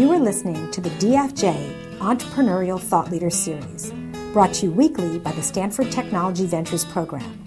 You 0.00 0.10
are 0.12 0.18
listening 0.18 0.70
to 0.70 0.80
the 0.80 0.88
DFJ 0.98 1.98
Entrepreneurial 1.98 2.80
Thought 2.80 3.10
Leader 3.10 3.28
Series, 3.28 3.92
brought 4.32 4.54
to 4.54 4.64
you 4.64 4.72
weekly 4.72 5.18
by 5.18 5.30
the 5.32 5.42
Stanford 5.42 5.92
Technology 5.92 6.46
Ventures 6.46 6.86
Program. 6.86 7.44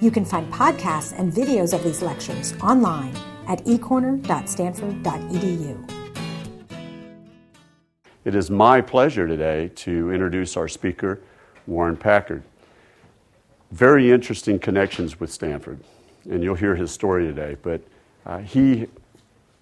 You 0.00 0.10
can 0.10 0.24
find 0.24 0.52
podcasts 0.52 1.16
and 1.16 1.32
videos 1.32 1.72
of 1.72 1.84
these 1.84 2.02
lectures 2.02 2.54
online 2.60 3.14
at 3.46 3.64
ecorner.stanford.edu. 3.66 6.12
It 8.24 8.34
is 8.34 8.50
my 8.50 8.80
pleasure 8.80 9.28
today 9.28 9.70
to 9.76 10.10
introduce 10.10 10.56
our 10.56 10.66
speaker, 10.66 11.20
Warren 11.68 11.96
Packard. 11.96 12.42
Very 13.70 14.10
interesting 14.10 14.58
connections 14.58 15.20
with 15.20 15.30
Stanford, 15.30 15.78
and 16.28 16.42
you'll 16.42 16.56
hear 16.56 16.74
his 16.74 16.90
story 16.90 17.24
today, 17.28 17.56
but 17.62 17.80
uh, 18.26 18.38
he 18.38 18.88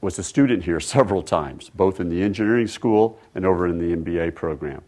was 0.00 0.18
a 0.18 0.22
student 0.22 0.64
here 0.64 0.80
several 0.80 1.22
times, 1.22 1.68
both 1.70 2.00
in 2.00 2.08
the 2.08 2.22
engineering 2.22 2.66
school 2.66 3.18
and 3.34 3.44
over 3.44 3.66
in 3.66 3.78
the 3.78 3.94
MBA 3.96 4.34
program. 4.34 4.82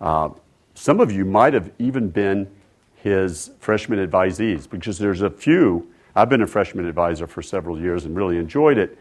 Uh, 0.00 0.30
some 0.74 1.00
of 1.00 1.12
you 1.12 1.24
might 1.24 1.54
have 1.54 1.70
even 1.78 2.08
been 2.08 2.48
his 2.96 3.50
freshman 3.58 4.06
advisees 4.06 4.68
because 4.68 4.98
there's 4.98 5.22
a 5.22 5.30
few. 5.30 5.88
I've 6.14 6.28
been 6.28 6.42
a 6.42 6.46
freshman 6.46 6.86
advisor 6.86 7.26
for 7.26 7.42
several 7.42 7.78
years 7.80 8.04
and 8.04 8.16
really 8.16 8.36
enjoyed 8.38 8.78
it, 8.78 8.96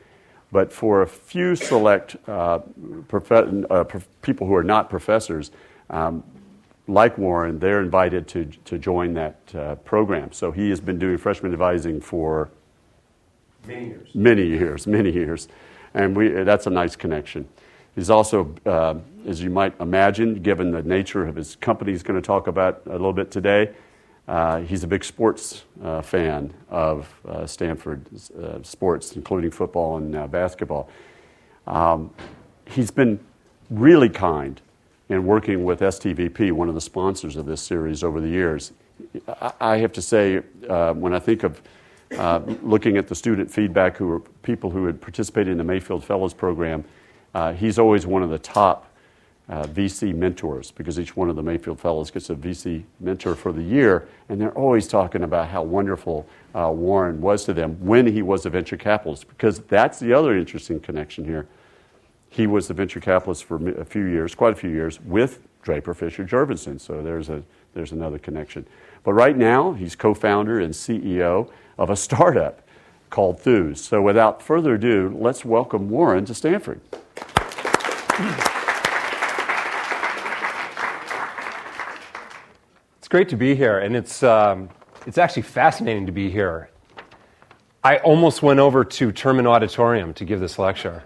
but 0.52 0.72
for 0.72 1.02
a 1.02 1.08
few 1.08 1.56
select 1.56 2.18
uh, 2.28 2.60
prof- 3.08 3.32
uh, 3.32 3.84
prof- 3.84 4.08
people 4.22 4.48
who 4.48 4.56
are 4.56 4.64
not 4.64 4.90
professors, 4.90 5.52
um, 5.90 6.24
like 6.88 7.18
Warren, 7.18 7.60
they're 7.60 7.82
invited 7.82 8.28
to, 8.30 8.46
to 8.66 8.78
join 8.78 9.14
that 9.14 9.40
uh, 9.56 9.76
program. 9.76 10.34
So 10.34 10.52
he 10.52 10.70
has 10.72 10.82
been 10.82 10.98
doing 11.00 11.18
freshman 11.18 11.54
advising 11.54 12.02
for 12.02 12.50
Many 13.68 13.86
years. 13.88 14.10
Many 14.16 14.46
years, 14.46 14.88
many 14.88 15.12
years. 15.12 15.48
And 15.94 16.16
we, 16.16 16.30
that's 16.30 16.68
a 16.68 16.70
nice 16.70 16.96
connection. 16.96 17.48
He's 17.96 18.10
also, 18.10 18.56
uh, 18.66 18.96
as 19.28 19.42
you 19.44 19.50
might 19.50 19.80
imagine, 19.82 20.42
given 20.42 20.72
the 20.72 20.82
nature 20.82 21.28
of 21.28 21.36
his 21.36 21.58
company, 21.58 21.92
he's 21.92 22.04
going 22.04 22.20
to 22.20 22.26
talk 22.26 22.48
about 22.48 22.82
a 22.86 22.92
little 22.92 23.14
bit 23.14 23.30
today. 23.32 23.72
Uh, 24.28 24.60
he's 24.62 24.84
a 24.84 24.88
big 24.88 25.04
sports 25.04 25.66
uh, 25.84 26.02
fan 26.02 26.54
of 26.70 27.14
uh, 27.28 27.46
Stanford 27.46 28.06
uh, 28.42 28.64
sports, 28.64 29.16
including 29.16 29.52
football 29.52 29.98
and 29.98 30.16
uh, 30.16 30.26
basketball. 30.28 30.88
Um, 31.68 32.12
he's 32.66 32.92
been 32.92 33.20
really 33.70 34.10
kind 34.10 34.62
in 35.10 35.26
working 35.26 35.66
with 35.66 35.82
STVP, 35.82 36.54
one 36.54 36.70
of 36.70 36.76
the 36.76 36.82
sponsors 36.82 37.36
of 37.36 37.46
this 37.46 37.62
series, 37.62 38.04
over 38.04 38.22
the 38.22 38.30
years. 38.30 38.72
I 39.60 39.78
have 39.78 39.92
to 39.94 40.02
say, 40.02 40.38
when 40.38 41.14
I 41.14 41.20
think 41.20 41.44
of 41.44 41.62
uh, 42.18 42.42
looking 42.62 42.98
at 42.98 43.08
the 43.08 43.16
student 43.16 43.50
feedback 43.50 43.96
who 43.96 44.06
were 44.08 44.20
people 44.42 44.70
who 44.70 44.86
had 44.86 45.02
participated 45.02 45.50
in 45.50 45.58
the 45.58 45.64
Mayfield 45.64 46.04
Fellows 46.04 46.34
Program, 46.34 46.84
uh, 47.34 47.54
he's 47.54 47.80
always 47.80 48.06
one 48.06 48.22
of 48.22 48.30
the 48.30 48.40
top 48.40 48.88
uh, 49.48 49.64
VC 49.64 50.14
mentors 50.14 50.72
because 50.72 51.00
each 51.00 51.16
one 51.16 51.30
of 51.30 51.38
the 51.38 51.42
Mayfield 51.42 51.80
Fellows 51.80 52.12
gets 52.12 52.30
a 52.30 52.36
VC 52.36 52.84
mentor 53.00 53.34
for 53.34 53.54
the 53.54 53.64
year, 53.64 54.08
and 54.28 54.42
they're 54.42 54.58
always 54.58 54.88
talking 54.90 55.24
about 55.24 55.48
how 55.48 55.64
wonderful 55.64 56.28
uh, 56.54 56.70
Warren 56.74 57.22
was 57.22 57.46
to 57.46 57.54
them 57.54 57.78
when 57.80 58.06
he 58.06 58.22
was 58.22 58.46
a 58.46 58.50
venture 58.50 58.78
capitalist 58.78 59.30
because 59.30 59.60
that's 59.62 59.98
the 60.00 60.12
other 60.12 60.36
interesting 60.38 60.82
connection 60.82 61.24
here. 61.24 61.48
He 62.30 62.46
was 62.46 62.68
the 62.68 62.74
venture 62.74 63.00
capitalist 63.00 63.46
for 63.46 63.70
a 63.80 63.86
few 63.86 64.04
years, 64.04 64.36
quite 64.36 64.54
a 64.54 64.58
few 64.58 64.70
years, 64.70 65.00
with 65.02 65.40
Draper 65.62 65.94
Fisher 65.94 66.26
Jurvetson. 66.26 66.80
So 66.80 67.02
there's, 67.02 67.30
a, 67.30 67.44
there's 67.74 67.92
another 67.92 68.20
connection. 68.20 68.66
But 69.04 69.14
right 69.14 69.38
now, 69.38 69.74
he's 69.74 69.96
co 69.96 70.14
founder 70.14 70.60
and 70.60 70.74
CEO 70.74 71.50
of 71.78 71.90
a 71.90 71.96
startup 71.96 72.62
called 73.10 73.38
Thuuz. 73.40 73.78
So 73.78 74.02
without 74.02 74.42
further 74.42 74.76
ado, 74.76 75.16
let's 75.20 75.44
welcome 75.44 75.90
Warren 75.90 76.26
to 76.26 76.34
Stanford. 76.34 76.80
It's 83.00 83.08
great 83.10 83.28
to 83.30 83.36
be 83.36 83.56
here, 83.56 83.80
and 83.80 83.96
it's, 83.96 84.24
um, 84.24 84.70
it's 85.06 85.18
actually 85.18 85.42
fascinating 85.42 86.06
to 86.06 86.12
be 86.12 86.30
here. 86.30 86.70
I 87.84 87.98
almost 87.98 88.44
went 88.44 88.60
over 88.60 88.86
to 88.86 89.12
Terman 89.12 89.48
Auditorium 89.48 90.14
to 90.14 90.24
give 90.24 90.40
this 90.40 90.60
lecture 90.60 91.04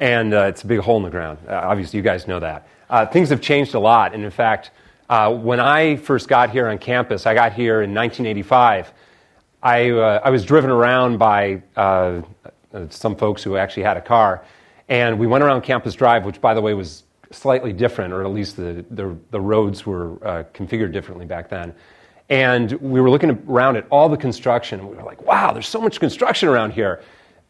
and 0.00 0.32
uh, 0.34 0.44
it's 0.44 0.62
a 0.62 0.66
big 0.66 0.80
hole 0.80 0.96
in 0.96 1.02
the 1.04 1.10
ground. 1.10 1.38
Uh, 1.46 1.52
obviously, 1.62 1.98
you 1.98 2.02
guys 2.02 2.26
know 2.26 2.40
that. 2.40 2.66
Uh, 2.88 3.06
things 3.06 3.28
have 3.28 3.40
changed 3.40 3.74
a 3.74 3.78
lot, 3.78 4.14
and 4.14 4.24
in 4.24 4.30
fact, 4.30 4.72
uh, 5.10 5.32
when 5.32 5.60
I 5.60 5.96
first 5.96 6.26
got 6.26 6.50
here 6.50 6.66
on 6.66 6.78
campus, 6.78 7.26
I 7.26 7.34
got 7.34 7.52
here 7.52 7.82
in 7.82 7.94
1985. 7.94 8.92
I, 9.62 9.90
uh, 9.90 10.20
I 10.24 10.30
was 10.30 10.44
driven 10.44 10.70
around 10.70 11.18
by 11.18 11.62
uh, 11.76 12.22
some 12.88 13.14
folks 13.14 13.42
who 13.42 13.56
actually 13.56 13.82
had 13.82 13.96
a 13.96 14.00
car, 14.00 14.44
and 14.88 15.18
we 15.18 15.26
went 15.26 15.44
around 15.44 15.60
Campus 15.62 15.94
Drive, 15.94 16.24
which, 16.24 16.40
by 16.40 16.54
the 16.54 16.60
way, 16.60 16.72
was 16.74 17.04
slightly 17.30 17.72
different, 17.72 18.12
or 18.14 18.24
at 18.24 18.32
least 18.32 18.56
the, 18.56 18.84
the, 18.90 19.16
the 19.30 19.40
roads 19.40 19.84
were 19.86 20.16
configured 20.54 20.92
differently 20.92 21.26
back 21.26 21.48
then. 21.48 21.74
And 22.28 22.72
we 22.74 23.00
were 23.00 23.10
looking 23.10 23.30
around 23.48 23.76
at 23.76 23.86
all 23.90 24.08
the 24.08 24.16
construction, 24.16 24.80
and 24.80 24.88
we 24.88 24.96
were 24.96 25.02
like, 25.02 25.20
wow, 25.22 25.52
there's 25.52 25.68
so 25.68 25.80
much 25.80 26.00
construction 26.00 26.48
around 26.48 26.70
here 26.70 27.02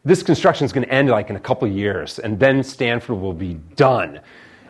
this 0.03 0.23
construction 0.23 0.65
is 0.65 0.73
going 0.73 0.85
to 0.85 0.93
end 0.93 1.09
like 1.09 1.29
in 1.29 1.35
a 1.35 1.39
couple 1.39 1.67
years, 1.67 2.19
and 2.19 2.39
then 2.39 2.63
Stanford 2.63 3.17
will 3.19 3.33
be 3.33 3.55
done. 3.75 4.19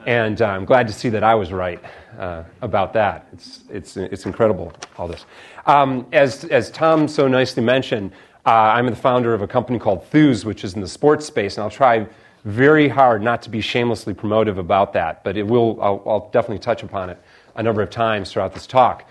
And 0.05 0.41
uh, 0.41 0.47
I'm 0.47 0.65
glad 0.65 0.87
to 0.87 0.93
see 0.93 1.09
that 1.09 1.23
I 1.23 1.35
was 1.35 1.53
right 1.53 1.79
uh, 2.17 2.43
about 2.61 2.93
that. 2.93 3.27
It's, 3.33 3.61
it's, 3.69 3.97
it's 3.97 4.25
incredible, 4.25 4.73
all 4.97 5.07
this. 5.07 5.25
Um, 5.67 6.07
as, 6.11 6.43
as 6.45 6.71
Tom 6.71 7.07
so 7.07 7.27
nicely 7.27 7.63
mentioned, 7.63 8.11
uh, 8.45 8.49
I'm 8.49 8.87
the 8.87 8.95
founder 8.95 9.33
of 9.33 9.41
a 9.43 9.47
company 9.47 9.77
called 9.77 10.09
Thuuz, 10.09 10.43
which 10.43 10.63
is 10.63 10.73
in 10.73 10.81
the 10.81 10.87
sports 10.87 11.27
space, 11.27 11.55
and 11.55 11.63
I'll 11.63 11.69
try 11.69 12.07
very 12.43 12.87
hard 12.87 13.21
not 13.21 13.43
to 13.43 13.49
be 13.51 13.61
shamelessly 13.61 14.15
promotive 14.15 14.57
about 14.57 14.93
that, 14.93 15.23
but 15.23 15.37
it 15.37 15.45
will, 15.45 15.79
I'll, 15.79 16.01
I'll 16.07 16.29
definitely 16.33 16.59
touch 16.59 16.81
upon 16.81 17.11
it 17.11 17.21
a 17.55 17.61
number 17.61 17.83
of 17.83 17.91
times 17.91 18.31
throughout 18.31 18.55
this 18.55 18.65
talk. 18.65 19.07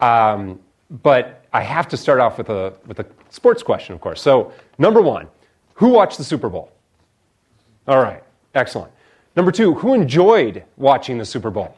Um, 0.00 0.58
but 0.90 1.44
I 1.52 1.62
have 1.62 1.86
to 1.88 1.96
start 1.96 2.18
off 2.18 2.36
with 2.38 2.50
a, 2.50 2.74
with 2.86 2.98
a 2.98 3.06
sports 3.30 3.62
question, 3.62 3.94
of 3.94 4.00
course. 4.00 4.20
So, 4.20 4.52
number 4.78 5.00
one, 5.00 5.28
who 5.82 5.88
watched 5.88 6.16
the 6.16 6.22
Super 6.22 6.48
Bowl? 6.48 6.70
All 7.88 8.00
right, 8.00 8.22
excellent. 8.54 8.92
Number 9.34 9.50
two, 9.50 9.74
who 9.74 9.94
enjoyed 9.94 10.62
watching 10.76 11.18
the 11.18 11.24
Super 11.24 11.50
Bowl? 11.50 11.76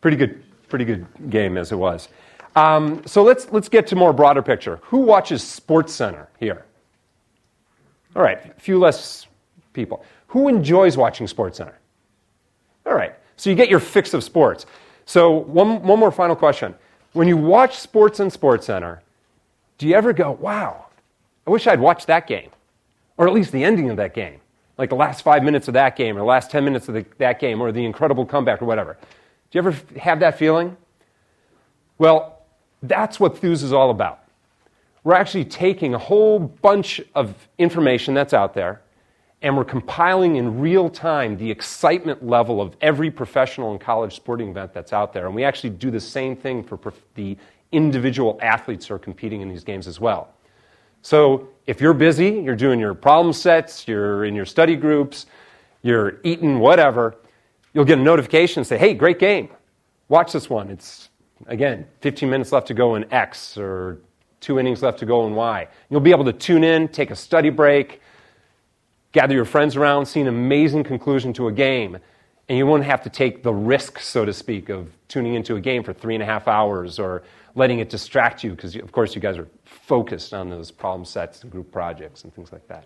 Pretty 0.00 0.16
good, 0.16 0.44
pretty 0.68 0.84
good 0.84 1.04
game 1.28 1.56
as 1.58 1.72
it 1.72 1.74
was. 1.74 2.08
Um, 2.54 3.02
so 3.04 3.24
let's 3.24 3.50
let's 3.50 3.68
get 3.68 3.88
to 3.88 3.96
more 3.96 4.12
broader 4.12 4.42
picture. 4.42 4.78
Who 4.82 4.98
watches 4.98 5.42
Sports 5.42 5.92
Center 5.92 6.28
here? 6.38 6.64
All 8.14 8.22
right, 8.22 8.56
a 8.56 8.60
few 8.60 8.78
less 8.78 9.26
people. 9.72 10.04
Who 10.28 10.46
enjoys 10.46 10.96
watching 10.96 11.26
Sports 11.26 11.58
Center? 11.58 11.76
All 12.86 12.94
right, 12.94 13.16
so 13.34 13.50
you 13.50 13.56
get 13.56 13.70
your 13.70 13.80
fix 13.80 14.14
of 14.14 14.22
sports. 14.22 14.66
So 15.04 15.32
one 15.32 15.82
one 15.82 15.98
more 15.98 16.12
final 16.12 16.36
question: 16.36 16.76
When 17.12 17.26
you 17.26 17.36
watch 17.36 17.76
sports 17.78 18.20
in 18.20 18.30
Sports 18.30 18.66
Center, 18.66 19.02
do 19.78 19.88
you 19.88 19.96
ever 19.96 20.12
go, 20.12 20.30
"Wow, 20.30 20.84
I 21.46 21.50
wish 21.50 21.66
I'd 21.66 21.80
watched 21.80 22.06
that 22.06 22.26
game, 22.26 22.50
or 23.16 23.26
at 23.26 23.34
least 23.34 23.52
the 23.52 23.64
ending 23.64 23.90
of 23.90 23.96
that 23.96 24.14
game, 24.14 24.40
like 24.78 24.90
the 24.90 24.96
last 24.96 25.22
five 25.22 25.42
minutes 25.42 25.68
of 25.68 25.74
that 25.74 25.96
game, 25.96 26.16
or 26.16 26.20
the 26.20 26.24
last 26.26 26.50
10 26.50 26.64
minutes 26.64 26.88
of 26.88 26.94
the, 26.94 27.04
that 27.18 27.40
game, 27.40 27.60
or 27.60 27.72
the 27.72 27.84
incredible 27.84 28.24
comeback, 28.24 28.62
or 28.62 28.66
whatever. 28.66 28.96
Do 29.50 29.58
you 29.58 29.66
ever 29.66 29.76
have 29.98 30.20
that 30.20 30.38
feeling? 30.38 30.76
Well, 31.98 32.42
that's 32.82 33.20
what 33.20 33.34
Thuuz 33.36 33.62
is 33.62 33.72
all 33.72 33.90
about. 33.90 34.20
We're 35.04 35.14
actually 35.14 35.46
taking 35.46 35.94
a 35.94 35.98
whole 35.98 36.38
bunch 36.38 37.00
of 37.14 37.34
information 37.58 38.14
that's 38.14 38.32
out 38.32 38.54
there, 38.54 38.80
and 39.42 39.56
we're 39.56 39.64
compiling 39.64 40.36
in 40.36 40.60
real 40.60 40.88
time 40.88 41.36
the 41.36 41.50
excitement 41.50 42.24
level 42.24 42.60
of 42.62 42.76
every 42.80 43.10
professional 43.10 43.72
and 43.72 43.80
college 43.80 44.14
sporting 44.14 44.50
event 44.50 44.72
that's 44.72 44.92
out 44.92 45.12
there. 45.12 45.26
And 45.26 45.34
we 45.34 45.42
actually 45.42 45.70
do 45.70 45.90
the 45.90 45.98
same 45.98 46.36
thing 46.36 46.62
for 46.62 46.78
the 47.16 47.36
individual 47.72 48.38
athletes 48.40 48.86
who 48.86 48.94
are 48.94 49.00
competing 49.00 49.40
in 49.40 49.48
these 49.48 49.64
games 49.64 49.88
as 49.88 49.98
well. 49.98 50.28
So 51.02 51.48
if 51.66 51.80
you're 51.80 51.94
busy, 51.94 52.28
you're 52.30 52.56
doing 52.56 52.78
your 52.78 52.94
problem 52.94 53.32
sets, 53.32 53.86
you're 53.88 54.24
in 54.24 54.34
your 54.34 54.44
study 54.46 54.76
groups, 54.76 55.26
you're 55.82 56.20
eating 56.22 56.60
whatever, 56.60 57.16
you'll 57.74 57.84
get 57.84 57.98
a 57.98 58.02
notification 58.02 58.60
and 58.60 58.66
say, 58.66 58.78
hey, 58.78 58.94
great 58.94 59.18
game. 59.18 59.48
Watch 60.08 60.32
this 60.32 60.48
one. 60.48 60.70
It's, 60.70 61.10
again, 61.46 61.86
15 62.00 62.30
minutes 62.30 62.52
left 62.52 62.68
to 62.68 62.74
go 62.74 62.94
in 62.94 63.12
X 63.12 63.58
or 63.58 63.98
two 64.40 64.58
innings 64.58 64.82
left 64.82 65.00
to 65.00 65.06
go 65.06 65.26
in 65.26 65.34
Y. 65.34 65.66
You'll 65.90 66.00
be 66.00 66.10
able 66.12 66.24
to 66.24 66.32
tune 66.32 66.62
in, 66.62 66.88
take 66.88 67.10
a 67.10 67.16
study 67.16 67.50
break, 67.50 68.00
gather 69.10 69.34
your 69.34 69.44
friends 69.44 69.74
around, 69.76 70.06
see 70.06 70.20
an 70.20 70.28
amazing 70.28 70.84
conclusion 70.84 71.32
to 71.34 71.48
a 71.48 71.52
game. 71.52 71.98
And 72.48 72.58
you 72.58 72.66
won't 72.66 72.84
have 72.84 73.02
to 73.04 73.10
take 73.10 73.42
the 73.42 73.52
risk, 73.52 73.98
so 74.00 74.24
to 74.24 74.32
speak, 74.32 74.68
of 74.68 74.90
tuning 75.08 75.34
into 75.34 75.56
a 75.56 75.60
game 75.60 75.82
for 75.84 75.92
three 75.92 76.14
and 76.14 76.22
a 76.22 76.26
half 76.26 76.46
hours 76.48 76.98
or 76.98 77.22
letting 77.54 77.78
it 77.80 77.88
distract 77.88 78.42
you, 78.44 78.50
because, 78.52 78.74
of 78.76 78.92
course, 78.92 79.14
you 79.14 79.20
guys 79.20 79.38
are 79.38 79.46
focused 79.92 80.32
on 80.32 80.48
those 80.48 80.70
problem 80.70 81.04
sets 81.04 81.42
and 81.42 81.52
group 81.52 81.70
projects 81.70 82.24
and 82.24 82.34
things 82.34 82.50
like 82.50 82.66
that. 82.66 82.84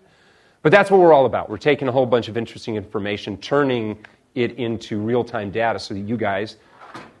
But 0.61 0.73
that's 0.73 0.91
what 0.91 0.99
we're 0.99 1.13
all 1.13 1.25
about. 1.25 1.49
We're 1.49 1.57
taking 1.57 1.87
a 1.87 1.91
whole 1.93 2.05
bunch 2.05 2.27
of 2.27 2.35
interesting 2.35 2.75
information, 2.75 3.37
turning 3.37 4.05
it 4.35 4.51
into 4.57 4.99
real 4.99 5.23
time 5.23 5.49
data 5.49 5.79
so 5.79 5.93
that 5.93 6.01
you 6.01 6.17
guys 6.17 6.57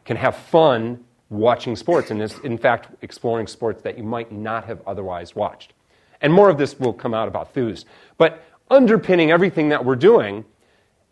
can 0.03 0.17
have 0.17 0.35
fun 0.35 1.01
watching 1.29 1.77
sports 1.77 2.11
and, 2.11 2.21
in 2.43 2.57
fact, 2.57 2.89
exploring 3.01 3.47
sports 3.47 3.81
that 3.83 3.97
you 3.97 4.03
might 4.03 4.29
not 4.29 4.65
have 4.65 4.81
otherwise 4.85 5.37
watched. 5.37 5.71
And 6.19 6.33
more 6.33 6.49
of 6.49 6.57
this 6.57 6.77
will 6.77 6.91
come 6.91 7.13
out 7.13 7.29
about 7.29 7.55
Thuuz. 7.55 7.85
But 8.17 8.43
underpinning 8.69 9.31
everything 9.31 9.69
that 9.69 9.85
we're 9.85 9.95
doing 9.95 10.43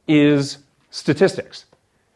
is 0.06 0.58
statistics 0.90 1.64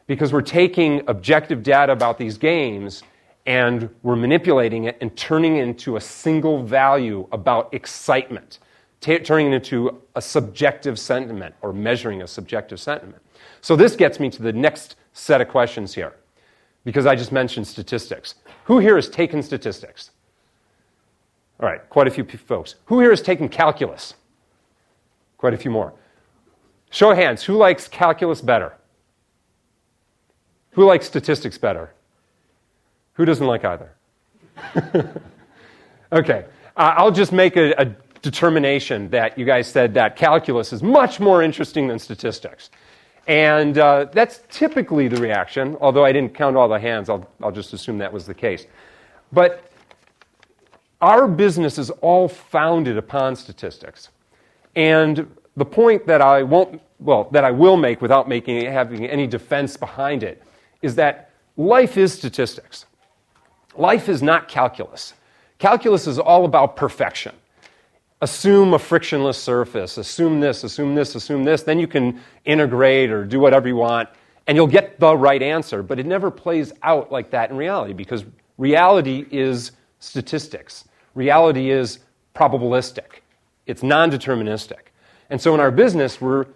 because 0.08 0.34
we're 0.34 0.42
taking 0.42 1.04
objective 1.08 1.64
data 1.64 1.94
about 1.94 2.18
these 2.18 2.38
games 2.38 3.02
and 3.50 3.90
we're 4.04 4.16
manipulating 4.16 4.84
it 4.84 4.96
and 5.02 5.14
turning 5.18 5.56
it 5.58 5.64
into 5.64 5.96
a 5.98 6.00
single 6.00 6.62
value 6.62 7.28
about 7.32 7.68
excitement, 7.74 8.60
t- 9.02 9.18
turning 9.18 9.52
it 9.52 9.56
into 9.56 10.00
a 10.16 10.22
subjective 10.22 11.00
sentiment 11.00 11.56
or 11.64 11.74
measuring 11.74 12.22
a 12.22 12.28
subjective 12.28 12.80
sentiment. 12.80 13.20
So 13.62 13.76
this 13.76 13.96
gets 13.96 14.20
me 14.20 14.30
to 14.30 14.44
the 14.44 14.54
next 14.54 14.98
set 15.14 15.42
of 15.42 15.48
questions 15.50 15.96
here, 15.96 16.14
because 16.86 17.08
I 17.08 17.16
just 17.16 17.32
mentioned 17.32 17.66
statistics. 17.66 18.36
Who 18.66 18.78
here 18.78 18.98
has 18.98 19.10
taken 19.10 19.42
statistics? 19.42 20.12
All 21.60 21.68
right, 21.68 21.82
quite 21.90 22.08
a 22.08 22.12
few 22.12 22.26
folks. 22.26 22.76
Who 22.86 23.00
here 23.00 23.10
has 23.10 23.22
taken 23.24 23.50
calculus? 23.50 24.14
Quite 25.40 25.56
a 25.56 25.58
few 25.58 25.72
more. 25.72 25.94
Show 26.92 27.10
of 27.10 27.18
hands, 27.18 27.44
who 27.46 27.56
likes 27.58 27.88
calculus 27.88 28.42
better? 28.42 28.74
Who 30.74 30.86
likes 30.86 31.08
statistics 31.08 31.58
better? 31.58 31.94
Who 33.20 33.26
doesn't 33.26 33.46
like 33.48 33.66
either? 33.66 33.92
okay, 36.14 36.46
uh, 36.78 36.94
I'll 36.96 37.12
just 37.12 37.34
make 37.34 37.58
a, 37.58 37.74
a 37.74 37.84
determination 38.22 39.10
that 39.10 39.38
you 39.38 39.44
guys 39.44 39.68
said 39.68 39.94
that 39.96 40.16
calculus 40.16 40.72
is 40.72 40.82
much 40.82 41.20
more 41.20 41.44
interesting 41.44 41.90
than 41.90 42.00
statistics. 42.00 42.70
And 43.28 43.78
uh, 43.78 44.06
that's 44.14 44.40
typically 44.50 45.10
the 45.10 45.18
reaction, 45.20 45.76
although 45.82 46.06
I 46.06 46.14
didn't 46.14 46.34
count 46.34 46.56
all 46.56 46.70
the 46.70 46.80
hands, 46.80 47.10
I'll, 47.10 47.30
I'll 47.44 47.52
just 47.52 47.74
assume 47.74 47.98
that 47.98 48.14
was 48.14 48.26
the 48.26 48.34
case. 48.34 48.68
But 49.34 49.70
our 51.02 51.28
business 51.28 51.78
is 51.78 51.90
all 51.90 52.30
founded 52.30 52.96
upon 52.96 53.36
statistics. 53.36 54.08
And 54.78 55.30
the 55.58 55.66
point 55.66 56.08
that 56.08 56.22
I 56.22 56.44
won't, 56.44 56.82
well, 57.02 57.26
that 57.32 57.44
I 57.44 57.52
will 57.52 57.76
make 57.76 58.02
without 58.02 58.30
making 58.30 58.64
having 58.66 59.06
any 59.08 59.28
defense 59.28 59.76
behind 59.76 60.24
it 60.24 60.42
is 60.82 60.96
that 60.96 61.32
life 61.58 61.98
is 61.98 62.14
statistics. 62.14 62.86
Life 63.80 64.10
is 64.10 64.22
not 64.22 64.50
calculus. 64.50 65.14
Calculus 65.58 66.06
is 66.06 66.20
all 66.20 66.44
about 66.44 66.76
perfection. 66.76 67.34
Assume 68.22 68.74
a 68.74 68.80
frictionless 68.80 69.38
surface, 69.42 69.98
assume 69.98 70.42
this, 70.42 70.66
assume 70.66 70.96
this, 70.96 71.16
assume 71.16 71.46
this, 71.46 71.64
then 71.64 71.80
you 71.80 71.88
can 71.88 72.20
integrate 72.44 73.10
or 73.10 73.24
do 73.24 73.40
whatever 73.40 73.70
you 73.70 73.78
want, 73.78 74.10
and 74.48 74.58
you'll 74.58 74.68
get 74.68 75.00
the 75.00 75.16
right 75.16 75.42
answer. 75.42 75.82
But 75.82 75.98
it 75.98 76.06
never 76.06 76.30
plays 76.30 76.74
out 76.84 77.10
like 77.10 77.30
that 77.32 77.50
in 77.52 77.56
reality 77.56 77.94
because 77.94 78.26
reality 78.58 79.26
is 79.32 79.72
statistics, 80.00 80.84
reality 81.16 81.70
is 81.70 82.00
probabilistic, 82.36 83.22
it's 83.66 83.82
non 83.84 84.12
deterministic. 84.12 84.90
And 85.30 85.40
so 85.40 85.54
in 85.54 85.62
our 85.62 85.72
business, 85.72 86.20
we're 86.20 86.48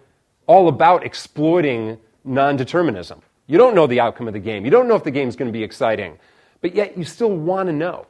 all 0.46 0.68
about 0.68 1.02
exploiting 1.04 1.96
non 2.22 2.56
determinism. 2.56 3.22
You 3.46 3.56
don't 3.56 3.74
know 3.74 3.86
the 3.86 4.00
outcome 4.00 4.26
of 4.28 4.34
the 4.34 4.40
game. 4.40 4.66
You 4.66 4.70
don't 4.70 4.86
know 4.88 4.94
if 4.96 5.04
the 5.04 5.10
game's 5.10 5.36
going 5.36 5.50
to 5.50 5.58
be 5.58 5.64
exciting 5.64 6.18
but 6.64 6.74
yet 6.74 6.96
you 6.96 7.04
still 7.04 7.28
want 7.30 7.66
to 7.66 7.74
know. 7.74 8.06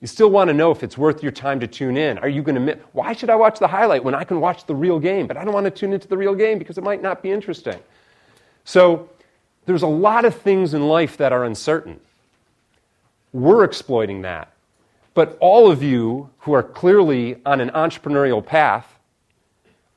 You 0.00 0.08
still 0.08 0.28
want 0.28 0.48
to 0.48 0.54
know 0.54 0.72
if 0.72 0.82
it's 0.82 0.98
worth 0.98 1.22
your 1.22 1.30
time 1.30 1.60
to 1.60 1.68
tune 1.68 1.96
in. 1.96 2.18
Are 2.18 2.28
you 2.28 2.42
going 2.42 2.56
to 2.56 2.60
miss? 2.60 2.76
Why 2.90 3.12
should 3.12 3.30
I 3.30 3.36
watch 3.36 3.60
the 3.60 3.68
highlight 3.68 4.02
when 4.02 4.12
I 4.12 4.24
can 4.24 4.40
watch 4.40 4.66
the 4.66 4.74
real 4.74 4.98
game? 4.98 5.28
But 5.28 5.36
I 5.36 5.44
don't 5.44 5.54
want 5.54 5.66
to 5.66 5.70
tune 5.70 5.92
into 5.92 6.08
the 6.08 6.16
real 6.18 6.34
game 6.34 6.58
because 6.58 6.78
it 6.78 6.82
might 6.82 7.00
not 7.00 7.22
be 7.22 7.30
interesting. 7.30 7.78
So 8.64 9.08
there's 9.66 9.82
a 9.82 9.86
lot 9.86 10.24
of 10.24 10.34
things 10.34 10.74
in 10.74 10.88
life 10.88 11.16
that 11.18 11.32
are 11.32 11.44
uncertain. 11.44 12.00
We're 13.32 13.62
exploiting 13.62 14.22
that. 14.22 14.50
But 15.14 15.38
all 15.40 15.70
of 15.70 15.80
you 15.80 16.30
who 16.40 16.54
are 16.54 16.64
clearly 16.64 17.38
on 17.46 17.60
an 17.60 17.70
entrepreneurial 17.70 18.44
path 18.44 18.98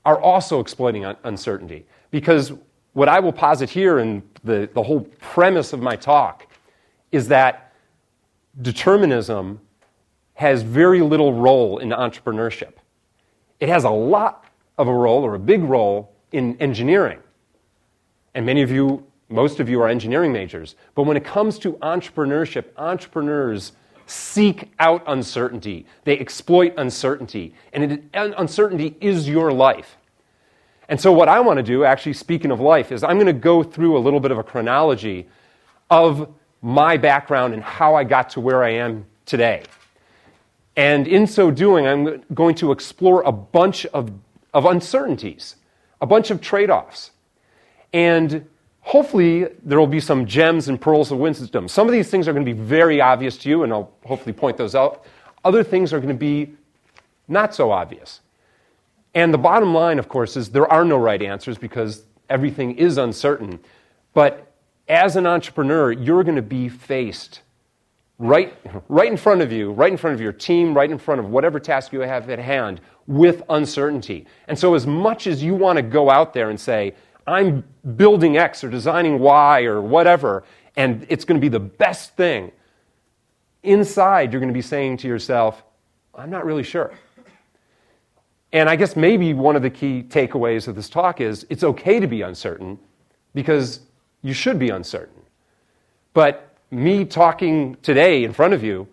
are 0.06 0.22
also 0.22 0.60
exploiting 0.60 1.06
uncertainty. 1.24 1.88
Because 2.12 2.52
what 2.94 3.10
I 3.10 3.20
will 3.20 3.34
posit 3.34 3.68
here 3.72 3.98
and 3.98 4.22
the, 4.44 4.70
the 4.76 4.84
whole 4.84 5.02
premise 5.20 5.74
of 5.74 5.82
my 5.82 5.96
talk 5.96 6.46
is 7.12 7.28
that 7.30 7.66
determinism 8.62 9.60
has 10.36 10.62
very 10.62 11.02
little 11.02 11.34
role 11.34 11.80
in 11.80 11.90
entrepreneurship. 11.90 12.74
It 13.60 13.70
has 13.70 13.84
a 13.84 13.90
lot 13.90 14.46
of 14.78 14.88
a 14.88 14.94
role 14.94 15.24
or 15.26 15.36
a 15.36 15.40
big 15.40 15.64
role 15.64 16.14
in 16.32 16.56
engineering. 16.62 17.20
And 18.34 18.46
many 18.46 18.62
of 18.62 18.72
you, 18.72 19.06
most 19.28 19.60
of 19.60 19.68
you 19.70 19.82
are 19.82 19.88
engineering 19.88 20.32
majors. 20.32 20.76
But 20.96 21.04
when 21.04 21.18
it 21.18 21.26
comes 21.26 21.60
to 21.60 21.74
entrepreneurship, 21.74 22.66
entrepreneurs 22.78 23.74
seek 24.08 24.72
out 24.80 25.04
uncertainty, 25.08 25.86
they 26.04 26.18
exploit 26.18 26.74
uncertainty. 26.78 27.54
And, 27.74 27.92
it, 27.92 28.04
and 28.14 28.34
uncertainty 28.38 28.96
is 29.02 29.28
your 29.28 29.52
life. 29.52 29.98
And 30.88 31.00
so, 31.00 31.12
what 31.12 31.30
I 31.30 31.40
want 31.40 31.58
to 31.58 31.64
do, 31.64 31.86
actually, 31.86 32.14
speaking 32.14 32.50
of 32.50 32.60
life, 32.60 32.92
is 32.92 33.04
I'm 33.04 33.18
going 33.18 33.28
to 33.28 33.34
go 33.34 33.62
through 33.62 33.96
a 33.96 34.00
little 34.00 34.20
bit 34.20 34.32
of 34.32 34.40
a 34.40 34.44
chronology 34.44 35.28
of 35.92 36.34
my 36.62 36.98
background 36.98 37.54
and 37.54 37.64
how 37.64 37.96
I 37.96 38.04
got 38.04 38.32
to 38.32 38.40
where 38.40 38.64
I 38.64 38.72
am 38.72 39.06
today. 39.26 39.64
And 40.76 41.08
in 41.08 41.28
so 41.28 41.52
doing, 41.52 41.88
I'm 41.88 42.22
going 42.34 42.56
to 42.56 42.72
explore 42.72 43.22
a 43.24 43.32
bunch 43.32 43.86
of, 43.88 44.12
of 44.54 44.66
uncertainties, 44.66 45.56
a 46.02 46.06
bunch 46.06 46.32
of 46.32 46.42
trade 46.42 46.70
offs. 46.70 47.12
And 47.92 48.48
hopefully, 48.82 49.46
there 49.64 49.80
will 49.80 49.88
be 49.88 50.00
some 50.00 50.26
gems 50.26 50.68
and 50.70 50.80
pearls 50.80 51.12
of 51.12 51.18
wisdom. 51.18 51.68
Some 51.68 51.88
of 51.88 51.92
these 51.92 52.10
things 52.10 52.28
are 52.28 52.34
going 52.34 52.46
to 52.46 52.54
be 52.54 52.58
very 52.60 53.02
obvious 53.02 53.38
to 53.40 53.50
you, 53.50 53.64
and 53.64 53.74
I'll 53.74 53.92
hopefully 54.06 54.34
point 54.34 54.58
those 54.58 54.76
out. 54.76 55.04
Other 55.44 55.64
things 55.64 55.92
are 55.92 55.98
going 55.98 56.10
to 56.10 56.14
be 56.14 56.54
not 57.28 57.54
so 57.56 57.72
obvious. 57.72 58.22
And 59.16 59.34
the 59.34 59.38
bottom 59.38 59.74
line, 59.74 59.98
of 59.98 60.08
course, 60.08 60.38
is 60.38 60.50
there 60.52 60.72
are 60.72 60.86
no 60.86 60.98
right 60.98 61.22
answers 61.22 61.58
because 61.58 62.04
everything 62.30 62.78
is 62.78 62.98
uncertain. 62.98 63.60
But 64.14 64.49
as 64.90 65.16
an 65.16 65.28
entrepreneur, 65.28 65.92
you're 65.92 66.24
going 66.24 66.36
to 66.36 66.42
be 66.42 66.68
faced 66.68 67.42
right, 68.18 68.56
right 68.90 69.10
in 69.10 69.16
front 69.16 69.42
of 69.42 69.52
you, 69.52 69.72
right 69.72 69.92
in 69.92 69.98
front 69.98 70.16
of 70.16 70.20
your 70.20 70.34
team, 70.34 70.74
right 70.74 70.90
in 70.90 70.98
front 70.98 71.20
of 71.20 71.30
whatever 71.30 71.60
task 71.60 71.94
you 71.94 72.02
have 72.02 72.30
at 72.32 72.40
hand 72.40 72.82
with 73.08 73.44
uncertainty. 73.50 74.26
And 74.48 74.58
so, 74.58 74.74
as 74.74 74.88
much 74.88 75.28
as 75.28 75.44
you 75.44 75.54
want 75.54 75.78
to 75.78 75.84
go 75.84 76.10
out 76.10 76.34
there 76.34 76.50
and 76.50 76.60
say, 76.60 76.96
I'm 77.28 77.64
building 77.96 78.38
X 78.38 78.64
or 78.64 78.70
designing 78.72 79.20
Y 79.20 79.62
or 79.64 79.80
whatever, 79.82 80.44
and 80.76 81.06
it's 81.10 81.24
going 81.24 81.40
to 81.40 81.42
be 81.42 81.50
the 81.50 81.60
best 81.60 82.16
thing, 82.18 82.52
inside 83.62 84.34
you're 84.34 84.40
going 84.40 84.50
to 84.52 84.58
be 84.58 84.62
saying 84.62 84.98
to 84.98 85.08
yourself, 85.08 85.64
I'm 86.16 86.32
not 86.32 86.46
really 86.46 86.64
sure. 86.64 86.92
And 88.52 88.68
I 88.68 88.76
guess 88.76 88.96
maybe 88.96 89.36
one 89.36 89.56
of 89.56 89.62
the 89.62 89.70
key 89.70 90.02
takeaways 90.02 90.68
of 90.68 90.74
this 90.74 90.90
talk 90.90 91.22
is 91.22 91.46
it's 91.52 91.64
okay 91.64 92.00
to 92.00 92.08
be 92.08 92.24
uncertain 92.24 92.80
because 93.36 93.82
you 94.22 94.34
should 94.34 94.60
be 94.60 94.70
uncertain. 94.70 95.22
But 96.14 96.56
me 96.72 97.06
talking 97.06 97.78
today 97.82 98.24
in 98.24 98.34
front 98.34 98.54
of 98.54 98.64
you, 98.64 98.88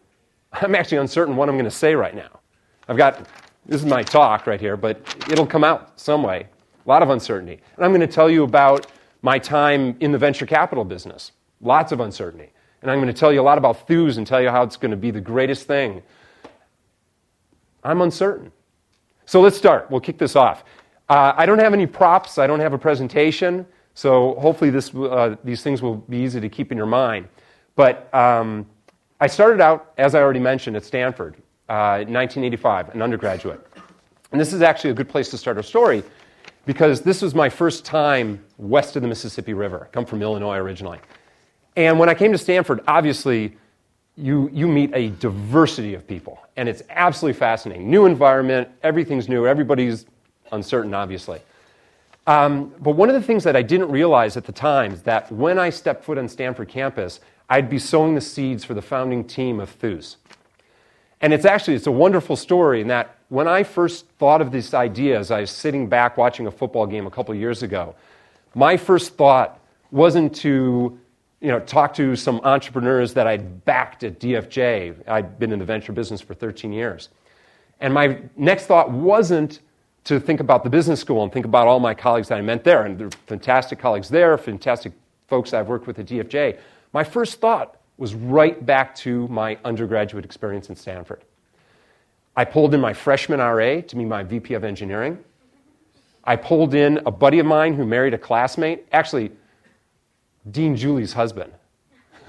I'm 0.52 0.74
actually 0.74 0.98
uncertain 0.98 1.36
what 1.36 1.48
I'm 1.48 1.56
going 1.56 1.64
to 1.64 1.70
say 1.70 1.94
right 1.94 2.14
now. 2.14 2.40
I've 2.88 2.96
got 2.96 3.26
this 3.66 3.80
is 3.80 3.86
my 3.86 4.02
talk 4.04 4.46
right 4.46 4.60
here, 4.60 4.76
but 4.76 4.96
it'll 5.30 5.46
come 5.46 5.64
out 5.64 5.98
some 5.98 6.22
way. 6.22 6.46
A 6.84 6.88
lot 6.88 7.02
of 7.02 7.10
uncertainty. 7.10 7.60
And 7.74 7.84
I'm 7.84 7.90
going 7.90 8.00
to 8.00 8.06
tell 8.06 8.30
you 8.30 8.44
about 8.44 8.86
my 9.22 9.40
time 9.40 9.96
in 9.98 10.12
the 10.12 10.18
venture 10.18 10.46
capital 10.46 10.84
business. 10.84 11.32
Lots 11.60 11.90
of 11.90 11.98
uncertainty. 11.98 12.50
And 12.82 12.90
I'm 12.92 12.98
going 12.98 13.12
to 13.12 13.18
tell 13.18 13.32
you 13.32 13.40
a 13.40 13.42
lot 13.42 13.58
about 13.58 13.88
Thuuz 13.88 14.18
and 14.18 14.26
tell 14.26 14.40
you 14.40 14.50
how 14.50 14.62
it's 14.62 14.76
going 14.76 14.92
to 14.92 14.96
be 14.96 15.10
the 15.10 15.20
greatest 15.20 15.66
thing. 15.66 16.00
I'm 17.82 18.02
uncertain. 18.02 18.52
So 19.24 19.40
let's 19.40 19.56
start. 19.56 19.90
We'll 19.90 20.00
kick 20.00 20.18
this 20.18 20.36
off. 20.36 20.62
Uh, 21.08 21.32
I 21.36 21.44
don't 21.44 21.58
have 21.58 21.72
any 21.74 21.86
props. 21.88 22.38
I 22.38 22.46
don't 22.46 22.60
have 22.60 22.72
a 22.72 22.78
presentation. 22.78 23.66
So 23.96 24.34
hopefully 24.34 24.68
this, 24.70 24.94
uh, 24.94 25.36
these 25.42 25.62
things 25.62 25.80
will 25.80 25.96
be 25.96 26.18
easy 26.18 26.38
to 26.38 26.50
keep 26.50 26.70
in 26.70 26.76
your 26.76 26.86
mind. 26.86 27.28
But 27.76 28.12
um, 28.14 28.66
I 29.20 29.26
started 29.26 29.58
out, 29.58 29.92
as 29.96 30.14
I 30.14 30.20
already 30.20 30.38
mentioned, 30.38 30.76
at 30.76 30.84
Stanford 30.84 31.36
uh, 31.70 32.04
1985, 32.04 32.94
an 32.94 33.00
undergraduate. 33.00 33.66
And 34.32 34.40
this 34.40 34.52
is 34.52 34.60
actually 34.60 34.90
a 34.90 34.94
good 34.94 35.08
place 35.08 35.30
to 35.30 35.38
start 35.38 35.56
our 35.56 35.62
story 35.62 36.02
because 36.66 37.00
this 37.00 37.22
was 37.22 37.34
my 37.34 37.48
first 37.48 37.86
time 37.86 38.44
west 38.58 38.96
of 38.96 39.02
the 39.02 39.08
Mississippi 39.08 39.54
River. 39.54 39.86
I 39.88 39.94
come 39.94 40.04
from 40.04 40.20
Illinois 40.20 40.58
originally. 40.58 40.98
And 41.76 41.98
when 41.98 42.10
I 42.10 42.14
came 42.14 42.32
to 42.32 42.38
Stanford, 42.38 42.80
obviously, 42.86 43.56
you, 44.14 44.50
you 44.52 44.68
meet 44.68 44.90
a 44.94 45.08
diversity 45.08 45.94
of 45.94 46.06
people, 46.06 46.38
and 46.58 46.68
it's 46.68 46.82
absolutely 46.90 47.38
fascinating. 47.38 47.90
New 47.90 48.04
environment, 48.04 48.68
everything's 48.82 49.26
new, 49.26 49.46
everybody's 49.46 50.04
uncertain, 50.52 50.92
obviously. 50.92 51.40
Um, 52.26 52.74
but 52.80 52.92
one 52.92 53.08
of 53.08 53.14
the 53.14 53.22
things 53.22 53.44
that 53.44 53.54
I 53.54 53.62
didn't 53.62 53.88
realize 53.90 54.36
at 54.36 54.44
the 54.44 54.52
time 54.52 54.92
is 54.94 55.02
that 55.02 55.30
when 55.30 55.58
I 55.58 55.70
stepped 55.70 56.04
foot 56.04 56.18
on 56.18 56.28
Stanford 56.28 56.68
campus, 56.68 57.20
I'd 57.48 57.70
be 57.70 57.78
sowing 57.78 58.16
the 58.16 58.20
seeds 58.20 58.64
for 58.64 58.74
the 58.74 58.82
founding 58.82 59.24
team 59.24 59.60
of 59.60 59.78
Thuuz. 59.78 60.16
And 61.20 61.32
it's 61.32 61.44
actually 61.44 61.74
it's 61.74 61.86
a 61.86 61.92
wonderful 61.92 62.34
story 62.36 62.80
in 62.80 62.88
that 62.88 63.14
when 63.28 63.46
I 63.48 63.62
first 63.62 64.06
thought 64.18 64.40
of 64.42 64.50
this 64.50 64.74
idea 64.74 65.18
as 65.18 65.30
I 65.30 65.40
was 65.40 65.50
sitting 65.50 65.88
back 65.88 66.16
watching 66.16 66.46
a 66.46 66.50
football 66.50 66.84
game 66.86 67.06
a 67.06 67.10
couple 67.10 67.34
years 67.34 67.62
ago, 67.62 67.94
my 68.54 68.76
first 68.76 69.16
thought 69.16 69.60
wasn't 69.92 70.34
to 70.36 70.98
you 71.40 71.48
know, 71.48 71.60
talk 71.60 71.94
to 71.94 72.16
some 72.16 72.40
entrepreneurs 72.42 73.14
that 73.14 73.26
I'd 73.26 73.64
backed 73.64 74.02
at 74.02 74.18
DFJ. 74.18 74.96
I'd 75.06 75.38
been 75.38 75.52
in 75.52 75.58
the 75.60 75.64
venture 75.64 75.92
business 75.92 76.20
for 76.20 76.34
13 76.34 76.72
years. 76.72 77.08
And 77.78 77.94
my 77.94 78.20
next 78.36 78.66
thought 78.66 78.90
wasn't 78.90 79.60
to 80.06 80.20
think 80.20 80.38
about 80.40 80.62
the 80.62 80.70
business 80.70 81.00
school 81.00 81.22
and 81.24 81.32
think 81.32 81.44
about 81.44 81.66
all 81.66 81.80
my 81.80 81.92
colleagues 81.92 82.28
that 82.28 82.38
I 82.38 82.40
met 82.40 82.62
there, 82.64 82.84
and 82.84 82.96
they're 82.98 83.10
fantastic 83.26 83.78
colleagues 83.80 84.08
there, 84.08 84.38
fantastic 84.38 84.92
folks 85.26 85.52
I've 85.52 85.68
worked 85.68 85.86
with 85.88 85.98
at 85.98 86.06
DFJ, 86.06 86.58
my 86.92 87.02
first 87.02 87.40
thought 87.40 87.76
was 87.98 88.14
right 88.14 88.64
back 88.64 88.94
to 88.96 89.26
my 89.28 89.58
undergraduate 89.64 90.24
experience 90.24 90.68
in 90.68 90.76
Stanford. 90.76 91.24
I 92.36 92.44
pulled 92.44 92.72
in 92.74 92.80
my 92.80 92.92
freshman 92.92 93.40
RA 93.40 93.80
to 93.80 93.96
be 93.96 94.04
my 94.04 94.22
VP 94.22 94.54
of 94.54 94.62
engineering. 94.62 95.18
I 96.22 96.36
pulled 96.36 96.74
in 96.74 97.00
a 97.06 97.10
buddy 97.10 97.38
of 97.40 97.46
mine 97.46 97.74
who 97.74 97.84
married 97.84 98.14
a 98.14 98.18
classmate, 98.18 98.86
actually, 98.92 99.32
Dean 100.50 100.76
Julie's 100.76 101.14
husband, 101.14 101.52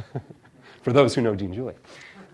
for 0.81 0.91
those 0.93 1.13
who 1.13 1.21
know 1.21 1.35
Dean 1.35 1.53
Julie, 1.53 1.75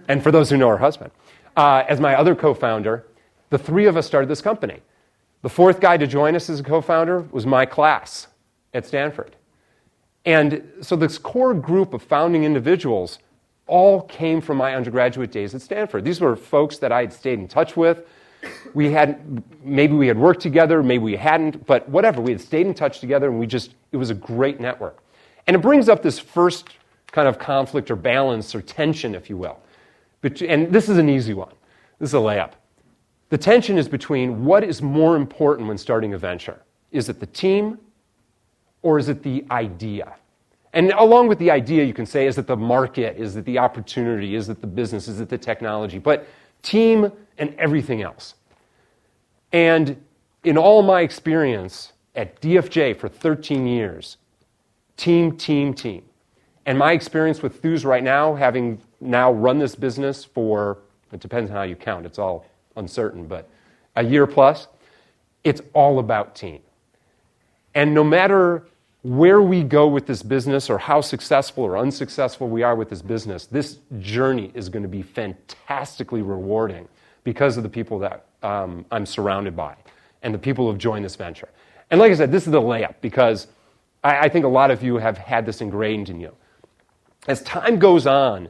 and 0.08 0.24
for 0.24 0.32
those 0.32 0.50
who 0.50 0.56
know 0.58 0.70
her 0.70 0.78
husband, 0.78 1.12
uh, 1.58 1.84
as 1.90 2.00
my 2.00 2.16
other 2.16 2.34
co 2.34 2.54
founder. 2.54 3.06
The 3.50 3.60
three 3.60 3.86
of 3.86 3.96
us 3.98 4.08
started 4.08 4.28
this 4.32 4.42
company. 4.42 4.80
The 5.44 5.50
fourth 5.50 5.82
guy 5.82 5.98
to 5.98 6.08
join 6.08 6.36
us 6.36 6.50
as 6.50 6.62
a 6.62 6.64
co 6.64 6.80
founder 6.80 7.20
was 7.32 7.46
my 7.46 7.66
class 7.66 8.28
at 8.74 8.86
Stanford. 8.86 9.36
And 10.26 10.64
so 10.82 10.96
this 10.96 11.18
core 11.18 11.54
group 11.54 11.94
of 11.94 12.02
founding 12.02 12.46
individuals 12.46 13.20
all 13.68 14.04
came 14.04 14.40
from 14.40 14.56
my 14.56 14.74
undergraduate 14.74 15.34
days 15.34 15.54
at 15.54 15.62
Stanford. 15.62 16.06
These 16.06 16.22
were 16.22 16.38
folks 16.38 16.78
that 16.78 16.94
I 16.94 17.02
had 17.02 17.12
stayed 17.12 17.40
in 17.40 17.50
touch 17.50 17.76
with. 17.76 18.06
We 18.74 18.90
had 18.92 19.44
maybe 19.62 19.94
we 19.96 20.08
had 20.08 20.18
worked 20.18 20.40
together, 20.42 20.82
maybe 20.82 21.04
we 21.04 21.18
hadn't, 21.18 21.66
but 21.66 21.88
whatever, 21.90 22.22
we 22.22 22.32
had 22.32 22.42
stayed 22.42 22.66
in 22.66 22.74
touch 22.74 23.00
together 23.02 23.28
and 23.28 23.38
we 23.38 23.46
just 23.46 23.74
it 23.92 23.98
was 23.98 24.10
a 24.10 24.16
great 24.16 24.62
network. 24.62 25.04
And 25.46 25.58
it 25.58 25.60
brings 25.60 25.90
up 25.90 26.02
this 26.02 26.20
first 26.20 26.70
kind 27.12 27.28
of 27.28 27.38
conflict 27.38 27.92
or 27.92 27.98
balance 27.98 28.56
or 28.56 28.62
tension, 28.62 29.14
if 29.14 29.30
you 29.30 29.36
will. 29.36 29.60
But, 30.22 30.40
and 30.42 30.72
this 30.72 30.88
is 30.88 30.98
an 30.98 31.10
easy 31.10 31.34
one. 31.34 31.52
This 32.00 32.12
is 32.12 32.14
a 32.14 32.18
layup. 32.18 32.54
The 33.34 33.38
tension 33.40 33.80
is 33.80 33.88
between 33.90 34.46
what 34.46 34.64
is 34.64 34.84
more 34.84 35.16
important 35.16 35.68
when 35.68 35.80
starting 35.80 36.14
a 36.14 36.20
venture 36.20 36.62
is 36.92 37.10
it 37.10 37.20
the 37.20 37.26
team 37.26 37.80
or 38.84 39.00
is 39.00 39.10
it 39.10 39.24
the 39.24 39.44
idea? 39.50 40.14
And 40.74 40.92
along 40.92 41.30
with 41.30 41.40
the 41.40 41.50
idea, 41.50 41.84
you 41.84 41.96
can 41.96 42.06
say, 42.06 42.28
is 42.28 42.38
it 42.38 42.46
the 42.46 42.56
market? 42.56 43.18
Is 43.18 43.36
it 43.36 43.44
the 43.46 43.58
opportunity? 43.58 44.36
Is 44.36 44.50
it 44.50 44.62
the 44.62 44.68
business? 44.68 45.08
Is 45.08 45.20
it 45.20 45.30
the 45.30 45.38
technology? 45.40 45.98
But 45.98 46.28
team 46.62 47.12
and 47.40 47.56
everything 47.58 48.04
else. 48.04 48.36
And 49.52 50.00
in 50.44 50.56
all 50.56 50.84
my 50.84 51.02
experience 51.02 51.94
at 52.16 52.40
DFJ 52.40 52.96
for 53.00 53.10
13 53.10 53.66
years, 53.66 54.18
team, 54.96 55.36
team, 55.38 55.74
team. 55.74 56.04
And 56.68 56.78
my 56.78 56.92
experience 56.92 57.42
with 57.42 57.64
Thuuz 57.64 57.84
right 57.84 58.04
now, 58.04 58.36
having 58.36 58.80
now 59.02 59.32
run 59.32 59.58
this 59.58 59.74
business 59.74 60.24
for, 60.24 60.78
it 61.12 61.20
depends 61.20 61.50
on 61.50 61.58
how 61.58 61.64
you 61.64 61.76
count, 61.76 62.06
it's 62.06 62.20
all 62.20 62.46
uncertain, 62.76 63.26
but 63.26 63.50
a 63.96 64.04
year 64.04 64.28
plus, 64.28 64.68
it's 65.44 65.62
all 65.74 66.00
about 66.00 66.36
team. 66.36 66.60
And 67.76 67.94
no 67.94 68.04
matter 68.04 68.68
where 69.04 69.42
we 69.42 69.64
go 69.64 69.88
with 69.88 70.06
this 70.06 70.24
business 70.24 70.70
or 70.70 70.78
how 70.78 71.02
successful 71.02 71.64
or 71.64 71.78
unsuccessful 71.78 72.48
we 72.48 72.64
are 72.64 72.76
with 72.76 72.90
this 72.90 73.02
business, 73.02 73.46
this 73.48 73.80
journey 74.00 74.52
is 74.54 74.70
going 74.70 74.84
to 74.84 74.90
be 74.90 75.02
fantastically 75.02 76.22
rewarding 76.22 76.88
because 77.24 77.58
of 77.58 77.64
the 77.64 77.70
people 77.70 78.00
that 78.00 78.26
um, 78.44 78.86
I'm 78.92 79.06
surrounded 79.06 79.56
by 79.56 79.76
and 80.22 80.34
the 80.34 80.40
people 80.40 80.66
who 80.66 80.70
have 80.72 80.80
joined 80.80 81.04
this 81.04 81.16
venture. 81.18 81.50
And 81.92 82.00
like 82.00 82.12
I 82.12 82.16
said, 82.16 82.32
this 82.32 82.46
is 82.48 82.52
the 82.54 82.62
layup 82.62 82.96
because 83.02 83.48
I, 84.04 84.20
I 84.20 84.30
think 84.30 84.46
a 84.46 84.50
lot 84.50 84.72
of 84.72 84.82
you 84.84 84.96
have 84.98 85.18
had 85.18 85.46
this 85.46 85.60
ingrained 85.60 86.10
in 86.10 86.22
you. 86.22 86.34
As 87.28 87.42
time 87.44 87.80
goes 87.80 88.08
on, 88.08 88.50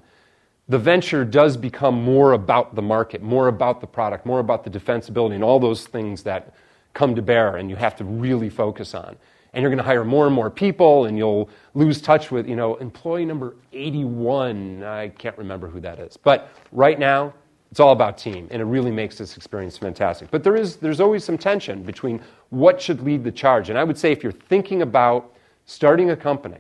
the 0.70 0.78
venture 0.80 1.26
does 1.26 1.58
become 1.58 2.02
more 2.04 2.34
about 2.34 2.76
the 2.76 2.82
market, 2.82 3.22
more 3.22 3.48
about 3.48 3.82
the 3.82 3.88
product, 3.88 4.26
more 4.26 4.40
about 4.40 4.64
the 4.64 4.70
defensibility, 4.70 5.36
and 5.36 5.44
all 5.44 5.60
those 5.60 5.86
things 5.86 6.24
that 6.24 6.54
come 6.94 7.16
to 7.16 7.22
bear 7.22 7.58
and 7.58 7.70
you 7.70 7.76
have 7.76 7.96
to 7.98 8.04
really 8.06 8.50
focus 8.50 8.94
on. 8.96 9.16
And 9.54 9.62
you're 9.62 9.70
going 9.70 9.78
to 9.80 9.84
hire 9.84 10.04
more 10.04 10.26
and 10.26 10.34
more 10.34 10.50
people 10.50 11.06
and 11.06 11.18
you'll 11.18 11.50
lose 11.74 12.02
touch 12.02 12.32
with, 12.32 12.48
you 12.48 12.56
know, 12.56 12.76
employee 12.78 13.26
number 13.26 13.56
81. 13.72 14.84
I 14.84 15.10
can't 15.10 15.38
remember 15.38 15.68
who 15.68 15.80
that 15.82 16.00
is. 16.00 16.18
But 16.18 16.50
right 16.72 16.98
now, 16.98 17.34
it's 17.70 17.80
all 17.80 17.92
about 17.92 18.18
team 18.18 18.48
and 18.52 18.62
it 18.62 18.66
really 18.66 18.90
makes 18.90 19.18
this 19.18 19.36
experience 19.36 19.78
fantastic. 19.78 20.32
But 20.32 20.44
there 20.44 20.56
is 20.56 20.78
there's 20.78 21.00
always 21.02 21.24
some 21.24 21.38
tension 21.38 21.84
between 21.84 22.22
what 22.50 22.82
should 22.82 23.02
lead 23.02 23.24
the 23.24 23.32
charge. 23.32 23.70
And 23.70 23.78
I 23.78 23.84
would 23.84 23.98
say 23.98 24.12
if 24.12 24.24
you're 24.24 24.32
thinking 24.32 24.82
about 24.82 25.36
starting 25.66 26.12
a 26.12 26.16
company, 26.16 26.58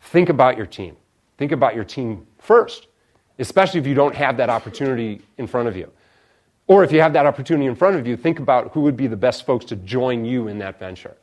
think 0.00 0.28
about 0.28 0.56
your 0.56 0.66
team. 0.66 0.96
Think 1.38 1.52
about 1.52 1.74
your 1.74 1.84
team 1.84 2.26
first 2.38 2.88
especially 3.38 3.80
if 3.80 3.86
you 3.86 3.94
don't 3.94 4.14
have 4.14 4.36
that 4.36 4.50
opportunity 4.50 5.20
in 5.38 5.46
front 5.46 5.68
of 5.68 5.76
you. 5.76 5.90
Or 6.68 6.82
if 6.82 6.90
you 6.90 7.00
have 7.00 7.12
that 7.12 7.26
opportunity 7.26 7.66
in 7.66 7.76
front 7.76 7.96
of 7.96 8.06
you, 8.06 8.16
think 8.16 8.38
about 8.40 8.72
who 8.72 8.80
would 8.80 8.96
be 8.96 9.06
the 9.06 9.16
best 9.16 9.46
folks 9.46 9.64
to 9.66 9.76
join 9.76 10.24
you 10.24 10.48
in 10.48 10.58
that 10.58 10.78
venture. 10.78 11.16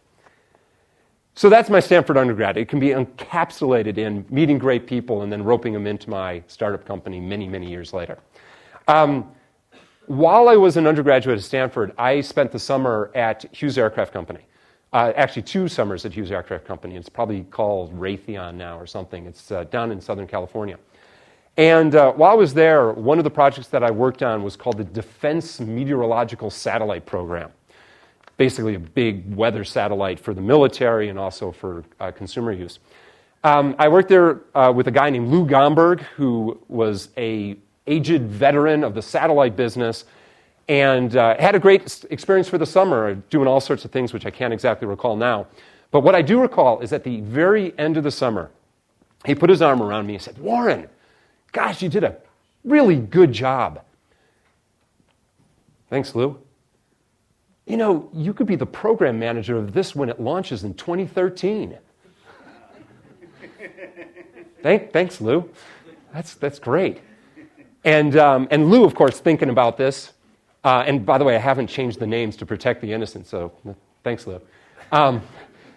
So 1.36 1.50
that's 1.50 1.70
my 1.70 1.80
Stanford 1.80 2.16
undergrad. 2.18 2.58
It 2.58 2.70
can 2.70 2.80
be 2.80 2.90
encapsulated 2.90 3.98
in 3.98 4.26
meeting 4.30 4.60
great 4.60 4.86
people 4.86 5.24
and 5.24 5.32
then 5.32 5.44
roping 5.44 5.74
them 5.74 5.88
into 5.88 6.10
my 6.10 6.44
startup 6.48 6.86
company 6.86 7.20
many, 7.20 7.48
many 7.48 7.68
years 7.68 7.92
later. 7.92 8.20
Um, 8.88 9.32
while 10.06 10.48
I 10.48 10.56
was 10.58 10.78
an 10.78 10.86
undergraduate 10.86 11.40
at 11.40 11.44
Stanford, 11.44 11.94
I 11.98 12.22
spent 12.22 12.52
the 12.52 12.60
summer 12.60 13.10
at 13.16 13.46
Hughes 13.56 13.78
Aircraft 13.78 14.14
Company. 14.14 14.42
Uh, 14.94 15.12
actually, 15.16 15.42
two 15.42 15.68
summers 15.68 16.06
at 16.06 16.14
Hughes 16.14 16.30
Aircraft 16.32 16.66
Company. 16.66 16.96
It's 16.98 17.10
probably 17.10 17.44
called 17.46 18.00
Raytheon 18.00 18.54
now 18.54 18.78
or 18.78 18.86
something. 18.86 19.26
It's 19.26 19.52
uh, 19.52 19.64
down 19.66 19.92
in 19.92 20.00
Southern 20.00 20.28
California. 20.28 20.78
And 21.58 21.94
uh, 21.94 22.12
while 22.14 22.32
I 22.32 22.34
was 22.34 22.54
there, 22.54 22.92
one 22.92 23.20
of 23.20 23.24
the 23.24 23.30
projects 23.32 23.68
that 23.68 23.84
I 23.84 23.92
worked 23.92 24.24
on 24.24 24.42
was 24.42 24.56
called 24.56 24.78
the 24.78 24.84
Defense 24.84 25.60
Meteorological 25.60 26.50
Satellite 26.50 27.06
Program. 27.06 27.52
Basically, 28.38 28.74
a 28.74 28.80
big 28.80 29.36
weather 29.36 29.64
satellite 29.64 30.20
for 30.20 30.34
the 30.34 30.42
military 30.42 31.10
and 31.10 31.20
also 31.20 31.52
for 31.52 31.84
uh, 32.00 32.10
consumer 32.12 32.52
use. 32.52 32.80
Um, 33.44 33.76
I 33.78 33.88
worked 33.88 34.10
there 34.10 34.42
uh, 34.56 34.72
with 34.76 34.88
a 34.88 34.92
guy 34.92 35.12
named 35.12 35.28
Lou 35.30 35.46
Gomberg, 35.46 36.02
who 36.02 36.60
was 36.70 37.10
a 37.18 37.56
aged 37.86 38.24
veteran 38.24 38.84
of 38.84 38.96
the 38.96 39.02
satellite 39.04 39.56
business, 39.56 40.06
and 40.70 41.16
uh, 41.18 41.36
had 41.38 41.54
a 41.54 41.60
great 41.60 42.04
experience 42.10 42.48
for 42.50 42.58
the 42.58 42.66
summer 42.66 43.14
doing 43.30 43.48
all 43.48 43.60
sorts 43.60 43.86
of 43.86 43.92
things 43.92 44.12
which 44.14 44.26
I 44.26 44.30
can't 44.32 44.54
exactly 44.54 44.88
recall 44.88 45.16
now. 45.18 45.46
But 45.92 46.00
what 46.00 46.16
I 46.16 46.22
do 46.24 46.40
recall 46.42 46.80
is 46.80 46.92
at 46.94 47.04
the 47.04 47.20
very 47.22 47.78
end 47.78 47.96
of 47.98 48.04
the 48.06 48.12
summer, 48.12 48.50
he 49.26 49.36
put 49.36 49.50
his 49.52 49.62
arm 49.62 49.84
around 49.84 50.08
me 50.08 50.16
and 50.16 50.24
said, 50.24 50.40
"Warren." 50.40 50.88
Gosh, 51.54 51.84
you 51.84 51.88
did 51.88 52.04
a 52.04 52.16
really 52.64 52.98
good 52.98 53.32
job. 53.32 53.82
Thanks, 55.90 56.14
Lou. 56.16 56.40
You 57.68 57.78
know, 57.78 58.10
you 58.12 58.34
could 58.34 58.48
be 58.48 58.56
the 58.56 58.66
program 58.66 59.20
manager 59.20 59.56
of 59.56 59.72
this 59.72 59.96
when 59.96 60.10
it 60.10 60.20
launches 60.20 60.64
in 60.66 60.74
2013. 60.74 61.78
Thank, 64.64 64.92
thanks, 64.94 65.22
Lou. 65.22 65.50
That's, 66.14 66.34
that's 66.36 66.58
great. 66.58 67.02
And, 67.86 68.16
um, 68.18 68.48
and 68.50 68.70
Lou, 68.72 68.84
of 68.86 68.96
course, 68.96 69.20
thinking 69.20 69.50
about 69.50 69.78
this. 69.78 70.14
Uh, 70.64 70.84
and 70.88 71.06
by 71.06 71.18
the 71.18 71.24
way, 71.26 71.36
I 71.36 71.40
haven't 71.40 71.68
changed 71.68 72.00
the 72.00 72.08
names 72.08 72.36
to 72.38 72.46
protect 72.46 72.82
the 72.82 72.92
innocent, 72.92 73.28
so 73.28 73.52
thanks, 74.04 74.26
Lou. 74.26 74.42
Um, 74.92 75.22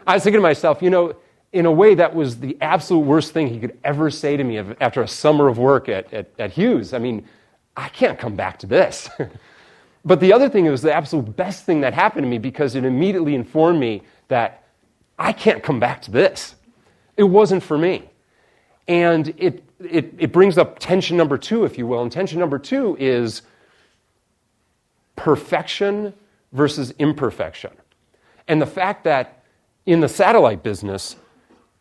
I 0.06 0.14
was 0.14 0.22
thinking 0.24 0.38
to 0.38 0.42
myself, 0.42 0.80
you 0.82 0.90
know, 0.90 1.14
in 1.56 1.64
a 1.64 1.72
way, 1.72 1.94
that 1.94 2.14
was 2.14 2.38
the 2.38 2.54
absolute 2.60 3.00
worst 3.00 3.32
thing 3.32 3.46
he 3.46 3.58
could 3.58 3.78
ever 3.82 4.10
say 4.10 4.36
to 4.36 4.44
me 4.44 4.58
after 4.58 5.00
a 5.00 5.08
summer 5.08 5.48
of 5.48 5.56
work 5.56 5.88
at, 5.88 6.12
at, 6.12 6.30
at 6.38 6.50
Hughes. 6.50 6.92
I 6.92 6.98
mean, 6.98 7.26
I 7.78 7.88
can't 7.88 8.18
come 8.18 8.36
back 8.36 8.58
to 8.58 8.66
this. 8.66 9.08
but 10.04 10.20
the 10.20 10.34
other 10.34 10.50
thing, 10.50 10.66
it 10.66 10.70
was 10.70 10.82
the 10.82 10.92
absolute 10.92 11.34
best 11.34 11.64
thing 11.64 11.80
that 11.80 11.94
happened 11.94 12.24
to 12.24 12.28
me 12.28 12.36
because 12.36 12.74
it 12.74 12.84
immediately 12.84 13.34
informed 13.34 13.80
me 13.80 14.02
that 14.28 14.64
I 15.18 15.32
can't 15.32 15.62
come 15.62 15.80
back 15.80 16.02
to 16.02 16.10
this. 16.10 16.56
It 17.16 17.22
wasn't 17.22 17.62
for 17.62 17.78
me. 17.78 18.04
And 18.86 19.28
it, 19.38 19.64
it, 19.80 20.12
it 20.18 20.32
brings 20.32 20.58
up 20.58 20.78
tension 20.78 21.16
number 21.16 21.38
two, 21.38 21.64
if 21.64 21.78
you 21.78 21.86
will. 21.86 22.02
And 22.02 22.12
tension 22.12 22.38
number 22.38 22.58
two 22.58 22.98
is 23.00 23.40
perfection 25.16 26.12
versus 26.52 26.90
imperfection. 26.98 27.70
And 28.46 28.60
the 28.60 28.66
fact 28.66 29.04
that 29.04 29.42
in 29.86 30.00
the 30.00 30.08
satellite 30.10 30.62
business, 30.62 31.16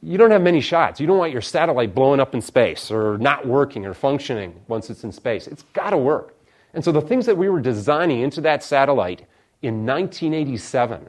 you 0.06 0.18
don't 0.20 0.30
have 0.32 0.42
many 0.44 0.62
shots. 0.62 1.00
You 1.00 1.08
don't 1.08 1.18
want 1.18 1.32
your 1.34 1.42
satellite 1.42 1.96
blowing 1.96 2.20
up 2.20 2.36
in 2.36 2.42
space 2.42 2.92
or 2.92 3.18
not 3.18 3.46
working 3.48 3.86
or 3.88 3.94
functioning 3.96 4.54
once 4.68 4.90
it's 4.92 5.04
in 5.04 5.12
space. 5.12 5.48
It's 5.48 5.64
got 5.74 5.90
to 5.90 5.98
work. 5.98 6.36
And 6.76 6.84
so 6.84 6.92
the 6.92 7.02
things 7.02 7.26
that 7.26 7.36
we 7.36 7.50
were 7.50 7.60
designing 7.60 8.20
into 8.22 8.40
that 8.42 8.64
satellite 8.64 9.26
in 9.64 9.84
1987 9.86 11.08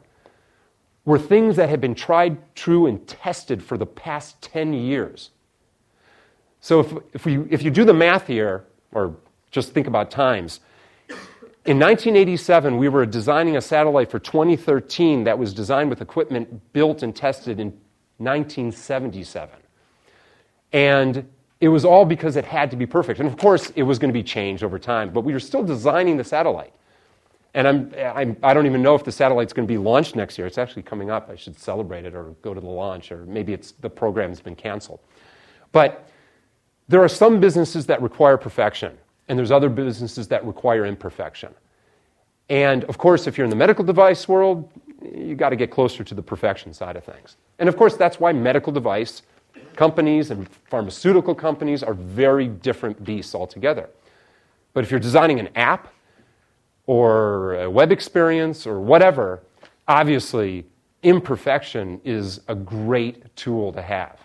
were 1.04 1.18
things 1.18 1.56
that 1.56 1.68
had 1.68 1.80
been 1.80 1.94
tried, 1.94 2.38
true, 2.56 2.86
and 2.86 3.06
tested 3.06 3.62
for 3.62 3.76
the 3.76 3.84
past 3.86 4.40
10 4.40 4.72
years. 4.72 5.30
So 6.60 6.80
if, 6.80 6.92
if, 7.12 7.26
we, 7.26 7.38
if 7.50 7.62
you 7.62 7.70
do 7.70 7.84
the 7.84 7.94
math 7.94 8.26
here, 8.26 8.64
or 8.92 9.14
just 9.50 9.74
think 9.74 9.86
about 9.86 10.10
times, 10.10 10.60
in 11.66 11.78
1987, 11.80 12.78
we 12.78 12.88
were 12.88 13.04
designing 13.04 13.56
a 13.58 13.60
satellite 13.60 14.10
for 14.10 14.18
2013 14.18 15.24
that 15.24 15.38
was 15.38 15.52
designed 15.52 15.90
with 15.90 16.00
equipment 16.00 16.72
built 16.72 17.02
and 17.02 17.14
tested 17.14 17.60
in 17.60 17.76
1977. 18.18 19.58
And 20.72 21.28
it 21.60 21.68
was 21.68 21.84
all 21.84 22.04
because 22.04 22.36
it 22.36 22.44
had 22.44 22.70
to 22.70 22.76
be 22.76 22.86
perfect. 22.86 23.20
And 23.20 23.28
of 23.28 23.36
course, 23.36 23.70
it 23.70 23.82
was 23.82 23.98
going 23.98 24.08
to 24.08 24.12
be 24.14 24.22
changed 24.22 24.62
over 24.62 24.78
time, 24.78 25.10
but 25.10 25.22
we 25.22 25.32
were 25.32 25.40
still 25.40 25.62
designing 25.62 26.16
the 26.16 26.24
satellite. 26.24 26.72
And 27.54 27.66
I'm, 27.66 27.94
I'm, 28.14 28.36
I 28.42 28.52
do 28.52 28.60
not 28.60 28.66
even 28.66 28.82
know 28.82 28.94
if 28.94 29.04
the 29.04 29.12
satellite's 29.12 29.54
going 29.54 29.66
to 29.66 29.72
be 29.72 29.78
launched 29.78 30.14
next 30.16 30.36
year. 30.36 30.46
It's 30.46 30.58
actually 30.58 30.82
coming 30.82 31.10
up. 31.10 31.30
I 31.30 31.36
should 31.36 31.58
celebrate 31.58 32.04
it 32.04 32.14
or 32.14 32.24
go 32.42 32.52
to 32.52 32.60
the 32.60 32.66
launch, 32.68 33.10
or 33.10 33.24
maybe 33.24 33.54
it's, 33.54 33.72
the 33.72 33.88
program's 33.88 34.40
been 34.40 34.56
canceled. 34.56 35.00
But 35.72 36.08
there 36.88 37.02
are 37.02 37.08
some 37.08 37.40
businesses 37.40 37.86
that 37.86 38.02
require 38.02 38.36
perfection, 38.36 38.96
and 39.28 39.38
there's 39.38 39.50
other 39.50 39.70
businesses 39.70 40.28
that 40.28 40.44
require 40.44 40.84
imperfection. 40.84 41.54
And 42.50 42.84
of 42.84 42.98
course, 42.98 43.26
if 43.26 43.38
you're 43.38 43.44
in 43.44 43.50
the 43.50 43.56
medical 43.56 43.84
device 43.84 44.28
world, 44.28 44.70
you've 45.14 45.38
got 45.38 45.50
to 45.50 45.56
get 45.56 45.70
closer 45.70 46.04
to 46.04 46.14
the 46.14 46.22
perfection 46.22 46.72
side 46.72 46.96
of 46.96 47.04
things. 47.04 47.36
And 47.58 47.68
of 47.68 47.76
course, 47.76 47.96
that's 47.96 48.18
why 48.18 48.32
medical 48.32 48.72
device 48.72 49.22
companies 49.76 50.30
and 50.30 50.48
pharmaceutical 50.68 51.34
companies 51.34 51.82
are 51.82 51.94
very 51.94 52.48
different 52.48 53.04
beasts 53.04 53.34
altogether. 53.34 53.88
But 54.72 54.84
if 54.84 54.90
you're 54.90 55.00
designing 55.00 55.40
an 55.40 55.48
app 55.54 55.92
or 56.86 57.54
a 57.62 57.70
web 57.70 57.92
experience 57.92 58.66
or 58.66 58.80
whatever, 58.80 59.40
obviously 59.88 60.66
imperfection 61.02 62.00
is 62.04 62.40
a 62.48 62.54
great 62.54 63.34
tool 63.36 63.72
to 63.72 63.82
have. 63.82 64.18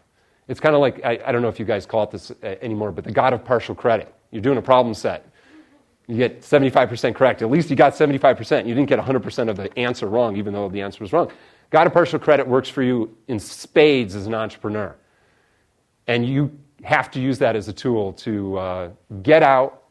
It's 0.47 0.59
kind 0.59 0.75
of 0.75 0.81
like, 0.81 1.03
I, 1.05 1.19
I, 1.25 1.31
don't 1.31 1.41
know 1.41 1.47
if 1.47 1.59
you 1.59 1.65
guys 1.65 1.85
call 1.85 2.03
it 2.03 2.11
this 2.11 2.31
uh, 2.31 2.55
anymore, 2.61 2.91
but 2.91 3.03
the 3.05 3.11
God 3.11 3.31
of 3.33 3.45
partial 3.45 3.75
credit. 3.75 4.13
You're 4.31 4.41
doing 4.41 4.57
a 4.57 4.61
problem 4.61 4.93
set 4.93 5.27
you 6.07 6.17
get 6.17 6.41
75% 6.41 7.15
correct. 7.15 7.41
At 7.41 7.49
least 7.49 7.69
you 7.69 7.75
got 7.75 7.93
75%. 7.93 8.65
You 8.67 8.73
didn't 8.73 8.87
get 8.89 8.99
100% 8.99 9.49
of 9.49 9.57
the 9.57 9.79
answer 9.79 10.07
wrong, 10.07 10.35
even 10.35 10.53
though 10.53 10.69
the 10.69 10.81
answer 10.81 11.03
was 11.03 11.13
wrong. 11.13 11.31
Got 11.69 11.87
a 11.87 11.89
partial 11.89 12.19
credit 12.19 12.47
works 12.47 12.69
for 12.69 12.83
you 12.83 13.15
in 13.27 13.39
spades 13.39 14.15
as 14.15 14.27
an 14.27 14.33
entrepreneur. 14.33 14.95
And 16.07 16.25
you 16.27 16.57
have 16.83 17.11
to 17.11 17.19
use 17.21 17.37
that 17.39 17.55
as 17.55 17.67
a 17.67 17.73
tool 17.73 18.13
to 18.13 18.57
uh, 18.57 18.89
get 19.23 19.43
out, 19.43 19.83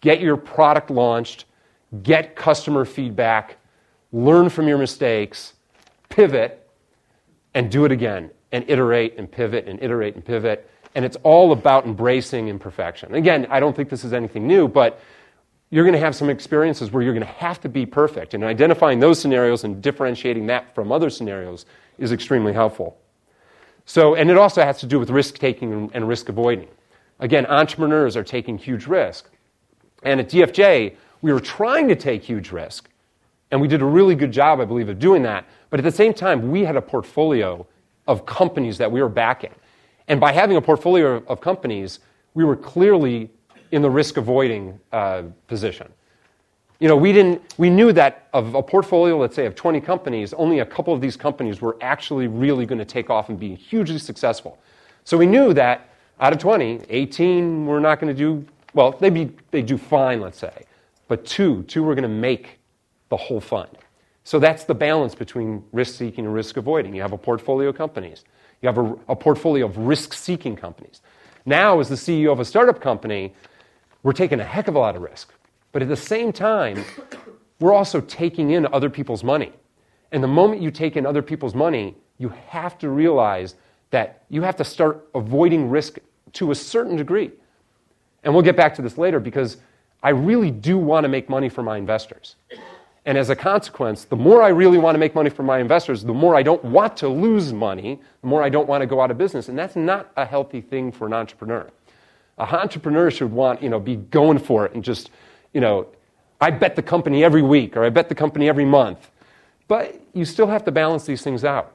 get 0.00 0.20
your 0.20 0.36
product 0.36 0.90
launched, 0.90 1.44
get 2.02 2.34
customer 2.34 2.84
feedback, 2.84 3.58
learn 4.12 4.48
from 4.48 4.66
your 4.66 4.78
mistakes, 4.78 5.54
pivot, 6.08 6.68
and 7.54 7.70
do 7.70 7.84
it 7.84 7.92
again, 7.92 8.30
and 8.52 8.64
iterate 8.68 9.14
and 9.18 9.30
pivot 9.30 9.66
and 9.68 9.80
iterate 9.82 10.14
and 10.14 10.24
pivot. 10.24 10.68
And 10.94 11.04
it's 11.04 11.18
all 11.22 11.52
about 11.52 11.84
embracing 11.84 12.48
imperfection. 12.48 13.14
Again, 13.14 13.46
I 13.50 13.60
don't 13.60 13.76
think 13.76 13.88
this 13.90 14.04
is 14.04 14.12
anything 14.12 14.46
new, 14.46 14.66
but 14.66 15.00
you're 15.72 15.84
going 15.84 15.94
to 15.94 15.98
have 16.00 16.14
some 16.14 16.28
experiences 16.28 16.92
where 16.92 17.02
you're 17.02 17.14
going 17.14 17.26
to 17.26 17.32
have 17.32 17.58
to 17.62 17.68
be 17.68 17.86
perfect. 17.86 18.34
And 18.34 18.44
identifying 18.44 19.00
those 19.00 19.18
scenarios 19.18 19.64
and 19.64 19.80
differentiating 19.82 20.46
that 20.48 20.72
from 20.74 20.92
other 20.92 21.08
scenarios 21.08 21.64
is 21.98 22.12
extremely 22.12 22.52
helpful. 22.52 22.98
So, 23.86 24.14
and 24.14 24.30
it 24.30 24.36
also 24.36 24.62
has 24.62 24.78
to 24.80 24.86
do 24.86 25.00
with 25.00 25.08
risk 25.08 25.38
taking 25.38 25.90
and 25.94 26.06
risk 26.06 26.28
avoiding. 26.28 26.68
Again, 27.20 27.46
entrepreneurs 27.46 28.16
are 28.18 28.22
taking 28.22 28.58
huge 28.58 28.86
risk. 28.86 29.30
And 30.02 30.20
at 30.20 30.28
DFJ, 30.28 30.94
we 31.22 31.32
were 31.32 31.40
trying 31.40 31.88
to 31.88 31.96
take 31.96 32.22
huge 32.22 32.52
risk. 32.52 32.90
And 33.50 33.58
we 33.58 33.66
did 33.66 33.80
a 33.80 33.84
really 33.86 34.14
good 34.14 34.30
job, 34.30 34.60
I 34.60 34.66
believe, 34.66 34.90
of 34.90 34.98
doing 34.98 35.22
that. 35.22 35.46
But 35.70 35.80
at 35.80 35.84
the 35.84 35.90
same 35.90 36.12
time, 36.12 36.50
we 36.50 36.64
had 36.66 36.76
a 36.76 36.82
portfolio 36.82 37.66
of 38.06 38.26
companies 38.26 38.76
that 38.76 38.92
we 38.92 39.00
were 39.00 39.08
backing. 39.08 39.54
And 40.06 40.20
by 40.20 40.32
having 40.32 40.58
a 40.58 40.62
portfolio 40.62 41.22
of 41.26 41.40
companies, 41.40 41.98
we 42.34 42.44
were 42.44 42.56
clearly 42.56 43.30
in 43.72 43.82
the 43.82 43.90
risk 43.90 44.18
avoiding 44.18 44.78
uh, 44.92 45.22
position. 45.48 45.88
You 46.78 46.88
know, 46.88 46.96
we, 46.96 47.12
didn't, 47.12 47.40
we 47.58 47.70
knew 47.70 47.92
that 47.92 48.28
of 48.32 48.54
a 48.54 48.62
portfolio, 48.62 49.16
let's 49.16 49.34
say, 49.34 49.46
of 49.46 49.54
20 49.54 49.80
companies, 49.80 50.32
only 50.34 50.60
a 50.60 50.66
couple 50.66 50.92
of 50.92 51.00
these 51.00 51.16
companies 51.16 51.60
were 51.60 51.76
actually 51.80 52.26
really 52.26 52.66
going 52.66 52.78
to 52.80 52.84
take 52.84 53.08
off 53.08 53.28
and 53.28 53.38
be 53.40 53.54
hugely 53.54 53.98
successful. 53.98 54.58
So 55.04 55.16
we 55.16 55.26
knew 55.26 55.52
that 55.54 55.88
out 56.20 56.32
of 56.32 56.38
20, 56.38 56.82
18 56.88 57.66
were 57.66 57.80
not 57.80 57.98
going 57.98 58.14
to 58.14 58.18
do, 58.18 58.46
well, 58.74 58.92
they 58.92 59.10
be, 59.10 59.32
they 59.52 59.62
do 59.62 59.78
fine, 59.78 60.20
let's 60.20 60.38
say, 60.38 60.64
but 61.08 61.24
two, 61.24 61.62
two 61.64 61.82
were 61.82 61.94
going 61.94 62.02
to 62.02 62.08
make 62.08 62.58
the 63.10 63.16
whole 63.16 63.40
fund. 63.40 63.70
So 64.24 64.38
that's 64.38 64.64
the 64.64 64.74
balance 64.74 65.14
between 65.14 65.64
risk 65.72 65.94
seeking 65.98 66.26
and 66.26 66.34
risk 66.34 66.56
avoiding. 66.56 66.94
You 66.94 67.02
have 67.02 67.12
a 67.12 67.18
portfolio 67.18 67.70
of 67.70 67.76
companies, 67.76 68.24
you 68.60 68.66
have 68.68 68.78
a, 68.78 68.96
a 69.08 69.16
portfolio 69.16 69.66
of 69.66 69.76
risk 69.78 70.12
seeking 70.14 70.56
companies. 70.56 71.00
Now, 71.46 71.80
as 71.80 71.88
the 71.88 71.94
CEO 71.96 72.32
of 72.32 72.38
a 72.38 72.44
startup 72.44 72.80
company, 72.80 73.32
we're 74.02 74.12
taking 74.12 74.40
a 74.40 74.44
heck 74.44 74.68
of 74.68 74.74
a 74.74 74.78
lot 74.78 74.96
of 74.96 75.02
risk. 75.02 75.32
But 75.70 75.82
at 75.82 75.88
the 75.88 75.96
same 75.96 76.32
time, 76.32 76.84
we're 77.60 77.72
also 77.72 78.00
taking 78.00 78.50
in 78.50 78.66
other 78.72 78.90
people's 78.90 79.22
money. 79.22 79.52
And 80.10 80.22
the 80.22 80.28
moment 80.28 80.60
you 80.60 80.70
take 80.70 80.96
in 80.96 81.06
other 81.06 81.22
people's 81.22 81.54
money, 81.54 81.96
you 82.18 82.28
have 82.48 82.76
to 82.78 82.90
realize 82.90 83.54
that 83.90 84.24
you 84.28 84.42
have 84.42 84.56
to 84.56 84.64
start 84.64 85.08
avoiding 85.14 85.70
risk 85.70 85.98
to 86.34 86.50
a 86.50 86.54
certain 86.54 86.96
degree. 86.96 87.30
And 88.24 88.32
we'll 88.34 88.42
get 88.42 88.56
back 88.56 88.74
to 88.74 88.82
this 88.82 88.98
later 88.98 89.20
because 89.20 89.56
I 90.02 90.10
really 90.10 90.50
do 90.50 90.78
want 90.78 91.04
to 91.04 91.08
make 91.08 91.28
money 91.28 91.48
for 91.48 91.62
my 91.62 91.76
investors. 91.78 92.36
And 93.04 93.16
as 93.18 93.30
a 93.30 93.36
consequence, 93.36 94.04
the 94.04 94.16
more 94.16 94.42
I 94.42 94.48
really 94.48 94.78
want 94.78 94.94
to 94.94 94.98
make 94.98 95.14
money 95.14 95.30
for 95.30 95.42
my 95.42 95.58
investors, 95.58 96.02
the 96.02 96.12
more 96.14 96.36
I 96.36 96.42
don't 96.42 96.62
want 96.64 96.96
to 96.98 97.08
lose 97.08 97.52
money, 97.52 98.00
the 98.20 98.26
more 98.26 98.42
I 98.42 98.48
don't 98.48 98.68
want 98.68 98.82
to 98.82 98.86
go 98.86 99.00
out 99.00 99.10
of 99.10 99.18
business. 99.18 99.48
And 99.48 99.58
that's 99.58 99.74
not 99.76 100.10
a 100.16 100.24
healthy 100.24 100.60
thing 100.60 100.92
for 100.92 101.06
an 101.06 101.12
entrepreneur. 101.12 101.70
A 102.38 102.60
entrepreneur 102.60 103.10
should 103.10 103.30
want, 103.32 103.62
you 103.62 103.68
know, 103.68 103.78
be 103.78 103.96
going 103.96 104.38
for 104.38 104.64
it 104.66 104.74
and 104.74 104.82
just, 104.82 105.10
you 105.52 105.60
know, 105.60 105.86
I 106.40 106.50
bet 106.50 106.76
the 106.76 106.82
company 106.82 107.22
every 107.22 107.42
week 107.42 107.76
or 107.76 107.84
I 107.84 107.90
bet 107.90 108.08
the 108.08 108.14
company 108.14 108.48
every 108.48 108.64
month. 108.64 109.10
But 109.68 109.94
you 110.12 110.24
still 110.24 110.46
have 110.46 110.64
to 110.64 110.72
balance 110.72 111.04
these 111.06 111.22
things 111.22 111.44
out. 111.44 111.72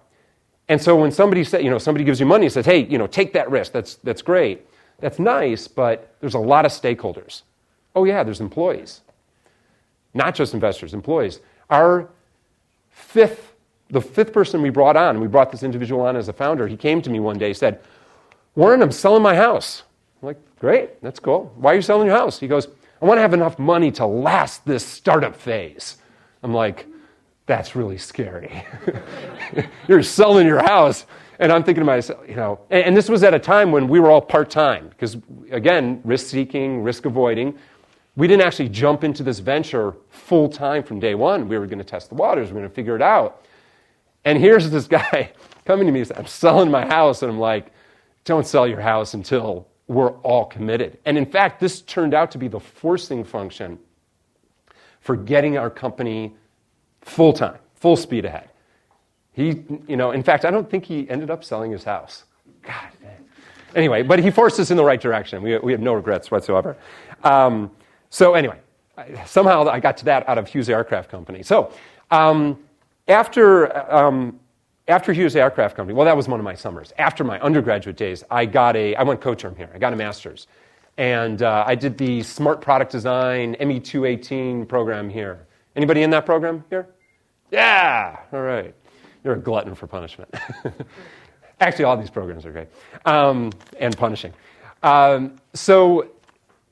And 0.68 0.82
so 0.82 0.96
when 0.96 1.12
somebody 1.12 1.44
says, 1.44 1.64
you 1.64 1.70
know, 1.70 1.78
somebody 1.78 2.04
gives 2.04 2.20
you 2.20 2.26
money 2.26 2.48
and 2.48 2.54
says, 2.54 2.66
hey, 2.66 2.84
you 2.86 2.98
know, 2.98 3.08
take 3.08 3.34
that 3.34 3.50
risk, 3.50 3.72
that's, 3.72 3.96
that's 3.96 4.22
great. 4.22 4.62
That's 5.00 5.20
nice, 5.20 5.68
but 5.68 6.16
there's 6.20 6.34
a 6.34 6.40
lot 6.40 6.66
of 6.66 6.72
stakeholders. 6.72 7.44
Oh, 7.96 8.04
yeah, 8.04 8.24
there's 8.24 8.42
employees, 8.42 9.02
not 10.14 10.36
just 10.36 10.54
investors, 10.54 10.94
employees. 10.94 11.40
Our 11.70 12.10
fifth, 12.92 13.54
the 13.90 14.02
fifth 14.02 14.34
person 14.34 14.62
we 14.62 14.70
brought 14.72 14.98
on, 14.98 15.20
we 15.20 15.28
brought 15.28 15.52
this 15.52 15.64
individual 15.64 16.02
on 16.02 16.16
as 16.16 16.28
a 16.28 16.34
founder, 16.34 16.68
he 16.68 16.78
came 16.78 17.02
to 17.04 17.10
me 17.10 17.20
one 17.20 17.38
day, 17.38 17.54
said, 17.54 17.80
Warren, 18.56 18.82
I'm 18.82 18.92
selling 18.92 19.24
my 19.24 19.36
house. 19.36 19.84
Great, 20.60 21.02
that's 21.02 21.20
cool. 21.20 21.52
Why 21.56 21.74
are 21.74 21.76
you 21.76 21.82
selling 21.82 22.08
your 22.08 22.18
house? 22.18 22.40
He 22.40 22.48
goes, 22.48 22.68
I 23.02 23.06
want 23.06 23.18
to 23.18 23.22
have 23.22 23.34
enough 23.34 23.60
money 23.60 23.92
to 23.92 24.06
last 24.08 24.66
this 24.66 24.84
startup 24.86 25.36
phase. 25.36 25.98
I'm 26.42 26.54
like, 26.54 26.88
that's 27.46 27.76
really 27.76 27.98
scary. 27.98 28.64
You're 29.88 30.02
selling 30.04 30.48
your 30.48 30.64
house. 30.64 31.06
And 31.40 31.52
I'm 31.52 31.64
thinking 31.64 31.82
to 31.82 31.86
myself, 31.86 32.28
you 32.28 32.34
know, 32.34 32.60
and, 32.72 32.86
and 32.86 32.98
this 32.98 33.10
was 33.10 33.22
at 33.22 33.36
a 33.36 33.40
time 33.40 33.72
when 33.72 33.88
we 33.88 34.00
were 34.00 34.10
all 34.10 34.22
part 34.22 34.50
time, 34.50 34.88
because 34.90 35.18
again, 35.52 36.02
risk 36.04 36.26
seeking, 36.28 36.82
risk 36.82 37.06
avoiding. 37.06 37.56
We 38.16 38.28
didn't 38.28 38.42
actually 38.44 38.70
jump 38.70 39.04
into 39.04 39.22
this 39.22 39.38
venture 39.38 39.94
full 40.10 40.50
time 40.50 40.82
from 40.82 41.00
day 41.00 41.14
one. 41.14 41.48
We 41.48 41.60
were 41.60 41.68
going 41.68 41.78
to 41.78 41.84
test 41.86 42.10
the 42.10 42.16
waters, 42.16 42.48
we 42.50 42.56
were 42.56 42.62
going 42.62 42.70
to 42.72 42.76
figure 42.76 42.96
it 42.96 43.04
out. 43.04 43.46
And 44.26 44.40
here's 44.40 44.68
this 44.72 44.88
guy 44.88 45.32
coming 45.66 45.86
to 45.86 45.92
me, 45.92 46.04
I'm 46.16 46.26
selling 46.26 46.72
my 46.72 46.84
house. 46.88 47.22
And 47.22 47.32
I'm 47.32 47.38
like, 47.40 47.68
don't 48.26 48.48
sell 48.48 48.68
your 48.68 48.82
house 48.82 49.14
until 49.14 49.68
were 49.88 50.12
all 50.18 50.46
committed. 50.46 50.98
And 51.06 51.18
in 51.18 51.26
fact, 51.26 51.60
this 51.60 51.82
turned 51.82 52.14
out 52.14 52.32
to 52.32 52.38
be 52.38 52.48
the 52.48 52.60
forcing 52.60 53.24
function 53.24 53.80
for 55.00 55.16
getting 55.16 55.58
our 55.58 55.70
company 55.70 56.36
full 57.02 57.32
time, 57.34 57.58
full 57.76 57.96
speed 57.96 58.26
ahead. 58.26 58.50
He, 59.32 59.64
you 59.88 59.96
know, 59.96 60.12
in 60.12 60.24
fact, 60.24 60.46
I 60.46 60.52
don't 60.52 60.70
think 60.70 60.84
he 60.84 61.10
ended 61.10 61.30
up 61.32 61.44
selling 61.44 61.72
his 61.72 61.84
house. 61.84 62.26
God. 62.64 62.90
Anyway, 63.76 64.02
but 64.02 64.20
he 64.20 64.32
forced 64.32 64.60
us 64.60 64.72
in 64.72 64.78
the 64.78 64.84
right 64.84 65.00
direction. 65.00 65.42
We, 65.44 65.58
we 65.60 65.72
have 65.72 65.82
no 65.82 65.94
regrets 65.94 66.32
whatsoever. 66.32 66.76
Um, 67.24 67.70
so 68.10 68.34
anyway, 68.34 68.58
I, 68.98 69.24
somehow 69.26 69.70
I 69.70 69.80
got 69.80 69.98
to 69.98 70.06
that 70.06 70.28
out 70.28 70.38
of 70.38 70.48
Hughes 70.50 70.70
Aircraft 70.70 71.10
Company. 71.12 71.44
So 71.44 71.72
um, 72.10 72.58
after 73.08 73.94
um, 73.94 74.40
after 74.88 75.12
Hughes 75.12 75.36
Aircraft 75.36 75.76
Company, 75.76 75.96
well, 75.96 76.06
that 76.06 76.16
was 76.16 76.28
one 76.28 76.40
of 76.40 76.44
my 76.44 76.54
summers. 76.56 76.94
After 76.98 77.24
my 77.24 77.40
undergraduate 77.42 77.98
days, 77.98 78.24
I 78.32 78.46
got 78.46 78.76
a, 78.76 78.96
I 78.96 79.04
went 79.04 79.20
co-term 79.20 79.56
here. 79.56 79.70
I 79.74 79.78
got 79.80 79.92
a 79.92 79.96
master's. 79.96 80.48
And 80.98 81.44
uh, 81.44 81.64
I 81.68 81.76
did 81.76 81.98
the 81.98 82.24
Smart 82.24 82.62
Product 82.62 82.92
Design 82.92 83.56
ME218 83.60 84.68
program 84.68 85.10
here. 85.10 85.46
Anybody 85.76 86.04
in 86.04 86.10
that 86.12 86.26
program 86.26 86.64
here? 86.70 86.88
Yeah! 87.52 88.18
All 88.32 88.42
right. 88.42 88.74
You're 89.24 89.36
a 89.36 89.40
glutton 89.40 89.76
for 89.76 89.88
punishment. 89.88 90.34
Actually, 91.60 91.86
all 91.86 91.98
these 91.98 92.10
programs 92.10 92.46
are 92.46 92.52
great 92.52 92.68
um, 93.06 93.52
and 93.80 93.96
punishing. 93.98 94.32
Um, 94.84 95.36
so, 95.54 96.10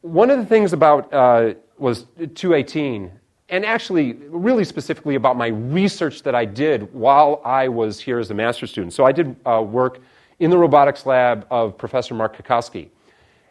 one 0.01 0.30
of 0.30 0.38
the 0.38 0.45
things 0.45 0.73
about 0.73 1.12
uh, 1.12 1.56
was 1.78 2.06
218 2.36 3.12
and 3.49 3.63
actually, 3.65 4.13
really 4.27 4.63
specifically 4.63 5.15
about 5.15 5.38
my 5.38 5.47
research 5.47 6.23
that 6.23 6.34
I 6.34 6.45
did 6.45 6.91
while 6.93 7.41
I 7.45 7.67
was 7.67 7.99
here 7.99 8.17
as 8.17 8.31
a 8.31 8.34
master's 8.34 8.71
student. 8.71 8.93
So 8.93 9.05
I 9.05 9.12
did 9.12 9.36
uh, 9.45 9.62
work 9.62 9.99
in 10.39 10.49
the 10.49 10.58
robotics 10.58 11.05
lab 11.05 11.45
of 11.51 11.77
Professor 11.77 12.15
Mark 12.15 12.36
Cutkosky. 12.36 12.89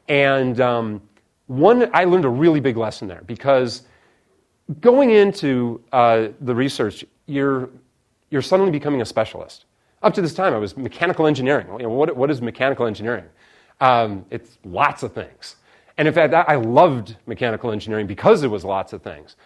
And 0.09 0.61
um, 0.61 1.01
one, 1.47 1.89
I 1.95 2.05
learned 2.05 2.25
a 2.25 2.29
really 2.31 2.59
big 2.61 2.77
lesson 2.77 3.07
there 3.07 3.23
because 3.25 3.83
going 4.81 5.11
into 5.13 5.81
uh, 5.93 6.29
the 6.41 6.55
research, 6.55 7.05
you're, 7.27 7.71
you're 8.31 8.43
suddenly 8.43 8.73
becoming 8.73 9.01
a 9.01 9.07
specialist. 9.07 9.65
Up 10.03 10.13
to 10.15 10.21
this 10.21 10.35
time, 10.35 10.55
I 10.55 10.59
was 10.59 10.77
mechanical 10.77 11.27
engineering. 11.27 11.69
You 11.79 11.85
know, 11.85 11.89
what, 11.91 12.15
what 12.17 12.31
is 12.33 12.43
mechanical 12.43 12.85
engineering? 12.87 13.25
Um, 13.81 14.27
it's 14.31 14.59
lots 14.65 15.03
of 15.05 15.13
things. 15.13 15.57
And 15.97 16.09
in 16.09 16.13
fact, 16.13 16.35
I 16.35 16.57
loved 16.57 17.17
mechanical 17.27 17.71
engineering 17.71 18.09
because 18.09 18.43
it 18.43 18.49
was 18.49 18.65
lots 18.65 18.93
of 18.93 19.01
things. 19.01 19.37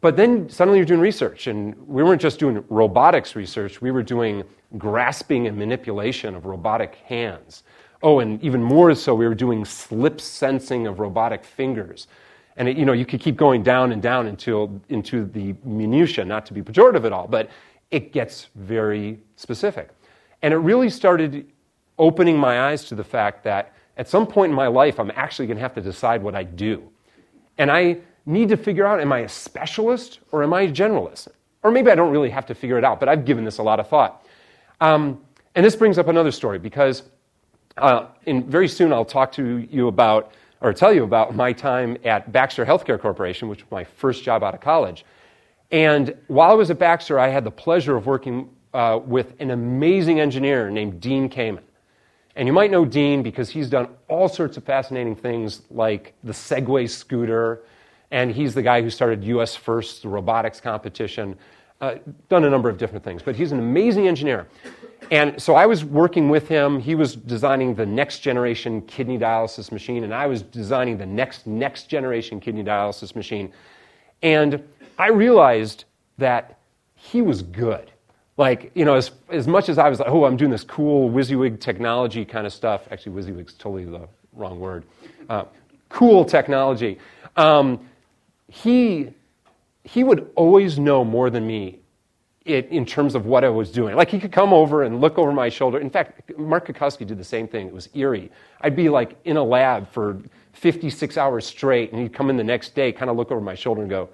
But 0.00 0.16
then 0.16 0.48
suddenly 0.48 0.78
you're 0.78 0.86
doing 0.86 1.00
research, 1.00 1.48
and 1.48 1.74
we 1.88 2.04
weren't 2.04 2.20
just 2.20 2.38
doing 2.38 2.64
robotics 2.68 3.34
research, 3.34 3.80
we 3.82 3.90
were 3.90 4.02
doing 4.02 4.44
grasping 4.76 5.46
and 5.48 5.56
manipulation 5.56 6.34
of 6.36 6.46
robotic 6.46 6.96
hands. 7.06 7.64
Oh, 8.00 8.20
and 8.20 8.40
even 8.44 8.62
more 8.62 8.94
so, 8.94 9.12
we 9.14 9.26
were 9.26 9.34
doing 9.34 9.64
slip 9.64 10.20
sensing 10.20 10.86
of 10.86 11.00
robotic 11.00 11.42
fingers. 11.44 12.06
And 12.56 12.68
it, 12.68 12.76
you 12.76 12.84
know, 12.84 12.92
you 12.92 13.04
could 13.04 13.20
keep 13.20 13.36
going 13.36 13.64
down 13.64 13.90
and 13.90 14.00
down 14.00 14.26
until 14.28 14.80
into 14.88 15.24
the 15.26 15.56
minutia, 15.64 16.24
not 16.24 16.46
to 16.46 16.52
be 16.54 16.62
pejorative 16.62 17.04
at 17.04 17.12
all, 17.12 17.26
but 17.26 17.50
it 17.90 18.12
gets 18.12 18.48
very 18.54 19.18
specific. 19.34 19.88
And 20.42 20.54
it 20.54 20.58
really 20.58 20.90
started 20.90 21.50
opening 21.98 22.38
my 22.38 22.68
eyes 22.68 22.84
to 22.84 22.94
the 22.94 23.02
fact 23.04 23.42
that 23.44 23.72
at 23.96 24.08
some 24.08 24.28
point 24.28 24.50
in 24.50 24.56
my 24.56 24.68
life, 24.68 25.00
I'm 25.00 25.10
actually 25.16 25.46
going 25.48 25.56
to 25.56 25.62
have 25.62 25.74
to 25.74 25.80
decide 25.80 26.22
what 26.22 26.36
I 26.36 26.44
do. 26.44 26.88
And 27.58 27.72
I 27.72 27.98
need 28.28 28.48
to 28.50 28.56
figure 28.56 28.86
out 28.86 29.00
am 29.00 29.12
I 29.12 29.20
a 29.20 29.28
specialist 29.28 30.20
or 30.30 30.42
am 30.44 30.52
I 30.52 30.62
a 30.62 30.70
generalist? 30.70 31.28
Or 31.62 31.70
maybe 31.72 31.90
I 31.90 31.94
don't 31.94 32.12
really 32.12 32.30
have 32.30 32.46
to 32.46 32.54
figure 32.54 32.78
it 32.78 32.84
out, 32.84 33.00
but 33.00 33.08
I've 33.08 33.24
given 33.24 33.42
this 33.44 33.58
a 33.58 33.62
lot 33.62 33.80
of 33.80 33.88
thought. 33.88 34.24
Um, 34.80 35.20
and 35.56 35.64
this 35.64 35.74
brings 35.74 35.98
up 35.98 36.06
another 36.06 36.30
story 36.30 36.58
because 36.58 37.02
uh, 37.78 38.06
in, 38.26 38.48
very 38.48 38.68
soon 38.68 38.92
I'll 38.92 39.04
talk 39.04 39.32
to 39.32 39.58
you 39.70 39.88
about 39.88 40.32
or 40.60 40.72
tell 40.72 40.92
you 40.92 41.04
about 41.04 41.34
my 41.34 41.52
time 41.52 41.96
at 42.04 42.30
Baxter 42.32 42.66
Healthcare 42.66 43.00
Corporation, 43.00 43.48
which 43.48 43.62
was 43.62 43.70
my 43.70 43.84
first 43.84 44.24
job 44.24 44.42
out 44.42 44.54
of 44.54 44.60
college. 44.60 45.04
And 45.70 46.14
while 46.26 46.50
I 46.50 46.54
was 46.54 46.70
at 46.70 46.78
Baxter, 46.78 47.18
I 47.18 47.28
had 47.28 47.44
the 47.44 47.50
pleasure 47.50 47.96
of 47.96 48.06
working 48.06 48.50
uh, 48.74 48.98
with 49.06 49.34
an 49.40 49.50
amazing 49.52 50.20
engineer 50.20 50.68
named 50.70 51.00
Dean 51.00 51.28
Kamen. 51.30 51.60
And 52.36 52.46
you 52.46 52.52
might 52.52 52.70
know 52.70 52.84
Dean 52.84 53.22
because 53.22 53.50
he's 53.50 53.68
done 53.68 53.88
all 54.08 54.28
sorts 54.28 54.56
of 54.56 54.64
fascinating 54.64 55.16
things 55.16 55.62
like 55.70 56.14
the 56.24 56.32
Segway 56.32 56.88
scooter 56.88 57.62
and 58.10 58.30
he's 58.30 58.54
the 58.54 58.62
guy 58.62 58.82
who 58.82 58.90
started 58.90 59.24
US 59.24 59.56
First, 59.56 60.02
the 60.02 60.08
robotics 60.08 60.60
competition, 60.60 61.36
uh, 61.80 61.96
done 62.28 62.44
a 62.44 62.50
number 62.50 62.68
of 62.68 62.78
different 62.78 63.04
things. 63.04 63.22
But 63.22 63.36
he's 63.36 63.52
an 63.52 63.58
amazing 63.58 64.08
engineer. 64.08 64.46
And 65.10 65.40
so 65.40 65.54
I 65.54 65.66
was 65.66 65.84
working 65.84 66.28
with 66.28 66.48
him. 66.48 66.80
He 66.80 66.94
was 66.94 67.14
designing 67.14 67.74
the 67.74 67.86
next 67.86 68.18
generation 68.18 68.82
kidney 68.82 69.16
dialysis 69.18 69.70
machine, 69.70 70.04
and 70.04 70.12
I 70.12 70.26
was 70.26 70.42
designing 70.42 70.98
the 70.98 71.06
next, 71.06 71.46
next 71.46 71.88
generation 71.88 72.40
kidney 72.40 72.64
dialysis 72.64 73.14
machine. 73.14 73.52
And 74.22 74.66
I 74.98 75.10
realized 75.10 75.84
that 76.18 76.58
he 76.96 77.22
was 77.22 77.42
good. 77.42 77.90
Like, 78.38 78.70
you 78.74 78.84
know, 78.84 78.94
as, 78.94 79.12
as 79.30 79.46
much 79.46 79.68
as 79.68 79.78
I 79.78 79.88
was 79.88 80.00
like, 80.00 80.08
oh, 80.08 80.24
I'm 80.24 80.36
doing 80.36 80.50
this 80.50 80.64
cool 80.64 81.10
WYSIWYG 81.10 81.60
technology 81.60 82.24
kind 82.24 82.46
of 82.46 82.52
stuff, 82.52 82.82
actually, 82.90 83.22
WYSIWYG's 83.22 83.54
totally 83.54 83.84
the 83.84 84.08
wrong 84.32 84.58
word, 84.58 84.84
uh, 85.28 85.44
cool 85.90 86.24
technology. 86.24 86.98
Um, 87.36 87.80
he, 88.48 89.10
he 89.84 90.02
would 90.02 90.30
always 90.34 90.78
know 90.78 91.04
more 91.04 91.30
than 91.30 91.46
me 91.46 91.80
it, 92.44 92.66
in 92.70 92.86
terms 92.86 93.14
of 93.14 93.26
what 93.26 93.44
I 93.44 93.50
was 93.50 93.70
doing. 93.70 93.94
Like 93.94 94.10
he 94.10 94.18
could 94.18 94.32
come 94.32 94.52
over 94.52 94.82
and 94.82 95.00
look 95.00 95.18
over 95.18 95.32
my 95.32 95.48
shoulder. 95.50 95.78
In 95.78 95.90
fact, 95.90 96.36
Mark 96.38 96.66
Cutkosky 96.66 97.06
did 97.06 97.18
the 97.18 97.24
same 97.24 97.46
thing. 97.46 97.68
It 97.68 97.72
was 97.72 97.88
eerie. 97.94 98.32
I'd 98.62 98.74
be 98.74 98.88
like 98.88 99.16
in 99.24 99.36
a 99.36 99.44
lab 99.44 99.86
for 99.88 100.20
56 100.54 101.16
hours 101.18 101.46
straight, 101.46 101.92
and 101.92 102.00
he'd 102.00 102.12
come 102.12 102.30
in 102.30 102.36
the 102.36 102.44
next 102.44 102.74
day, 102.74 102.90
kind 102.90 103.10
of 103.10 103.16
look 103.16 103.30
over 103.30 103.40
my 103.40 103.54
shoulder 103.54 103.82
and 103.82 103.90
go, 103.90 104.08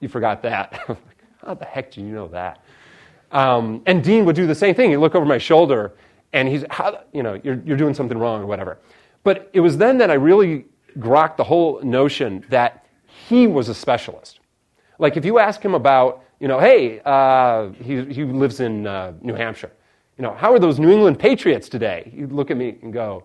"You 0.00 0.08
forgot 0.08 0.42
that." 0.42 0.72
like, 0.88 0.98
How 1.44 1.54
the 1.54 1.64
heck 1.64 1.90
do 1.92 2.02
you 2.02 2.08
know 2.12 2.28
that? 2.28 2.62
Um, 3.32 3.82
and 3.86 4.04
Dean 4.04 4.24
would 4.26 4.36
do 4.36 4.46
the 4.46 4.54
same 4.54 4.74
thing. 4.74 4.90
He'd 4.90 4.98
look 4.98 5.14
over 5.14 5.24
my 5.24 5.38
shoulder, 5.38 5.92
and 6.34 6.46
he's, 6.46 6.64
you 7.12 7.22
know, 7.22 7.40
you're, 7.42 7.60
you're 7.64 7.76
doing 7.76 7.94
something 7.94 8.18
wrong 8.18 8.42
or 8.42 8.46
whatever. 8.46 8.78
But 9.22 9.50
it 9.52 9.60
was 9.60 9.76
then 9.76 9.98
that 9.98 10.10
I 10.10 10.14
really 10.14 10.66
grokked 10.98 11.36
the 11.36 11.44
whole 11.44 11.80
notion 11.82 12.44
that 12.48 12.84
he 13.28 13.46
was 13.46 13.68
a 13.68 13.74
specialist. 13.74 14.40
Like 14.98 15.16
if 15.16 15.24
you 15.24 15.38
ask 15.38 15.62
him 15.64 15.74
about, 15.74 16.24
you 16.40 16.48
know, 16.48 16.58
hey, 16.58 17.00
uh, 17.04 17.68
he, 17.82 18.04
he 18.06 18.24
lives 18.24 18.60
in 18.60 18.86
uh, 18.86 19.12
New 19.20 19.34
Hampshire. 19.34 19.70
You 20.16 20.22
know, 20.22 20.34
how 20.34 20.52
are 20.52 20.58
those 20.58 20.78
New 20.80 20.90
England 20.90 21.18
Patriots 21.20 21.68
today? 21.68 22.10
He'd 22.14 22.32
look 22.32 22.50
at 22.50 22.56
me 22.56 22.76
and 22.82 22.92
go, 22.92 23.24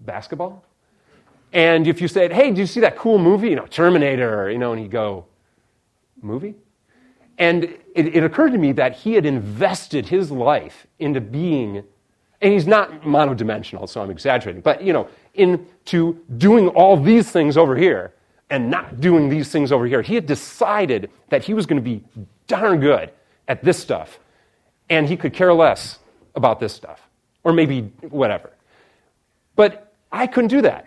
basketball? 0.00 0.64
And 1.52 1.86
if 1.86 2.00
you 2.00 2.08
said, 2.08 2.32
hey, 2.32 2.48
did 2.48 2.58
you 2.58 2.66
see 2.66 2.80
that 2.80 2.96
cool 2.96 3.18
movie? 3.18 3.50
You 3.50 3.56
know, 3.56 3.66
Terminator, 3.66 4.50
you 4.50 4.56
know, 4.56 4.72
and 4.72 4.80
he'd 4.80 4.90
go, 4.90 5.26
movie? 6.22 6.54
And 7.36 7.64
it, 7.94 8.16
it 8.16 8.24
occurred 8.24 8.52
to 8.52 8.58
me 8.58 8.72
that 8.72 8.96
he 8.96 9.12
had 9.14 9.26
invested 9.26 10.06
his 10.08 10.30
life 10.30 10.86
into 10.98 11.20
being 11.20 11.84
and 12.40 12.52
he's 12.52 12.66
not 12.66 13.02
monodimensional, 13.02 13.88
so 13.88 14.02
I'm 14.02 14.10
exaggerating, 14.10 14.62
but 14.62 14.82
you 14.82 14.92
know, 14.92 15.06
into 15.34 16.18
doing 16.38 16.70
all 16.70 16.96
these 16.96 17.30
things 17.30 17.56
over 17.56 17.76
here 17.76 18.12
and 18.52 18.70
not 18.70 19.00
doing 19.00 19.30
these 19.30 19.48
things 19.48 19.72
over 19.72 19.86
here. 19.86 20.02
He 20.02 20.14
had 20.14 20.26
decided 20.26 21.10
that 21.30 21.42
he 21.42 21.54
was 21.54 21.64
going 21.64 21.82
to 21.82 21.82
be 21.84 22.04
darn 22.46 22.80
good 22.80 23.10
at 23.48 23.64
this 23.64 23.78
stuff, 23.78 24.18
and 24.90 25.08
he 25.08 25.16
could 25.16 25.32
care 25.32 25.54
less 25.54 25.98
about 26.34 26.60
this 26.60 26.74
stuff, 26.74 27.00
or 27.44 27.52
maybe 27.54 27.80
whatever. 28.10 28.50
But 29.56 29.94
I 30.12 30.26
couldn't 30.26 30.48
do 30.50 30.60
that. 30.62 30.86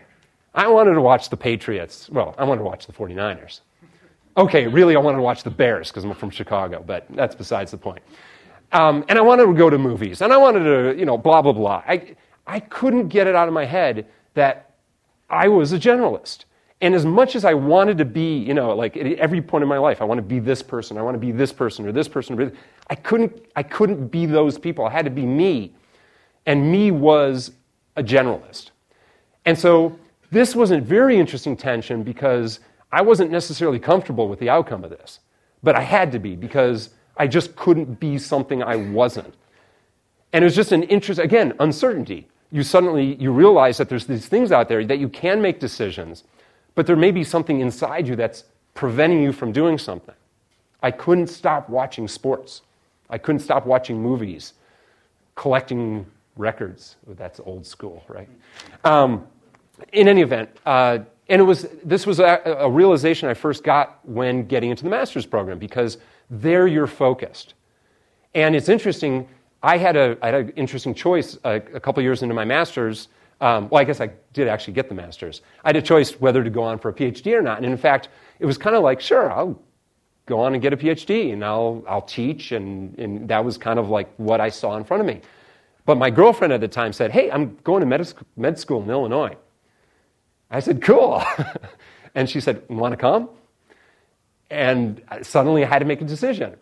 I 0.53 0.67
wanted 0.67 0.93
to 0.93 1.01
watch 1.01 1.29
the 1.29 1.37
Patriots. 1.37 2.07
Well, 2.07 2.35
I 2.37 2.43
wanted 2.43 2.59
to 2.59 2.65
watch 2.65 2.85
the 2.85 2.93
49ers. 2.93 3.61
Okay, 4.37 4.67
really, 4.67 4.95
I 4.95 4.99
wanted 4.99 5.17
to 5.17 5.23
watch 5.23 5.41
the 5.41 5.49
Bears 5.49 5.89
because 5.89 6.03
I'm 6.05 6.13
from 6.13 6.29
Chicago, 6.29 6.83
but 6.85 7.07
that's 7.09 7.33
besides 7.33 7.71
the 7.71 7.77
point. 7.77 8.03
Um, 8.73 9.03
and 9.09 9.17
I 9.17 9.23
wanted 9.23 9.47
to 9.47 9.53
go 9.55 9.71
to 9.71 9.77
movies, 9.79 10.21
and 10.21 10.31
I 10.31 10.37
wanted 10.37 10.59
to, 10.59 10.99
you 10.99 11.05
know, 11.07 11.17
blah, 11.17 11.41
blah, 11.41 11.51
blah. 11.51 11.81
I, 11.87 12.15
I 12.45 12.59
couldn't 12.59 13.07
get 13.07 13.25
it 13.25 13.33
out 13.35 13.47
of 13.47 13.55
my 13.55 13.65
head 13.65 14.05
that 14.35 14.75
I 15.31 15.47
was 15.47 15.71
a 15.71 15.79
generalist. 15.79 16.43
And 16.81 16.93
as 16.93 17.05
much 17.05 17.35
as 17.35 17.45
I 17.45 17.53
wanted 17.53 17.97
to 17.99 18.05
be, 18.05 18.37
you 18.37 18.53
know, 18.53 18.75
like 18.75 18.97
at 18.97 19.05
every 19.13 19.41
point 19.41 19.61
in 19.61 19.67
my 19.69 19.77
life, 19.77 20.01
I 20.01 20.03
want 20.05 20.17
to 20.17 20.21
be 20.21 20.39
this 20.39 20.61
person, 20.61 20.97
I 20.97 21.01
want 21.03 21.15
to 21.15 21.19
be 21.19 21.31
this 21.31 21.53
person 21.53 21.85
or 21.87 21.91
this 21.93 22.07
person, 22.07 22.37
or 22.39 22.45
this, 22.49 22.57
I 22.89 22.95
couldn't, 22.95 23.45
I 23.55 23.63
couldn't 23.63 24.07
be 24.07 24.25
those 24.25 24.57
people. 24.59 24.85
I 24.85 24.89
had 24.91 25.05
to 25.05 25.11
be 25.11 25.25
me. 25.25 25.73
And 26.45 26.69
me 26.71 26.91
was 26.91 27.51
a 27.95 28.03
generalist. 28.03 28.71
And 29.45 29.57
so 29.57 29.97
this 30.31 30.55
was 30.55 30.71
a 30.71 30.79
very 30.79 31.17
interesting 31.17 31.55
tension 31.55 32.03
because 32.03 32.59
I 32.91 33.01
wasn't 33.01 33.31
necessarily 33.31 33.79
comfortable 33.79 34.27
with 34.27 34.39
the 34.39 34.49
outcome 34.49 34.83
of 34.83 34.89
this, 34.89 35.21
but 35.63 35.75
I 35.75 35.81
had 35.81 36.11
to 36.11 36.19
be 36.19 36.35
because 36.35 36.89
I 37.17 37.27
just 37.27 37.55
couldn't 37.55 37.99
be 37.99 38.17
something 38.17 38.61
I 38.61 38.75
wasn't. 38.75 39.33
And 40.33 40.43
it 40.43 40.45
was 40.45 40.55
just 40.55 40.73
an 40.73 40.83
interest, 40.83 41.21
again, 41.21 41.53
uncertainty. 41.61 42.27
You 42.51 42.63
suddenly 42.63 43.15
you 43.15 43.31
realize 43.31 43.77
that 43.77 43.87
there's 43.87 44.05
these 44.05 44.25
things 44.27 44.51
out 44.51 44.67
there 44.67 44.83
that 44.85 44.99
you 44.99 45.07
can 45.07 45.41
make 45.41 45.59
decisions 45.59 46.25
but 46.75 46.85
there 46.85 46.97
may 46.97 47.11
be 47.11 47.23
something 47.23 47.61
inside 47.61 48.07
you 48.07 48.15
that's 48.15 48.43
preventing 48.73 49.23
you 49.23 49.31
from 49.31 49.51
doing 49.53 49.77
something. 49.77 50.13
I 50.83 50.91
couldn't 50.91 51.27
stop 51.27 51.69
watching 51.69 52.07
sports. 52.07 52.61
I 53.09 53.17
couldn't 53.17 53.39
stop 53.39 53.65
watching 53.65 53.99
movies, 54.01 54.53
collecting 55.35 56.05
records. 56.35 56.97
Oh, 57.09 57.13
that's 57.13 57.39
old 57.39 57.65
school, 57.65 58.03
right? 58.07 58.27
Um, 58.83 59.25
in 59.93 60.07
any 60.07 60.21
event, 60.21 60.49
uh, 60.65 60.99
and 61.27 61.41
it 61.41 61.43
was 61.43 61.63
this 61.83 62.05
was 62.05 62.19
a, 62.19 62.41
a, 62.59 62.69
realization 62.69 63.29
I 63.29 63.33
first 63.33 63.63
got 63.63 63.99
when 64.07 64.45
getting 64.45 64.69
into 64.69 64.83
the 64.83 64.89
master's 64.89 65.25
program 65.25 65.57
because 65.57 65.97
there 66.29 66.67
you're 66.67 66.87
focused, 66.87 67.53
and 68.35 68.55
it's 68.55 68.69
interesting. 68.69 69.27
I 69.63 69.77
had 69.77 69.95
a 69.97 70.17
I 70.21 70.27
had 70.27 70.35
an 70.35 70.49
interesting 70.51 70.93
choice 70.93 71.37
a, 71.43 71.47
uh, 71.47 71.59
a 71.73 71.79
couple 71.79 72.01
years 72.03 72.21
into 72.21 72.35
my 72.35 72.45
master's 72.45 73.07
um, 73.41 73.67
well, 73.69 73.81
I 73.81 73.83
guess 73.83 73.99
I 73.99 74.11
did 74.33 74.47
actually 74.47 74.73
get 74.73 74.87
the 74.87 74.95
master's. 74.95 75.41
I 75.63 75.69
had 75.69 75.75
a 75.75 75.81
choice 75.81 76.11
whether 76.19 76.43
to 76.43 76.49
go 76.49 76.63
on 76.63 76.79
for 76.79 76.89
a 76.89 76.93
PhD 76.93 77.35
or 77.37 77.41
not. 77.41 77.57
And 77.57 77.65
in 77.65 77.77
fact, 77.77 78.07
it 78.39 78.45
was 78.45 78.57
kind 78.57 78.75
of 78.75 78.83
like, 78.83 79.01
sure, 79.01 79.31
I'll 79.31 79.61
go 80.25 80.39
on 80.39 80.53
and 80.53 80.61
get 80.61 80.73
a 80.73 80.77
PhD 80.77 81.33
and 81.33 81.43
I'll, 81.43 81.83
I'll 81.87 82.01
teach. 82.01 82.51
And, 82.53 82.97
and 82.97 83.27
that 83.29 83.43
was 83.43 83.57
kind 83.57 83.77
of 83.77 83.89
like 83.89 84.09
what 84.17 84.39
I 84.39 84.49
saw 84.49 84.77
in 84.77 84.83
front 84.85 85.01
of 85.01 85.07
me. 85.07 85.21
But 85.85 85.97
my 85.97 86.09
girlfriend 86.09 86.53
at 86.53 86.61
the 86.61 86.67
time 86.67 86.93
said, 86.93 87.11
hey, 87.11 87.29
I'm 87.29 87.57
going 87.63 87.81
to 87.81 87.85
med, 87.85 88.11
med 88.37 88.57
school 88.57 88.81
in 88.81 88.89
Illinois. 88.89 89.35
I 90.49 90.59
said, 90.61 90.81
cool. 90.81 91.21
and 92.15 92.29
she 92.29 92.39
said, 92.39 92.63
want 92.69 92.93
to 92.93 92.97
come? 92.97 93.29
And 94.49 95.01
suddenly 95.23 95.63
I 95.65 95.67
had 95.67 95.79
to 95.79 95.85
make 95.85 96.01
a 96.01 96.05
decision. 96.05 96.55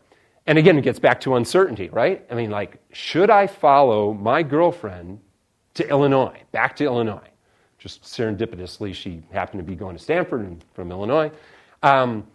And 0.47 0.57
again, 0.57 0.77
it 0.77 0.81
gets 0.81 0.99
back 0.99 1.21
to 1.21 1.35
uncertainty, 1.35 1.89
right? 1.89 2.25
I 2.31 2.35
mean, 2.35 2.49
like, 2.49 2.81
should 2.91 3.29
I 3.29 3.47
follow 3.47 4.13
my 4.13 4.43
girlfriend 4.43 5.19
to 5.75 5.87
Illinois, 5.89 6.41
back 6.51 6.75
to 6.77 6.83
Illinois. 6.83 7.19
Just 7.79 8.03
serendipitously, 8.03 8.93
she 8.93 9.21
happened 9.31 9.59
to 9.59 9.63
be 9.63 9.75
going 9.75 9.97
to 9.97 10.01
Stanford 10.01 10.41
and 10.41 10.63
from 10.73 10.91
Illinois. 10.91 11.31
Um, 11.81 12.25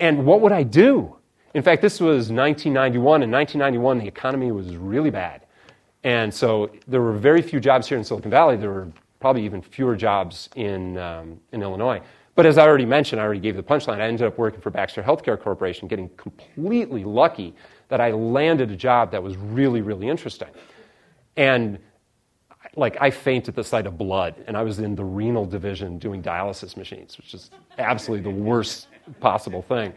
and 0.00 0.26
what 0.26 0.40
would 0.40 0.52
I 0.52 0.62
do? 0.62 1.16
In 1.54 1.62
fact, 1.62 1.80
this 1.80 2.00
was 2.00 2.30
1991. 2.30 3.22
In 3.22 3.30
1991, 3.30 3.98
the 3.98 4.06
economy 4.06 4.50
was 4.52 4.76
really 4.76 5.10
bad. 5.10 5.42
And 6.04 6.32
so 6.32 6.70
there 6.88 7.00
were 7.00 7.12
very 7.12 7.42
few 7.42 7.60
jobs 7.60 7.88
here 7.88 7.98
in 7.98 8.04
Silicon 8.04 8.30
Valley. 8.30 8.56
There 8.56 8.70
were 8.72 8.88
probably 9.20 9.44
even 9.44 9.62
fewer 9.62 9.96
jobs 9.96 10.48
in, 10.56 10.98
um, 10.98 11.40
in 11.52 11.62
Illinois. 11.62 12.00
But 12.34 12.46
as 12.46 12.58
I 12.58 12.66
already 12.66 12.84
mentioned, 12.84 13.20
I 13.20 13.24
already 13.24 13.40
gave 13.40 13.56
the 13.56 13.62
punchline. 13.62 14.00
I 14.00 14.06
ended 14.06 14.26
up 14.26 14.36
working 14.38 14.60
for 14.60 14.70
Baxter 14.70 15.02
Healthcare 15.02 15.40
Corporation, 15.40 15.88
getting 15.88 16.10
completely 16.16 17.04
lucky 17.04 17.54
that 17.88 18.00
I 18.00 18.10
landed 18.12 18.70
a 18.70 18.76
job 18.76 19.10
that 19.12 19.22
was 19.22 19.36
really, 19.36 19.80
really 19.80 20.08
interesting. 20.08 20.48
And 21.36 21.78
like 22.76 22.96
I 23.00 23.10
faint 23.10 23.48
at 23.48 23.54
the 23.54 23.64
sight 23.64 23.86
of 23.86 23.96
blood, 23.98 24.34
and 24.46 24.56
I 24.56 24.62
was 24.62 24.78
in 24.78 24.94
the 24.94 25.04
renal 25.04 25.46
division 25.46 25.98
doing 25.98 26.22
dialysis 26.22 26.76
machines, 26.76 27.16
which 27.16 27.34
is 27.34 27.50
absolutely 27.78 28.30
the 28.30 28.38
worst 28.38 28.88
possible 29.20 29.62
thing. 29.62 29.92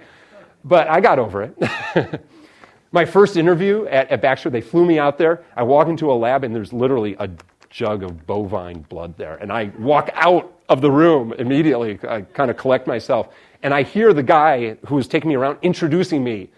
But 0.63 0.87
I 0.89 0.99
got 1.01 1.19
over 1.19 1.43
it. 1.43 2.21
My 2.91 3.05
first 3.05 3.37
interview 3.37 3.85
at, 3.85 4.09
at 4.09 4.21
Baxter, 4.21 4.49
they 4.49 4.61
flew 4.61 4.85
me 4.85 4.97
out 4.97 5.17
there. 5.17 5.43
I 5.55 5.61
walk 5.63 5.89
into 5.89 6.11
a 6.11 6.15
lab, 6.15 6.43
and 6.43 6.55
there's 6.55 6.73
literally 6.73 7.15
a 7.19 7.29
jug 7.69 8.01
of 8.01 8.25
bovine 8.25 8.81
blood 8.89 9.15
there. 9.17 9.35
And 9.35 9.51
I 9.51 9.65
walk 9.77 10.09
out 10.15 10.51
of 10.69 10.81
the 10.81 10.89
room 10.89 11.33
immediately. 11.33 11.99
I 12.07 12.21
kind 12.21 12.49
of 12.49 12.57
collect 12.57 12.87
myself. 12.87 13.29
And 13.61 13.73
I 13.73 13.83
hear 13.83 14.13
the 14.13 14.23
guy 14.23 14.77
who 14.87 14.95
was 14.95 15.07
taking 15.07 15.29
me 15.29 15.35
around 15.35 15.59
introducing 15.61 16.23
me. 16.23 16.49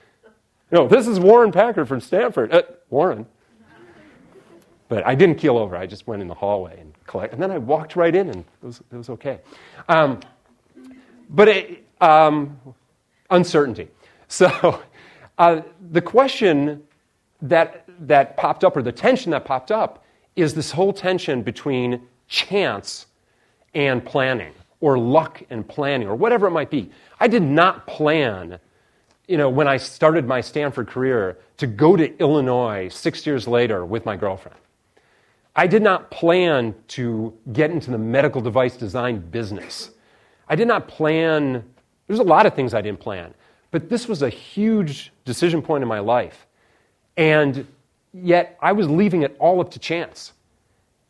You 0.72 0.78
know, 0.78 0.88
this 0.88 1.08
is 1.08 1.20
Warren 1.20 1.52
Packer 1.52 1.86
from 1.86 2.00
Stanford. 2.00 2.54
Uh, 2.54 2.62
Warren. 2.90 3.26
But 4.92 5.08
I 5.08 5.16
didn't 5.16 5.36
keel 5.36 5.58
over. 5.58 5.78
I 5.78 5.88
just 5.88 6.06
went 6.06 6.22
in 6.22 6.28
the 6.28 6.34
hallway 6.34 6.76
and 6.78 6.94
collect. 7.08 7.32
And 7.34 7.42
then 7.42 7.50
I 7.50 7.58
walked 7.58 7.96
right 7.96 8.14
in, 8.14 8.28
and 8.28 8.40
it 8.40 8.66
was, 8.66 8.82
it 8.92 8.98
was 8.98 9.10
okay. 9.12 9.40
Um, 9.88 10.20
but 11.30 11.48
it, 11.48 11.86
um, 12.02 12.60
uncertainty. 13.30 13.88
So 14.28 14.82
uh, 15.38 15.62
the 15.92 16.02
question 16.02 16.84
that, 17.42 17.86
that 18.02 18.36
popped 18.36 18.66
up, 18.66 18.76
or 18.76 18.82
the 18.82 18.92
tension 18.92 19.32
that 19.32 19.46
popped 19.46 19.72
up, 19.72 20.04
is 20.36 20.54
this 20.56 20.72
whole 20.72 20.92
tension 20.92 21.42
between 21.42 22.02
chance 22.28 23.06
and 23.74 24.04
planning, 24.06 24.52
or 24.82 25.00
luck 25.00 25.42
and 25.50 25.66
planning, 25.66 26.10
or 26.10 26.16
whatever 26.16 26.48
it 26.48 26.52
might 26.52 26.70
be. 26.70 26.90
I 27.18 27.30
did 27.30 27.44
not 27.44 27.88
plan, 27.88 28.60
you 29.30 29.38
know, 29.38 29.48
when 29.50 29.70
I 29.70 29.78
started 29.78 30.28
my 30.28 30.42
Stanford 30.42 30.90
career 30.90 31.38
to 31.60 31.66
go 31.66 31.96
to 31.96 32.18
Illinois 32.20 32.90
six 32.90 33.26
years 33.26 33.48
later 33.48 33.86
with 33.86 34.06
my 34.06 34.18
girlfriend. 34.18 34.58
I 35.62 35.68
did 35.68 35.84
not 35.84 36.10
plan 36.10 36.74
to 36.88 37.38
get 37.54 37.70
into 37.70 37.92
the 37.92 37.98
medical 38.00 38.42
device 38.42 38.76
design 38.76 39.20
business. 39.20 39.92
I 40.50 40.56
did 40.56 40.68
not 40.68 40.88
plan, 40.88 41.64
there's 42.08 42.18
a 42.18 42.24
lot 42.24 42.48
of 42.48 42.56
things 42.56 42.74
I 42.74 42.82
didn't 42.82 43.00
plan, 43.00 43.36
but 43.70 43.88
this 43.88 44.08
was 44.08 44.24
a 44.24 44.30
huge 44.30 45.12
decision 45.24 45.62
point 45.62 45.84
in 45.84 45.88
my 45.88 46.00
life. 46.00 46.48
And 47.16 47.68
yet 48.12 48.58
I 48.60 48.72
was 48.72 48.90
leaving 48.90 49.22
it 49.22 49.36
all 49.38 49.62
up 49.62 49.70
to 49.74 49.78
chance. 49.80 50.34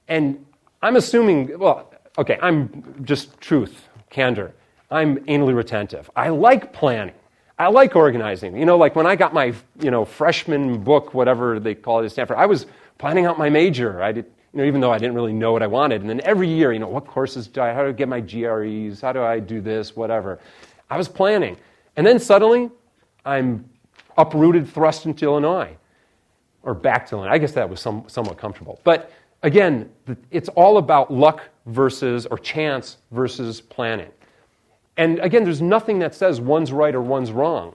And 0.10 0.46
I'm 0.82 0.98
assuming, 0.98 1.58
well, 1.58 1.90
okay, 2.18 2.38
I'm 2.42 3.06
just 3.06 3.40
truth, 3.40 3.88
candor. 4.10 4.54
I'm 4.92 5.16
anally 5.28 5.56
retentive. 5.56 6.12
I 6.14 6.28
like 6.28 6.74
planning. 6.74 7.16
I 7.58 7.68
like 7.70 7.96
organizing. 7.96 8.58
You 8.58 8.66
know, 8.66 8.78
like 8.78 8.98
when 8.98 9.08
I 9.08 9.16
got 9.16 9.34
my, 9.34 9.54
you 9.80 9.92
know, 9.92 10.04
freshman 10.04 10.84
book, 10.84 11.14
whatever 11.14 11.58
they 11.58 11.74
call 11.74 12.02
it 12.02 12.06
at 12.08 12.12
Stanford, 12.12 12.36
I 12.36 12.48
was 12.48 12.66
planning 12.98 13.26
out 13.26 13.38
my 13.40 13.50
major. 13.50 14.04
I 14.04 14.12
did, 14.12 14.26
you 14.54 14.58
know, 14.58 14.64
even 14.66 14.82
though 14.82 14.92
I 14.92 14.98
didn't 14.98 15.16
really 15.16 15.34
know 15.34 15.54
what 15.54 15.62
I 15.64 15.68
wanted. 15.68 16.02
And 16.02 16.10
then 16.10 16.20
every 16.24 16.48
year, 16.48 16.74
you 16.74 16.80
know, 16.80 16.88
what 16.88 17.08
courses 17.08 17.48
do 17.48 17.62
I, 17.62 17.72
how 17.74 17.84
do 17.84 17.90
I 17.90 17.92
get 17.94 18.10
my 18.10 18.20
GREs? 18.20 19.00
How 19.02 19.14
do 19.14 19.24
I 19.24 19.40
do 19.40 19.62
this? 19.62 19.96
Whatever. 19.96 20.40
I 20.90 20.98
was 20.98 21.08
planning. 21.08 21.56
And 21.96 22.06
then 22.06 22.20
suddenly, 22.20 22.70
I'm 23.26 23.66
uprooted, 24.18 24.68
thrust 24.70 25.06
into 25.06 25.26
Illinois, 25.26 25.76
or 26.64 26.74
back 26.74 27.08
to 27.10 27.16
Illinois. 27.16 27.32
I 27.32 27.38
guess 27.38 27.54
that 27.54 27.70
was 27.70 27.80
some, 27.80 28.04
somewhat 28.08 28.38
comfortable. 28.38 28.82
But 28.84 29.12
again, 29.44 29.90
it's 30.32 30.50
all 30.50 30.80
about 30.80 31.14
luck 31.14 31.44
versus, 31.68 32.26
or 32.26 32.38
chance 32.38 32.98
versus 33.12 33.62
planning. 33.62 34.12
And 34.98 35.20
again, 35.20 35.46
there's 35.46 35.62
nothing 35.62 36.00
that 36.00 36.14
says 36.14 36.42
one's 36.42 36.74
right 36.74 36.94
or 36.94 37.02
one's 37.02 37.32
wrong. 37.32 37.74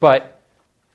But 0.00 0.40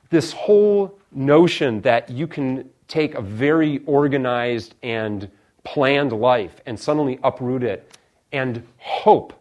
this 0.10 0.34
whole 0.34 1.00
notion 1.14 1.80
that 1.82 2.10
you 2.10 2.28
can 2.28 2.70
take 2.88 3.16
a 3.16 3.22
very 3.22 3.80
organized 3.86 4.76
and 4.84 5.30
planned 5.64 6.14
life 6.14 6.60
and 6.66 6.80
suddenly 6.80 7.20
uproot 7.24 7.64
it 7.64 7.98
and 8.32 8.66
hope 8.78 9.34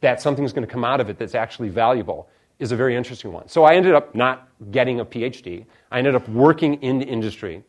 that 0.00 0.20
something's 0.20 0.52
going 0.52 0.66
to 0.66 0.72
come 0.72 0.84
out 0.84 1.00
of 1.00 1.08
it 1.10 1.18
that's 1.18 1.34
actually 1.34 1.68
valuable 1.68 2.28
is 2.60 2.70
a 2.72 2.76
very 2.76 2.94
interesting 2.94 3.32
one. 3.32 3.48
So 3.48 3.64
I 3.64 3.74
ended 3.74 3.94
up 3.94 4.14
not 4.14 4.48
getting 4.70 5.00
a 5.00 5.04
PhD. 5.04 5.64
I 5.90 5.98
ended 5.98 6.14
up 6.14 6.28
working 6.28 6.74
in 6.82 7.02
industry. 7.02 7.64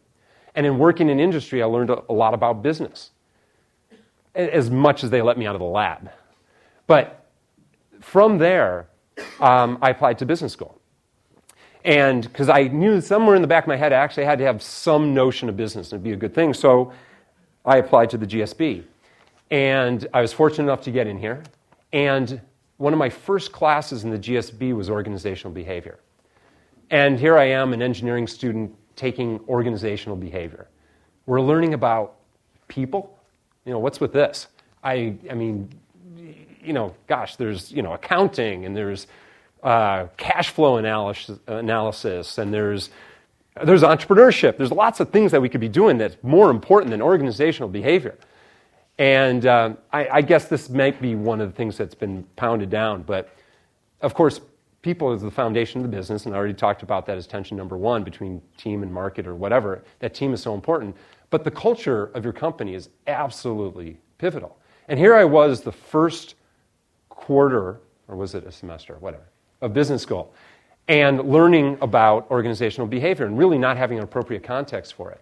And 0.54 0.66
in 0.66 0.78
working 0.78 1.10
in 1.10 1.20
industry, 1.20 1.64
I 1.64 1.66
learned 1.66 1.90
a 1.90 2.14
lot 2.14 2.34
about 2.34 2.62
business, 2.62 3.12
as 4.36 4.70
much 4.70 5.04
as 5.04 5.10
they 5.10 5.22
let 5.22 5.38
me 5.38 5.48
out 5.48 5.56
of 5.56 5.60
the 5.60 5.66
lab. 5.68 6.12
But 6.88 7.26
from 8.00 8.38
there, 8.38 8.88
um, 9.40 9.80
I 9.82 9.90
applied 9.90 10.20
to 10.20 10.26
business 10.26 10.54
school. 10.54 10.80
And 11.86 12.24
because 12.24 12.50
I 12.50 12.64
knew 12.64 13.00
somewhere 13.00 13.36
in 13.36 13.44
the 13.44 13.48
back 13.48 13.66
of 13.66 13.68
my 13.68 13.76
head, 13.76 13.94
I 13.94 13.98
actually 13.98 14.26
had 14.26 14.40
to 14.40 14.46
have 14.46 14.62
some 14.62 15.14
notion 15.14 15.48
of 15.50 15.56
business 15.56 15.92
and 15.92 16.00
it'd 16.00 16.04
be 16.04 16.14
a 16.14 16.18
good 16.18 16.34
thing. 16.34 16.52
So 16.56 16.92
I 17.64 17.78
applied 17.78 18.10
to 18.10 18.18
the 18.18 18.26
GSB. 18.26 18.84
And 19.52 20.08
I 20.12 20.20
was 20.22 20.34
fortunate 20.34 20.64
enough 20.64 20.82
to 20.86 20.92
get 20.92 21.06
in 21.06 21.20
here. 21.20 21.44
And 21.94 22.42
one 22.78 22.92
of 22.92 22.98
my 22.98 23.10
first 23.10 23.52
classes 23.52 24.04
in 24.04 24.10
the 24.10 24.18
GSB 24.18 24.76
was 24.76 24.90
organizational 24.90 25.54
behavior. 25.54 26.00
And 26.90 27.20
here 27.20 27.38
I 27.38 27.46
am, 27.46 27.72
an 27.72 27.84
engineering 27.84 28.26
student, 28.26 28.76
taking 28.96 29.40
organizational 29.48 30.16
behavior. 30.18 30.68
We're 31.28 31.42
learning 31.42 31.76
about 31.76 32.16
people. 32.68 33.16
You 33.64 33.74
know, 33.74 33.80
what's 33.80 34.00
with 34.00 34.12
this? 34.12 34.48
I, 34.84 35.16
I 35.30 35.36
mean, 35.36 35.70
you 36.62 36.74
know, 36.74 36.96
gosh, 37.06 37.36
there's, 37.36 37.72
you 37.72 37.84
know, 37.84 37.94
accounting 37.94 38.66
and 38.66 38.76
there's 38.76 39.06
uh, 39.66 40.08
cash 40.16 40.52
flow 40.52 40.78
analysis, 40.78 41.40
analysis 41.48 42.38
and 42.38 42.54
there's 42.54 42.92
there's 43.64 43.82
entrepreneurship. 43.82 44.58
There's 44.58 44.72
lots 44.72 45.00
of 45.00 45.10
things 45.10 45.32
that 45.32 45.42
we 45.42 45.50
could 45.50 45.62
be 45.62 45.70
doing 45.70 45.98
that's 45.98 46.18
more 46.22 46.52
important 46.52 46.92
than 46.92 47.02
organizational 47.02 47.68
behavior. 47.70 48.16
And 49.00 49.44
uh, 49.48 49.74
I, 49.92 50.08
I, 50.08 50.22
guess 50.22 50.46
this 50.46 50.70
might 50.70 51.02
be 51.02 51.16
one 51.16 51.42
of 51.42 51.50
the 51.50 51.56
things 51.56 51.78
that's 51.80 51.96
been 51.96 52.24
pounded 52.36 52.70
down. 52.70 53.02
But 53.02 53.36
of 54.02 54.14
course, 54.14 54.40
people 54.84 55.14
is 55.14 55.24
the 55.24 55.32
foundation 55.32 55.84
of 55.84 55.90
the 55.90 55.98
business, 55.98 56.28
and 56.28 56.36
I 56.36 56.38
already 56.38 56.54
talked 56.54 56.84
about 56.84 57.08
that 57.08 57.18
as 57.18 57.26
tension 57.26 57.58
number 57.58 57.76
one 57.76 58.04
between 58.04 58.44
team 58.58 58.84
and 58.84 58.94
market 58.94 59.26
or 59.26 59.34
whatever. 59.34 59.84
That 59.98 60.14
team 60.14 60.32
is 60.34 60.44
so 60.44 60.54
important. 60.54 60.96
But 61.32 61.44
the 61.44 61.52
culture 61.52 62.12
of 62.14 62.24
your 62.24 62.34
company 62.34 62.76
is 62.76 62.90
absolutely 63.08 63.98
pivotal. 64.20 64.58
And 64.90 65.00
here 65.00 65.16
I 65.16 65.26
was 65.26 65.62
the 65.62 65.72
first 65.72 66.36
quarter, 67.10 67.80
or 68.08 68.16
was 68.16 68.36
it 68.36 68.46
a 68.46 68.52
semester, 68.52 68.98
whatever, 69.00 69.24
a 69.66 69.68
business 69.70 70.06
goal 70.06 70.32
and 70.88 71.28
learning 71.28 71.78
about 71.82 72.30
organizational 72.30 72.88
behavior 72.88 73.26
and 73.26 73.38
really 73.38 73.58
not 73.58 73.76
having 73.76 73.98
an 73.98 74.04
appropriate 74.04 74.44
context 74.44 74.94
for 74.94 75.12
it. 75.12 75.20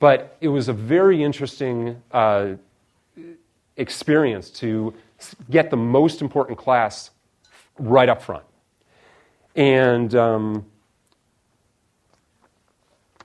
But 0.00 0.36
it 0.40 0.48
was 0.48 0.68
a 0.68 0.72
very 0.72 1.22
interesting 1.22 2.02
uh, 2.10 2.52
experience 3.76 4.48
to 4.50 4.94
get 5.50 5.70
the 5.70 5.76
most 5.76 6.22
important 6.22 6.58
class 6.58 7.10
right 7.78 8.08
up 8.08 8.22
front. 8.22 8.44
And 9.54 10.14
um, 10.14 10.64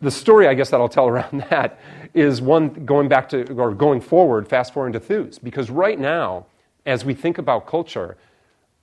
the 0.01 0.11
story, 0.11 0.47
I 0.47 0.53
guess, 0.53 0.69
that 0.71 0.81
I'll 0.81 0.89
tell 0.89 1.07
around 1.07 1.45
that 1.49 1.79
is 2.13 2.41
one 2.41 2.85
going 2.85 3.07
back 3.07 3.29
to, 3.29 3.49
or 3.53 3.73
going 3.73 4.01
forward, 4.01 4.45
fast 4.47 4.73
forward 4.73 4.91
to 4.93 4.99
Thuuz. 4.99 5.41
Because 5.41 5.69
right 5.69 5.97
now, 5.97 6.47
as 6.85 7.05
we 7.05 7.13
think 7.13 7.37
about 7.37 7.65
culture, 7.65 8.17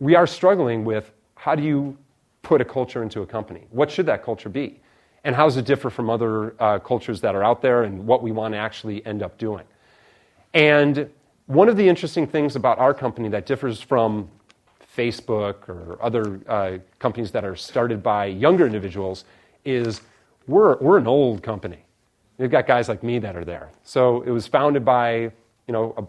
we 0.00 0.14
are 0.14 0.26
struggling 0.26 0.86
with 0.86 1.10
how 1.48 1.54
do 1.54 1.62
you 1.62 1.96
put 2.42 2.60
a 2.60 2.64
culture 2.66 3.02
into 3.02 3.22
a 3.22 3.26
company? 3.26 3.62
What 3.70 3.90
should 3.90 4.04
that 4.04 4.22
culture 4.22 4.50
be? 4.50 4.80
And 5.24 5.34
how 5.34 5.44
does 5.44 5.56
it 5.56 5.64
differ 5.64 5.88
from 5.88 6.10
other 6.10 6.54
uh, 6.62 6.78
cultures 6.78 7.22
that 7.22 7.34
are 7.34 7.42
out 7.42 7.62
there 7.62 7.84
and 7.84 8.06
what 8.06 8.22
we 8.22 8.32
want 8.32 8.52
to 8.52 8.58
actually 8.58 9.04
end 9.06 9.22
up 9.22 9.38
doing? 9.38 9.64
And 10.52 11.08
one 11.46 11.70
of 11.70 11.78
the 11.78 11.88
interesting 11.88 12.26
things 12.26 12.54
about 12.54 12.78
our 12.78 12.92
company 12.92 13.30
that 13.30 13.46
differs 13.46 13.80
from 13.80 14.28
Facebook 14.94 15.66
or 15.70 15.96
other 16.02 16.38
uh, 16.46 16.76
companies 16.98 17.30
that 17.30 17.46
are 17.46 17.56
started 17.56 18.02
by 18.02 18.26
younger 18.26 18.66
individuals 18.66 19.24
is 19.64 20.02
we're, 20.48 20.76
we're 20.80 20.98
an 20.98 21.06
old 21.06 21.42
company. 21.42 21.78
We've 22.36 22.50
got 22.50 22.66
guys 22.66 22.90
like 22.90 23.02
me 23.02 23.20
that 23.20 23.36
are 23.36 23.44
there. 23.46 23.70
So 23.84 24.20
it 24.20 24.30
was 24.30 24.46
founded 24.46 24.84
by, 24.84 25.16
you 25.16 25.32
know, 25.72 25.94
a 25.96 26.04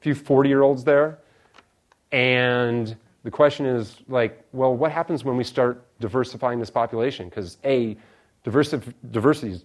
few 0.00 0.16
40-year-olds 0.16 0.82
there. 0.82 1.20
And 2.10 2.96
the 3.24 3.30
question 3.30 3.64
is 3.66 3.96
like, 4.06 4.44
well, 4.52 4.76
what 4.76 4.92
happens 4.92 5.24
when 5.24 5.36
we 5.36 5.44
start 5.44 5.82
diversifying 5.98 6.60
this 6.60 6.70
population? 6.70 7.28
Because 7.28 7.56
a 7.64 7.96
diversif- 8.44 8.92
diversity 9.10 9.52
is 9.52 9.64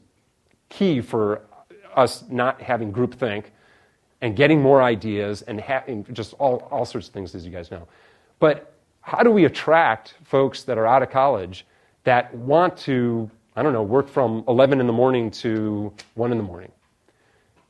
key 0.70 1.02
for 1.02 1.42
us 1.96 2.24
not 2.30 2.62
having 2.62 2.92
groupthink 2.94 3.46
and 4.22 4.36
getting 4.36 4.62
more 4.62 4.82
ideas 4.82 5.42
and, 5.44 5.60
ha- 5.60 5.84
and 5.88 6.14
just 6.16 6.34
all, 6.36 6.68
all 6.72 6.86
sorts 6.86 7.10
of 7.10 7.14
things, 7.14 7.36
as 7.36 7.46
you 7.46 7.52
guys 7.52 7.70
know. 7.70 7.86
But 8.40 8.74
how 9.02 9.24
do 9.24 9.32
we 9.32 9.44
attract 9.44 10.14
folks 10.24 10.64
that 10.64 10.78
are 10.78 10.88
out 10.88 11.04
of 11.04 11.10
college 11.10 11.66
that 12.06 12.34
want 12.36 12.78
to, 12.78 13.30
I 13.58 13.62
don't 13.64 13.74
know, 13.74 13.84
work 13.84 14.08
from 14.08 14.44
11 14.48 14.80
in 14.80 14.88
the 14.88 14.94
morning 14.94 15.30
to 15.32 15.92
1 16.16 16.32
in 16.32 16.38
the 16.38 16.44
morning? 16.44 16.72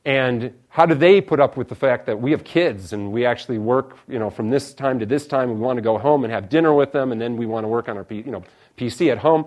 And 0.04 0.54
how 0.68 0.86
do 0.86 0.94
they 0.94 1.20
put 1.20 1.40
up 1.40 1.56
with 1.56 1.68
the 1.68 1.74
fact 1.74 2.06
that 2.06 2.18
we 2.18 2.30
have 2.30 2.42
kids 2.42 2.92
and 2.94 3.12
we 3.12 3.26
actually 3.26 3.58
work, 3.58 3.98
you 4.08 4.18
know, 4.18 4.30
from 4.30 4.48
this 4.48 4.72
time 4.72 4.98
to 4.98 5.04
this 5.06 5.26
time, 5.26 5.50
we 5.50 5.56
want 5.56 5.76
to 5.76 5.82
go 5.82 5.98
home 5.98 6.24
and 6.24 6.32
have 6.32 6.48
dinner 6.48 6.72
with 6.72 6.92
them, 6.92 7.12
and 7.12 7.20
then 7.20 7.36
we 7.36 7.44
want 7.44 7.64
to 7.64 7.68
work 7.68 7.88
on 7.88 7.98
our, 7.98 8.06
you 8.08 8.24
know, 8.24 8.42
PC 8.78 9.12
at 9.12 9.18
home. 9.18 9.44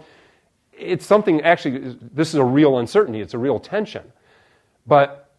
It's 0.78 1.06
something 1.06 1.42
actually. 1.42 1.98
This 2.14 2.30
is 2.30 2.36
a 2.36 2.44
real 2.44 2.78
uncertainty. 2.78 3.20
It's 3.20 3.34
a 3.34 3.38
real 3.38 3.60
tension, 3.60 4.12
but 4.86 5.32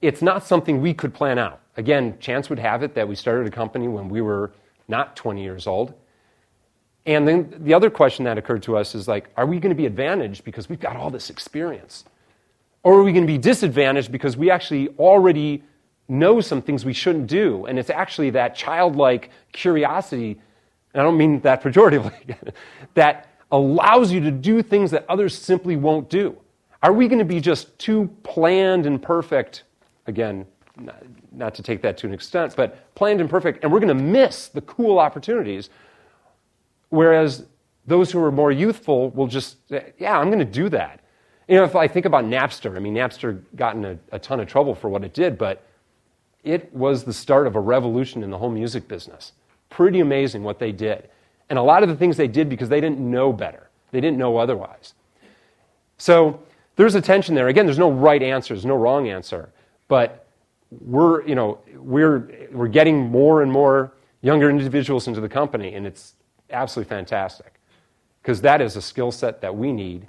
it's 0.00 0.22
not 0.22 0.44
something 0.46 0.80
we 0.80 0.94
could 0.94 1.12
plan 1.14 1.38
out. 1.38 1.60
Again, 1.76 2.16
chance 2.18 2.48
would 2.50 2.58
have 2.58 2.82
it 2.82 2.94
that 2.94 3.06
we 3.06 3.14
started 3.14 3.46
a 3.46 3.50
company 3.50 3.86
when 3.88 4.08
we 4.08 4.20
were 4.20 4.52
not 4.88 5.14
20 5.16 5.42
years 5.42 5.66
old. 5.66 5.92
And 7.06 7.26
then 7.26 7.54
the 7.58 7.74
other 7.74 7.90
question 7.90 8.24
that 8.24 8.38
occurred 8.38 8.62
to 8.64 8.76
us 8.76 8.94
is 8.94 9.06
like, 9.08 9.28
are 9.36 9.46
we 9.46 9.58
going 9.60 9.70
to 9.70 9.76
be 9.76 9.86
advantaged 9.86 10.44
because 10.44 10.68
we've 10.68 10.80
got 10.80 10.96
all 10.96 11.10
this 11.10 11.30
experience? 11.30 12.04
Or 12.82 12.98
are 12.98 13.02
we 13.02 13.12
going 13.12 13.26
to 13.26 13.32
be 13.32 13.38
disadvantaged 13.38 14.12
because 14.12 14.36
we 14.36 14.50
actually 14.50 14.88
already 14.98 15.62
know 16.08 16.40
some 16.40 16.62
things 16.62 16.84
we 16.84 16.92
shouldn't 16.92 17.26
do? 17.26 17.66
And 17.66 17.78
it's 17.78 17.90
actually 17.90 18.30
that 18.30 18.54
childlike 18.54 19.30
curiosity, 19.52 20.40
and 20.94 21.00
I 21.00 21.04
don't 21.04 21.16
mean 21.16 21.40
that 21.40 21.62
pejoratively, 21.62 22.52
that 22.94 23.28
allows 23.50 24.12
you 24.12 24.20
to 24.20 24.30
do 24.30 24.62
things 24.62 24.90
that 24.92 25.04
others 25.08 25.36
simply 25.36 25.76
won't 25.76 26.08
do. 26.08 26.36
Are 26.82 26.92
we 26.92 27.08
going 27.08 27.18
to 27.18 27.24
be 27.24 27.40
just 27.40 27.76
too 27.78 28.14
planned 28.22 28.86
and 28.86 29.02
perfect? 29.02 29.64
Again, 30.06 30.46
not, 30.78 31.02
not 31.32 31.54
to 31.56 31.62
take 31.62 31.82
that 31.82 31.98
to 31.98 32.06
an 32.06 32.14
extent, 32.14 32.54
but 32.56 32.94
planned 32.94 33.20
and 33.20 33.28
perfect, 33.28 33.64
and 33.64 33.72
we're 33.72 33.80
going 33.80 33.96
to 33.96 34.02
miss 34.02 34.46
the 34.48 34.60
cool 34.62 34.98
opportunities. 35.00 35.70
Whereas 36.90 37.44
those 37.86 38.12
who 38.12 38.22
are 38.22 38.30
more 38.30 38.52
youthful 38.52 39.10
will 39.10 39.26
just, 39.26 39.56
yeah, 39.98 40.16
I'm 40.18 40.28
going 40.30 40.38
to 40.38 40.44
do 40.44 40.68
that. 40.68 41.00
You 41.48 41.54
know, 41.54 41.64
if 41.64 41.74
I 41.74 41.88
think 41.88 42.04
about 42.04 42.24
Napster, 42.26 42.76
I 42.76 42.78
mean, 42.78 42.94
Napster 42.94 43.42
got 43.56 43.74
in 43.74 43.84
a, 43.86 43.98
a 44.12 44.18
ton 44.18 44.38
of 44.38 44.46
trouble 44.46 44.74
for 44.74 44.90
what 44.90 45.02
it 45.02 45.14
did, 45.14 45.38
but 45.38 45.62
it 46.44 46.72
was 46.74 47.04
the 47.04 47.12
start 47.12 47.46
of 47.46 47.56
a 47.56 47.60
revolution 47.60 48.22
in 48.22 48.30
the 48.30 48.36
whole 48.36 48.50
music 48.50 48.86
business. 48.86 49.32
Pretty 49.70 50.00
amazing 50.00 50.42
what 50.44 50.58
they 50.58 50.72
did. 50.72 51.08
And 51.48 51.58
a 51.58 51.62
lot 51.62 51.82
of 51.82 51.88
the 51.88 51.96
things 51.96 52.18
they 52.18 52.28
did 52.28 52.50
because 52.50 52.68
they 52.68 52.82
didn't 52.82 52.98
know 53.00 53.32
better, 53.32 53.70
they 53.92 54.00
didn't 54.00 54.18
know 54.18 54.36
otherwise. 54.36 54.92
So 55.96 56.40
there's 56.76 56.94
a 56.94 57.00
tension 57.00 57.34
there. 57.34 57.48
Again, 57.48 57.64
there's 57.64 57.78
no 57.78 57.90
right 57.90 58.22
answer, 58.22 58.52
there's 58.52 58.66
no 58.66 58.76
wrong 58.76 59.08
answer, 59.08 59.50
but 59.88 60.26
we're, 60.70 61.26
you 61.26 61.34
know, 61.34 61.60
we're, 61.76 62.30
we're 62.52 62.68
getting 62.68 63.00
more 63.10 63.40
and 63.42 63.50
more 63.50 63.94
younger 64.20 64.50
individuals 64.50 65.08
into 65.08 65.22
the 65.22 65.28
company, 65.30 65.74
and 65.74 65.86
it's 65.86 66.12
absolutely 66.50 66.90
fantastic 66.90 67.54
because 68.20 68.42
that 68.42 68.60
is 68.60 68.76
a 68.76 68.82
skill 68.82 69.10
set 69.10 69.40
that 69.40 69.56
we 69.56 69.72
need 69.72 70.08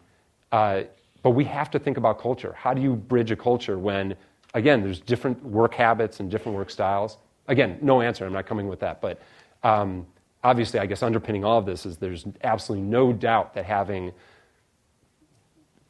uh, 0.51 0.81
but 1.21 1.31
we 1.31 1.43
have 1.45 1.69
to 1.71 1.79
think 1.79 1.97
about 1.97 2.19
culture. 2.21 2.53
How 2.57 2.73
do 2.73 2.81
you 2.81 2.95
bridge 2.95 3.31
a 3.31 3.35
culture 3.35 3.77
when, 3.77 4.15
again, 4.53 4.81
there's 4.81 4.99
different 5.01 5.43
work 5.43 5.73
habits 5.73 6.19
and 6.19 6.31
different 6.31 6.57
work 6.57 6.69
styles? 6.69 7.17
Again, 7.47 7.77
no 7.81 8.01
answer. 8.01 8.25
I'm 8.25 8.33
not 8.33 8.45
coming 8.45 8.67
with 8.67 8.79
that. 8.79 9.01
But 9.01 9.19
um, 9.63 10.05
obviously, 10.43 10.79
I 10.79 10.85
guess 10.85 11.03
underpinning 11.03 11.43
all 11.43 11.57
of 11.59 11.65
this 11.65 11.85
is 11.85 11.97
there's 11.97 12.25
absolutely 12.43 12.87
no 12.87 13.11
doubt 13.11 13.53
that 13.55 13.65
having 13.65 14.13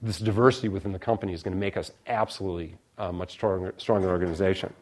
this 0.01 0.17
diversity 0.17 0.69
within 0.69 0.93
the 0.93 0.99
company 0.99 1.33
is 1.33 1.43
going 1.43 1.53
to 1.53 1.59
make 1.59 1.77
us 1.77 1.91
absolutely 2.07 2.73
a 2.97 3.05
uh, 3.07 3.11
much 3.11 3.31
stronger, 3.31 3.73
stronger 3.77 4.07
organization. 4.09 4.73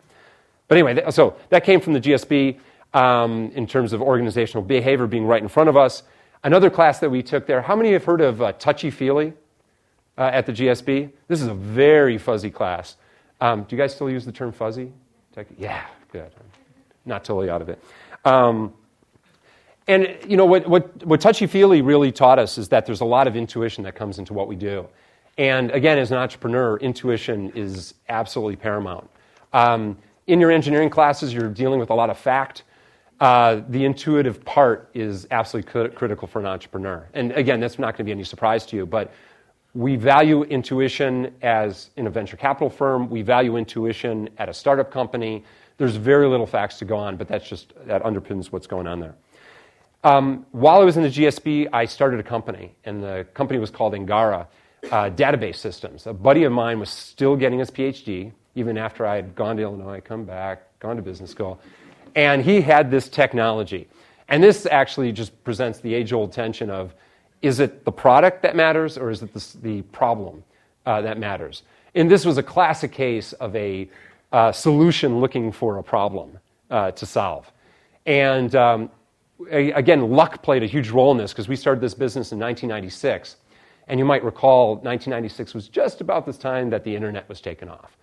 But 0.67 0.77
anyway, 0.77 1.09
so 1.11 1.35
that 1.49 1.63
came 1.63 1.79
from 1.81 1.93
the 1.93 2.01
GSB 2.01 2.57
um, 2.93 3.51
in 3.53 3.67
terms 3.67 3.93
of 3.93 4.01
organizational 4.01 4.63
behavior 4.63 5.07
being 5.07 5.25
right 5.25 5.41
in 5.41 5.47
front 5.47 5.69
of 5.69 5.77
us. 5.77 6.03
Another 6.43 6.69
class 6.69 6.99
that 6.99 7.09
we 7.09 7.21
took 7.23 7.47
there, 7.47 7.61
how 7.61 7.75
many 7.75 7.93
have 7.93 8.03
heard 8.05 8.21
of 8.21 8.41
uh, 8.41 8.53
touchy 8.53 8.91
feely? 8.91 9.33
uh, 10.17 10.29
at 10.33 10.45
the 10.45 10.51
GSB. 10.51 11.11
This 11.27 11.41
is 11.41 11.47
a 11.47 11.53
very 11.53 12.17
fuzzy 12.17 12.49
class. 12.49 12.95
Um, 13.39 13.63
do 13.63 13.75
you 13.75 13.81
guys 13.81 13.93
still 13.93 14.09
use 14.09 14.25
the 14.25 14.31
term 14.31 14.51
fuzzy? 14.51 14.91
Yeah, 15.57 15.85
good. 16.11 16.31
Not 17.05 17.23
totally 17.23 17.49
out 17.49 17.61
of 17.61 17.69
it. 17.69 17.83
Um, 18.25 18.73
and 19.87 20.17
you 20.27 20.35
know 20.35 20.45
what, 20.45 20.67
what, 20.67 21.05
what 21.05 21.21
touchy 21.21 21.45
feely 21.45 21.81
really 21.81 22.11
taught 22.11 22.39
us 22.39 22.57
is 22.57 22.69
that 22.69 22.85
there's 22.85 23.01
a 23.01 23.05
lot 23.05 23.27
of 23.27 23.35
intuition 23.35 23.83
that 23.83 23.95
comes 23.95 24.17
into 24.17 24.33
what 24.33 24.47
we 24.47 24.55
do. 24.55 24.87
And 25.37 25.69
again, 25.71 25.99
as 25.99 26.11
an 26.11 26.17
entrepreneur, 26.17 26.77
intuition 26.77 27.51
is 27.55 27.93
absolutely 28.09 28.55
paramount. 28.55 29.07
Um, 29.53 29.97
in 30.25 30.41
your 30.41 30.51
engineering 30.51 30.89
classes, 30.89 31.33
you're 31.33 31.49
dealing 31.49 31.79
with 31.79 31.91
a 31.91 31.95
lot 31.95 32.09
of 32.09 32.17
fact. 32.17 32.63
Uh, 33.19 33.61
the 33.69 33.85
intuitive 33.85 34.43
part 34.43 34.89
is 34.95 35.27
absolutely 35.29 35.89
critical 35.95 36.27
for 36.27 36.39
an 36.39 36.47
entrepreneur. 36.47 37.07
And 37.13 37.31
again, 37.33 37.59
that's 37.59 37.77
not 37.77 37.91
going 37.91 37.97
to 37.99 38.03
be 38.05 38.11
any 38.11 38.23
surprise 38.23 38.65
to 38.67 38.75
you, 38.75 38.85
but 38.87 39.13
we 39.77 39.95
value 39.95 40.43
intuition 40.45 41.31
as 41.43 41.91
in 41.97 42.07
a 42.07 42.09
venture 42.09 42.35
capital 42.35 42.67
firm, 42.67 43.07
we 43.11 43.21
value 43.21 43.57
intuition 43.57 44.27
at 44.39 44.49
a 44.49 44.53
startup 44.53 44.89
company. 44.89 45.43
There's 45.77 45.95
very 45.97 46.27
little 46.27 46.47
facts 46.47 46.79
to 46.79 46.85
go 46.85 46.97
on, 46.97 47.15
but 47.15 47.27
that's 47.27 47.47
just 47.47 47.73
that 47.85 48.01
underpins 48.01 48.47
what's 48.47 48.65
going 48.65 48.87
on 48.87 48.99
there. 48.99 49.13
Um, 50.03 50.47
while 50.51 50.81
I 50.81 50.83
was 50.83 50.97
in 50.97 51.03
the 51.03 51.09
GSB, 51.09 51.69
I 51.71 51.85
started 51.85 52.19
a 52.19 52.23
company, 52.23 52.73
and 52.85 53.03
the 53.03 53.27
company 53.35 53.59
was 53.59 53.69
called 53.69 53.93
Angara 53.93 54.47
uh, 54.85 55.11
Database 55.11 55.57
Systems. 55.57 56.07
A 56.07 56.13
buddy 56.13 56.43
of 56.43 56.51
mine 56.51 56.79
was 56.79 56.89
still 56.89 57.35
getting 57.35 57.59
his 57.59 57.69
PhD, 57.69 58.31
even 58.55 58.79
after 58.79 59.05
I 59.05 59.15
had 59.17 59.35
gone 59.35 59.57
to 59.57 59.63
Illinois, 59.63 60.01
come 60.03 60.23
back, 60.23 60.79
gone 60.79 60.95
to 60.95 61.03
business 61.03 61.29
school, 61.29 61.59
and 62.15 62.43
he 62.43 62.61
had 62.61 62.89
this 62.89 63.09
technology. 63.09 63.87
And 64.27 64.43
this 64.43 64.65
actually 64.65 65.11
just 65.11 65.43
presents 65.43 65.79
the 65.79 65.93
age 65.93 66.13
old 66.13 66.31
tension 66.33 66.71
of 66.71 66.95
is 67.41 67.59
it 67.59 67.85
the 67.85 67.91
product 67.91 68.41
that 68.43 68.55
matters 68.55 68.97
or 68.97 69.09
is 69.11 69.21
it 69.21 69.33
the, 69.33 69.57
the 69.61 69.81
problem 69.83 70.43
uh, 70.85 71.01
that 71.01 71.19
matters? 71.19 71.63
And 71.93 72.09
this 72.09 72.25
was 72.25 72.37
a 72.37 72.43
classic 72.43 72.91
case 72.91 73.33
of 73.33 73.55
a 73.55 73.89
uh, 74.31 74.51
solution 74.51 75.19
looking 75.19 75.51
for 75.51 75.77
a 75.77 75.83
problem 75.83 76.37
uh, 76.69 76.91
to 76.91 77.05
solve. 77.05 77.49
And 78.05 78.55
um, 78.55 78.89
again, 79.51 80.11
luck 80.11 80.41
played 80.41 80.63
a 80.63 80.65
huge 80.65 80.89
role 80.89 81.11
in 81.11 81.17
this 81.17 81.31
because 81.31 81.47
we 81.47 81.55
started 81.55 81.79
this 81.81 81.93
business 81.93 82.31
in 82.31 82.39
1996. 82.39 83.37
And 83.87 83.99
you 83.99 84.05
might 84.05 84.23
recall 84.23 84.71
1996 84.75 85.53
was 85.53 85.67
just 85.69 86.01
about 86.01 86.25
this 86.25 86.37
time 86.37 86.69
that 86.71 86.83
the 86.83 86.93
internet 86.95 87.29
was 87.29 87.39
taken 87.39 87.69
off. 87.69 87.95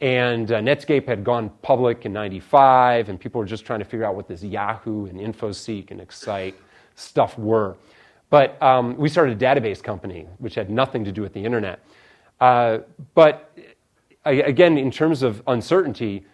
And 0.00 0.50
uh, 0.52 0.60
Netscape 0.60 1.06
had 1.06 1.24
gone 1.24 1.50
public 1.60 2.06
in 2.06 2.12
95, 2.12 3.08
and 3.08 3.18
people 3.18 3.40
were 3.40 3.44
just 3.44 3.66
trying 3.66 3.80
to 3.80 3.84
figure 3.84 4.06
out 4.06 4.14
what 4.14 4.28
this 4.28 4.44
Yahoo 4.44 5.06
and 5.06 5.18
InfoSeek 5.18 5.90
and 5.90 6.00
Excite 6.00 6.54
stuff 6.94 7.36
were. 7.36 7.76
But 8.30 8.60
um, 8.62 8.96
we 8.96 9.08
started 9.08 9.40
a 9.42 9.44
database 9.44 9.82
company, 9.82 10.26
which 10.38 10.54
had 10.54 10.70
nothing 10.70 11.04
to 11.04 11.12
do 11.12 11.22
with 11.22 11.32
the 11.32 11.44
internet. 11.44 11.80
Uh, 12.40 12.78
but 13.14 13.52
uh, 14.26 14.30
again, 14.30 14.76
in 14.76 14.90
terms 14.90 15.22
of 15.22 15.42
uncertainty, 15.46 16.24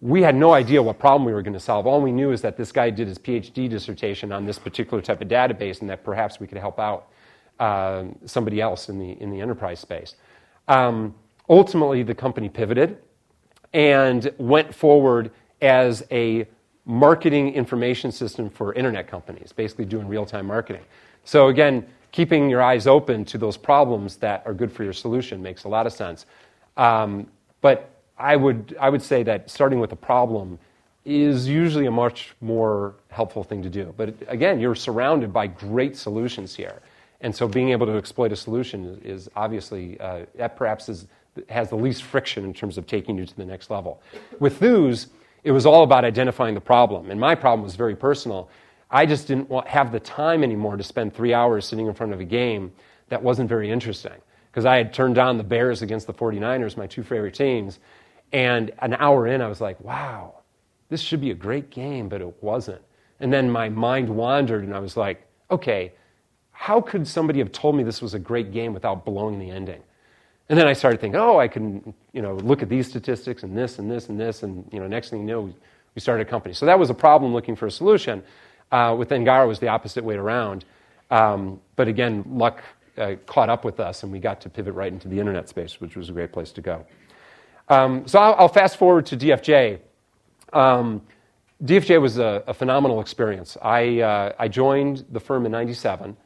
we 0.00 0.22
had 0.22 0.34
no 0.34 0.52
idea 0.52 0.82
what 0.82 0.98
problem 0.98 1.24
we 1.24 1.32
were 1.32 1.42
going 1.42 1.54
to 1.54 1.60
solve. 1.60 1.86
All 1.86 2.00
we 2.00 2.12
knew 2.12 2.32
is 2.32 2.42
that 2.42 2.56
this 2.56 2.72
guy 2.72 2.90
did 2.90 3.08
his 3.08 3.18
PhD 3.18 3.68
dissertation 3.70 4.32
on 4.32 4.44
this 4.44 4.58
particular 4.58 5.02
type 5.02 5.22
of 5.22 5.28
database 5.28 5.80
and 5.80 5.88
that 5.88 6.04
perhaps 6.04 6.38
we 6.40 6.46
could 6.46 6.58
help 6.58 6.78
out 6.78 7.08
uh, 7.60 8.04
somebody 8.26 8.60
else 8.60 8.88
in 8.88 8.98
the, 8.98 9.12
in 9.22 9.30
the 9.30 9.40
enterprise 9.40 9.78
space. 9.80 10.16
Um, 10.68 11.14
ultimately, 11.48 12.02
the 12.02 12.14
company 12.14 12.48
pivoted 12.48 12.98
and 13.72 14.30
went 14.38 14.74
forward 14.74 15.30
as 15.62 16.04
a 16.10 16.46
marketing 16.84 17.54
information 17.54 18.12
system 18.12 18.50
for 18.50 18.74
internet 18.74 19.06
companies, 19.06 19.52
basically 19.52 19.86
doing 19.86 20.06
real 20.06 20.26
time 20.26 20.46
marketing. 20.46 20.82
So, 21.24 21.48
again, 21.48 21.86
keeping 22.12 22.50
your 22.50 22.62
eyes 22.62 22.86
open 22.86 23.24
to 23.26 23.38
those 23.38 23.56
problems 23.56 24.16
that 24.18 24.42
are 24.46 24.54
good 24.54 24.70
for 24.70 24.84
your 24.84 24.92
solution 24.92 25.42
makes 25.42 25.64
a 25.64 25.68
lot 25.68 25.86
of 25.86 25.92
sense. 25.92 26.26
Um, 26.76 27.26
but 27.60 27.90
I 28.18 28.36
would, 28.36 28.76
I 28.78 28.90
would 28.90 29.02
say 29.02 29.22
that 29.24 29.50
starting 29.50 29.80
with 29.80 29.90
a 29.92 29.96
problem 29.96 30.58
is 31.04 31.48
usually 31.48 31.86
a 31.86 31.90
much 31.90 32.34
more 32.40 32.94
helpful 33.08 33.42
thing 33.42 33.62
to 33.62 33.68
do. 33.70 33.92
But 33.96 34.14
again, 34.28 34.60
you're 34.60 34.74
surrounded 34.74 35.32
by 35.32 35.48
great 35.48 35.96
solutions 35.96 36.54
here. 36.54 36.80
And 37.20 37.34
so 37.34 37.48
being 37.48 37.70
able 37.70 37.86
to 37.86 37.92
exploit 37.96 38.32
a 38.32 38.36
solution 38.36 39.00
is 39.04 39.28
obviously, 39.36 39.98
uh, 40.00 40.24
that 40.36 40.56
perhaps 40.56 40.88
is, 40.88 41.06
has 41.48 41.68
the 41.68 41.76
least 41.76 42.02
friction 42.04 42.44
in 42.44 42.54
terms 42.54 42.78
of 42.78 42.86
taking 42.86 43.18
you 43.18 43.26
to 43.26 43.36
the 43.36 43.44
next 43.44 43.70
level. 43.70 44.00
With 44.40 44.60
Thuuz, 44.60 45.08
it 45.42 45.50
was 45.52 45.66
all 45.66 45.82
about 45.84 46.04
identifying 46.04 46.54
the 46.54 46.60
problem. 46.60 47.10
And 47.10 47.20
my 47.20 47.34
problem 47.34 47.62
was 47.64 47.76
very 47.76 47.96
personal. 47.96 48.48
I 48.94 49.06
just 49.06 49.26
didn't 49.26 49.50
have 49.66 49.90
the 49.90 49.98
time 49.98 50.44
anymore 50.44 50.76
to 50.76 50.84
spend 50.84 51.14
three 51.14 51.34
hours 51.34 51.66
sitting 51.66 51.88
in 51.88 51.94
front 51.94 52.12
of 52.12 52.20
a 52.20 52.24
game 52.24 52.70
that 53.08 53.20
wasn't 53.20 53.48
very 53.48 53.68
interesting 53.68 54.14
because 54.48 54.64
I 54.64 54.76
had 54.76 54.92
turned 54.94 55.16
down 55.16 55.36
the 55.36 55.42
Bears 55.42 55.82
against 55.82 56.06
the 56.06 56.14
49ers, 56.14 56.76
my 56.76 56.86
two 56.86 57.02
favorite 57.02 57.34
teams. 57.34 57.80
And 58.32 58.70
an 58.78 58.94
hour 58.94 59.26
in, 59.26 59.42
I 59.42 59.48
was 59.48 59.60
like, 59.60 59.80
wow, 59.80 60.34
this 60.90 61.00
should 61.00 61.20
be 61.20 61.32
a 61.32 61.34
great 61.34 61.70
game, 61.70 62.08
but 62.08 62.20
it 62.20 62.40
wasn't. 62.40 62.82
And 63.18 63.32
then 63.32 63.50
my 63.50 63.68
mind 63.68 64.08
wandered 64.08 64.62
and 64.62 64.72
I 64.72 64.78
was 64.78 64.96
like, 64.96 65.26
okay, 65.50 65.92
how 66.52 66.80
could 66.80 67.08
somebody 67.08 67.40
have 67.40 67.50
told 67.50 67.74
me 67.74 67.82
this 67.82 68.00
was 68.00 68.14
a 68.14 68.18
great 68.20 68.52
game 68.52 68.72
without 68.72 69.04
blowing 69.04 69.40
the 69.40 69.50
ending? 69.50 69.82
And 70.48 70.56
then 70.56 70.68
I 70.68 70.72
started 70.72 71.00
thinking, 71.00 71.18
oh, 71.20 71.36
I 71.40 71.48
can, 71.48 71.92
you 72.12 72.22
know, 72.22 72.36
look 72.36 72.62
at 72.62 72.68
these 72.68 72.88
statistics 72.90 73.42
and 73.42 73.58
this 73.58 73.80
and 73.80 73.90
this 73.90 74.08
and 74.08 74.20
this. 74.20 74.44
And, 74.44 74.64
you 74.72 74.78
know, 74.78 74.86
next 74.86 75.10
thing 75.10 75.18
you 75.22 75.26
know, 75.26 75.52
we 75.96 76.00
started 76.00 76.24
a 76.28 76.30
company. 76.30 76.54
So 76.54 76.64
that 76.66 76.78
was 76.78 76.90
a 76.90 76.94
problem 76.94 77.32
looking 77.32 77.56
for 77.56 77.66
a 77.66 77.70
solution. 77.72 78.22
Uh, 78.72 78.94
with 78.98 79.12
Angara 79.12 79.46
was 79.46 79.58
the 79.60 79.68
opposite 79.68 80.04
way 80.04 80.16
around. 80.16 80.64
Um, 81.10 81.60
but 81.76 81.86
again, 81.88 82.24
luck 82.26 82.62
uh, 82.96 83.14
caught 83.26 83.48
up 83.48 83.64
with 83.64 83.78
us, 83.80 84.02
and 84.02 84.10
we 84.10 84.18
got 84.18 84.40
to 84.42 84.48
pivot 84.50 84.74
right 84.74 84.92
into 84.92 85.08
the 85.08 85.18
internet 85.20 85.48
space, 85.48 85.80
which 85.80 85.96
was 85.96 86.08
a 86.08 86.12
great 86.12 86.32
place 86.32 86.50
to 86.52 86.60
go. 86.60 86.86
Um, 87.68 88.06
so 88.06 88.18
I'll, 88.18 88.34
I'll, 88.34 88.48
fast 88.48 88.76
forward 88.76 89.06
to 89.06 89.16
DFJ. 89.16 89.78
Um, 90.52 91.02
DFJ 91.62 92.00
was 92.00 92.18
a, 92.18 92.42
a 92.46 92.54
phenomenal 92.54 93.00
experience. 93.00 93.56
I, 93.62 94.00
uh, 94.00 94.32
I 94.38 94.48
joined 94.48 95.04
the 95.10 95.20
firm 95.20 95.46
in 95.46 95.52
97, 95.52 96.16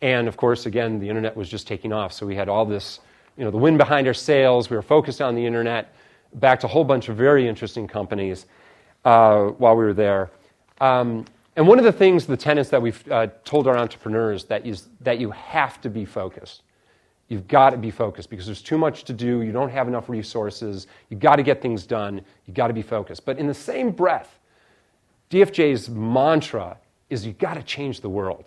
and 0.00 0.28
of 0.28 0.36
course, 0.36 0.66
again, 0.66 1.00
the 1.00 1.08
internet 1.08 1.36
was 1.36 1.48
just 1.48 1.66
taking 1.66 1.92
off. 1.92 2.12
So 2.12 2.26
we 2.26 2.36
had 2.36 2.48
all 2.48 2.64
this, 2.64 3.00
you 3.36 3.44
know, 3.44 3.50
the 3.50 3.58
wind 3.58 3.78
behind 3.78 4.06
our 4.06 4.14
sails. 4.14 4.70
We 4.70 4.76
were 4.76 4.82
focused 4.82 5.20
on 5.20 5.34
the 5.34 5.44
internet, 5.44 5.92
backed 6.34 6.64
a 6.64 6.68
whole 6.68 6.84
bunch 6.84 7.08
of 7.08 7.16
very 7.16 7.48
interesting 7.48 7.88
companies 7.88 8.46
uh, 9.04 9.44
while 9.58 9.74
we 9.76 9.84
were 9.84 9.94
there. 9.94 10.30
Um, 10.80 11.24
and 11.56 11.66
one 11.66 11.78
of 11.78 11.86
the 11.86 11.92
things, 11.92 12.26
the 12.26 12.36
tenets 12.36 12.68
that 12.68 12.82
we've 12.82 13.02
uh, 13.10 13.28
told 13.44 13.66
our 13.66 13.78
entrepreneurs 13.78 14.44
that 14.44 14.66
is 14.66 14.88
that 15.00 15.18
you 15.18 15.30
have 15.30 15.80
to 15.80 15.88
be 15.88 16.04
focused. 16.04 16.62
You've 17.28 17.48
got 17.48 17.70
to 17.70 17.78
be 17.78 17.90
focused 17.90 18.28
because 18.30 18.44
there's 18.46 18.60
too 18.62 18.76
much 18.78 19.04
to 19.04 19.14
do. 19.14 19.40
You 19.40 19.52
don't 19.52 19.70
have 19.70 19.88
enough 19.88 20.08
resources. 20.10 20.86
You've 21.08 21.18
got 21.20 21.36
to 21.36 21.42
get 21.42 21.62
things 21.62 21.86
done. 21.86 22.20
You've 22.44 22.54
got 22.54 22.68
to 22.68 22.74
be 22.74 22.82
focused. 22.82 23.24
But 23.24 23.38
in 23.38 23.46
the 23.46 23.54
same 23.54 23.90
breath, 23.90 24.38
DFJ's 25.30 25.88
mantra 25.88 26.76
is 27.08 27.24
you've 27.24 27.38
got 27.38 27.54
to 27.54 27.62
change 27.62 28.02
the 28.02 28.10
world. 28.10 28.44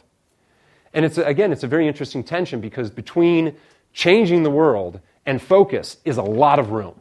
And 0.94 1.04
it's, 1.04 1.18
again, 1.18 1.52
it's 1.52 1.64
a 1.64 1.68
very 1.68 1.88
interesting 1.88 2.24
tension 2.24 2.62
because 2.62 2.90
between 2.92 3.56
changing 3.92 4.44
the 4.44 4.52
world 4.52 5.00
and 5.26 5.42
focus 5.42 5.98
is 6.06 6.18
a 6.18 6.24
lot 6.24 6.60
of 6.60 6.72
room. 6.72 7.00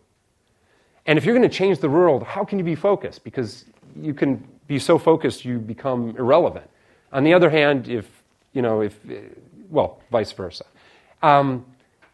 And 1.07 1.17
if 1.19 1.25
you're 1.27 1.37
going 1.37 1.49
to 1.49 1.55
change 1.55 1.79
the 1.81 1.89
world, 1.89 2.23
how 2.23 2.45
can 2.45 2.59
you 2.59 2.65
be 2.65 2.75
focused? 2.75 3.25
Because 3.25 3.67
you 4.01 4.15
can 4.15 4.47
be 4.69 4.79
so 4.79 4.99
focused 4.99 5.45
you 5.45 5.59
become 5.59 6.11
irrelevant. 6.17 6.71
On 7.13 7.25
the 7.25 7.35
other 7.35 7.51
hand, 7.51 7.89
if, 7.89 8.09
you 8.53 8.63
know, 8.63 8.83
if, 8.83 9.01
well, 9.71 10.01
vice 10.13 10.31
versa. 10.33 10.65
Um, 11.23 11.65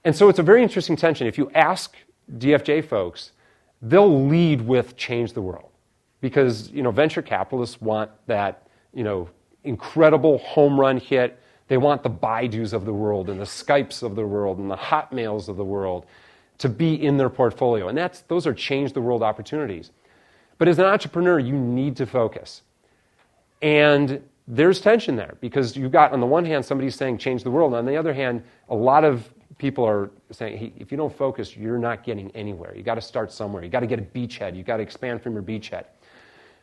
and 0.05 0.17
so 0.17 0.29
it's 0.29 0.39
a 0.39 0.43
very 0.43 0.63
interesting 0.63 0.97
tension. 0.97 1.27
If 1.27 1.37
you 1.37 1.51
ask 1.55 1.95
DFJ 2.39 2.87
folks, 2.87 3.33
they'll 3.83 4.27
lead 4.27 4.63
with 4.63 4.97
change 4.97 5.33
the 5.35 5.43
world 5.43 5.71
because, 6.21 6.71
you 6.71 6.83
know, 6.83 6.91
venture 6.91 7.23
capitalists 7.23 7.83
want 7.83 8.11
that, 8.27 8.67
you 8.95 9.05
know, 9.05 9.29
incredible 9.65 10.39
home 10.39 10.79
run 10.81 10.99
hit. 10.99 11.39
They 11.67 11.77
want 11.77 12.03
the 12.03 12.11
Baidus 12.11 12.73
of 12.73 12.85
the 12.85 12.93
world 12.93 13.29
and 13.31 13.41
the 13.41 13.45
Skypes 13.45 14.03
of 14.03 14.15
the 14.15 14.25
world 14.27 14.59
and 14.59 14.71
the 14.71 14.77
Hotmails 14.77 15.49
of 15.49 15.57
the 15.57 15.65
world 15.65 16.07
to 16.59 16.69
be 16.69 17.05
in 17.05 17.17
their 17.17 17.31
portfolio. 17.31 17.89
And 17.89 17.99
that's, 17.99 18.21
those 18.23 18.47
are 18.47 18.55
change 18.55 18.93
the 18.93 19.01
world 19.01 19.23
opportunities. 19.23 19.91
But 20.59 20.69
as 20.69 20.79
an 20.79 20.85
entrepreneur, 20.85 21.39
you 21.39 21.53
need 21.55 21.97
to 21.97 22.07
focus. 22.07 22.63
And 23.63 24.23
there's 24.47 24.81
tension 24.81 25.17
there 25.17 25.37
because 25.41 25.77
you've 25.77 25.93
got, 25.93 26.13
on 26.13 26.21
the 26.21 26.27
one 26.27 26.45
hand, 26.45 26.65
somebody 26.65 26.91
saying 26.91 27.19
change 27.19 27.43
the 27.45 27.51
world. 27.51 27.75
On 27.75 27.87
the 27.87 27.97
other 27.97 28.13
hand, 28.13 28.43
a 28.69 28.75
lot 28.75 29.05
of 29.05 29.29
people 29.59 29.85
are 29.87 30.11
saying, 30.31 30.59
hey, 30.59 30.73
if 30.77 30.91
you 30.91 30.97
don't 30.99 31.15
focus, 31.17 31.57
you're 31.57 31.79
not 31.79 32.05
getting 32.05 32.31
anywhere. 32.33 32.75
You've 32.77 32.85
got 32.87 32.97
to 32.97 33.01
start 33.01 33.33
somewhere. 33.33 33.63
You've 33.63 33.73
got 33.73 33.81
to 33.81 33.87
get 33.87 33.99
a 33.99 34.03
beachhead. 34.03 34.57
You've 34.57 34.67
got 34.67 34.77
to 34.79 34.83
expand 34.83 35.23
from 35.23 35.33
your 35.33 35.43
beachhead. 35.43 35.85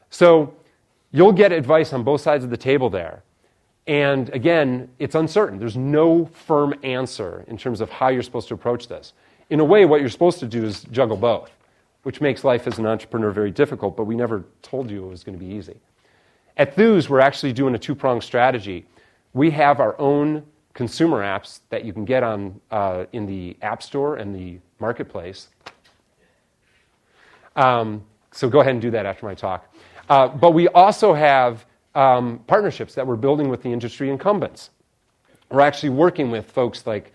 So 0.09 0.53
you'll 1.11 1.31
get 1.31 1.51
advice 1.51 1.91
on 1.93 2.03
both 2.03 2.21
sides 2.21 2.43
of 2.43 2.49
the 2.49 2.57
table 2.57 2.89
there. 2.89 3.23
And 3.87 4.29
again, 4.29 4.89
it's 4.99 5.15
uncertain. 5.15 5.57
There's 5.57 5.75
no 5.77 6.25
firm 6.25 6.75
answer 6.83 7.43
in 7.47 7.57
terms 7.57 7.81
of 7.81 7.89
how 7.89 8.09
you're 8.09 8.21
supposed 8.21 8.47
to 8.49 8.53
approach 8.53 8.87
this. 8.87 9.13
In 9.49 9.59
a 9.59 9.65
way, 9.65 9.85
what 9.85 9.99
you're 10.01 10.09
supposed 10.09 10.39
to 10.39 10.45
do 10.45 10.63
is 10.63 10.83
juggle 10.91 11.17
both 11.17 11.49
which 12.03 12.19
makes 12.21 12.43
life 12.43 12.65
as 12.67 12.79
an 12.79 12.85
entrepreneur 12.85 13.31
very 13.31 13.51
difficult, 13.51 13.95
but 13.95 14.05
we 14.05 14.15
never 14.15 14.45
told 14.61 14.89
you 14.89 15.05
it 15.05 15.09
was 15.09 15.23
going 15.23 15.37
to 15.37 15.43
be 15.43 15.51
easy. 15.53 15.75
At 16.57 16.75
Thuuz, 16.75 17.09
we're 17.09 17.19
actually 17.19 17.53
doing 17.53 17.75
a 17.75 17.79
two 17.79 17.95
pronged 17.95 18.23
strategy. 18.23 18.85
We 19.33 19.51
have 19.51 19.79
our 19.79 19.99
own 19.99 20.43
consumer 20.73 21.21
apps 21.21 21.59
that 21.69 21.85
you 21.85 21.93
can 21.93 22.05
get 22.05 22.23
on, 22.23 22.59
uh, 22.71 23.05
in 23.13 23.25
the 23.25 23.57
App 23.61 23.83
Store 23.83 24.15
and 24.17 24.33
the 24.35 24.59
Marketplace. 24.79 25.49
Um, 27.55 28.03
so 28.31 28.49
go 28.49 28.61
ahead 28.61 28.73
and 28.73 28.81
do 28.81 28.91
that 28.91 29.05
after 29.05 29.25
my 29.25 29.35
talk. 29.35 29.73
Uh, 30.09 30.27
but 30.27 30.51
we 30.51 30.67
also 30.69 31.13
have 31.13 31.65
um, 31.93 32.39
partnerships 32.47 32.95
that 32.95 33.05
we're 33.05 33.17
building 33.17 33.49
with 33.49 33.61
the 33.61 33.69
industry 33.71 34.09
incumbents. 34.09 34.69
We're 35.49 35.61
actually 35.61 35.89
working 35.89 36.31
with 36.31 36.49
folks 36.49 36.87
like 36.87 37.11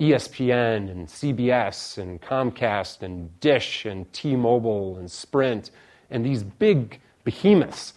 ESPN 0.00 0.90
and 0.90 1.06
CBS 1.06 1.98
and 1.98 2.22
Comcast 2.22 3.02
and 3.02 3.38
Dish 3.38 3.84
and 3.84 4.10
T 4.14 4.34
Mobile 4.34 4.96
and 4.96 5.10
Sprint 5.10 5.70
and 6.10 6.24
these 6.24 6.42
big 6.42 6.98
behemoths. 7.22 7.92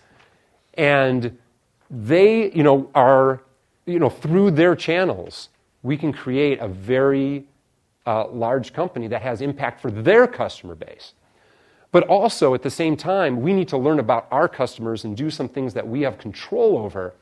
And 0.73 1.37
they, 1.89 2.51
you 2.51 2.61
know, 2.61 2.89
are, 2.93 3.41
you 3.85 3.99
know, 3.99 4.09
through 4.09 4.51
their 4.51 4.75
channels, 4.75 5.47
we 5.81 5.95
can 5.95 6.11
create 6.11 6.59
a 6.59 6.67
very 6.67 7.45
uh, 8.05 8.27
large 8.27 8.73
company 8.73 9.07
that 9.07 9.21
has 9.21 9.39
impact 9.41 9.79
for 9.81 9.89
their 9.89 10.27
customer 10.27 10.75
base. 10.75 11.13
But 11.93 12.03
also, 12.07 12.53
at 12.53 12.63
the 12.63 12.71
same 12.71 12.97
time, 12.97 13.41
we 13.41 13.53
need 13.53 13.69
to 13.69 13.77
learn 13.77 13.99
about 13.99 14.27
our 14.29 14.49
customers 14.49 15.05
and 15.05 15.15
do 15.15 15.29
some 15.29 15.47
things 15.47 15.73
that 15.75 15.87
we 15.87 16.01
have 16.01 16.17
control 16.17 16.77
over. 16.79 17.13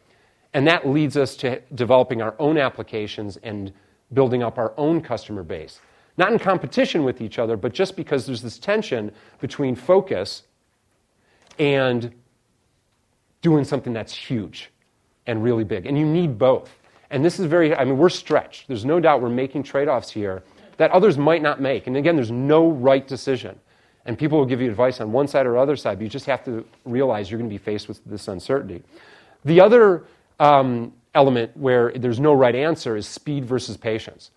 And 0.56 0.66
that 0.68 0.88
leads 0.88 1.18
us 1.18 1.36
to 1.38 1.62
developing 1.76 2.22
our 2.22 2.34
own 2.40 2.58
applications 2.58 3.38
and 3.44 3.74
building 4.14 4.44
up 4.44 4.58
our 4.58 4.74
own 4.78 5.02
customer 5.02 5.44
base. 5.44 5.80
Not 6.18 6.32
in 6.34 6.40
competition 6.40 7.04
with 7.04 7.22
each 7.22 7.40
other, 7.40 7.56
but 7.58 7.74
just 7.74 7.96
because 7.96 8.26
there's 8.26 8.42
this 8.42 8.58
tension 8.60 9.12
between 9.40 9.76
focus 9.76 10.44
and 11.58 12.12
doing 13.42 13.64
something 13.64 13.94
that's 13.94 14.14
huge 14.14 14.70
and 15.28 15.44
really 15.44 15.64
big. 15.64 15.86
And 15.86 15.98
you 15.98 16.06
need 16.06 16.38
both. 16.38 16.70
And 17.10 17.24
this 17.24 17.40
is 17.40 17.46
very, 17.46 17.76
I 17.76 17.86
mean, 17.86 17.98
we're 17.98 18.10
stretched. 18.10 18.68
There's 18.68 18.86
no 18.86 19.00
doubt 19.00 19.22
we're 19.22 19.30
making 19.30 19.64
trade 19.64 19.88
offs 19.88 20.10
here 20.12 20.44
that 20.78 20.92
others 20.92 21.18
might 21.18 21.42
not 21.42 21.62
make. 21.62 21.88
And 21.88 21.98
again, 21.98 22.16
there's 22.16 22.32
no 22.32 22.70
right 22.70 23.08
decision. 23.08 23.60
And 24.06 24.18
people 24.18 24.38
will 24.38 24.46
give 24.46 24.62
you 24.62 24.70
advice 24.70 25.00
on 25.00 25.12
one 25.12 25.28
side 25.28 25.46
or 25.46 25.58
other 25.58 25.76
side, 25.76 26.00
but 26.00 26.04
you 26.04 26.10
just 26.10 26.26
have 26.26 26.44
to 26.46 26.66
realize 26.86 27.30
you're 27.30 27.38
going 27.38 27.50
to 27.50 27.54
be 27.54 27.58
faced 27.64 27.88
with 27.88 28.04
this 28.06 28.28
uncertainty. 28.28 28.84
The 29.46 29.62
other 29.62 30.06
um, 30.40 30.94
element 31.14 31.56
where 31.58 31.92
there's 31.96 32.20
no 32.20 32.34
right 32.34 32.56
answer 32.56 32.96
is 32.96 33.08
speed 33.08 33.46
versus 33.46 33.78
patience. 33.78 34.32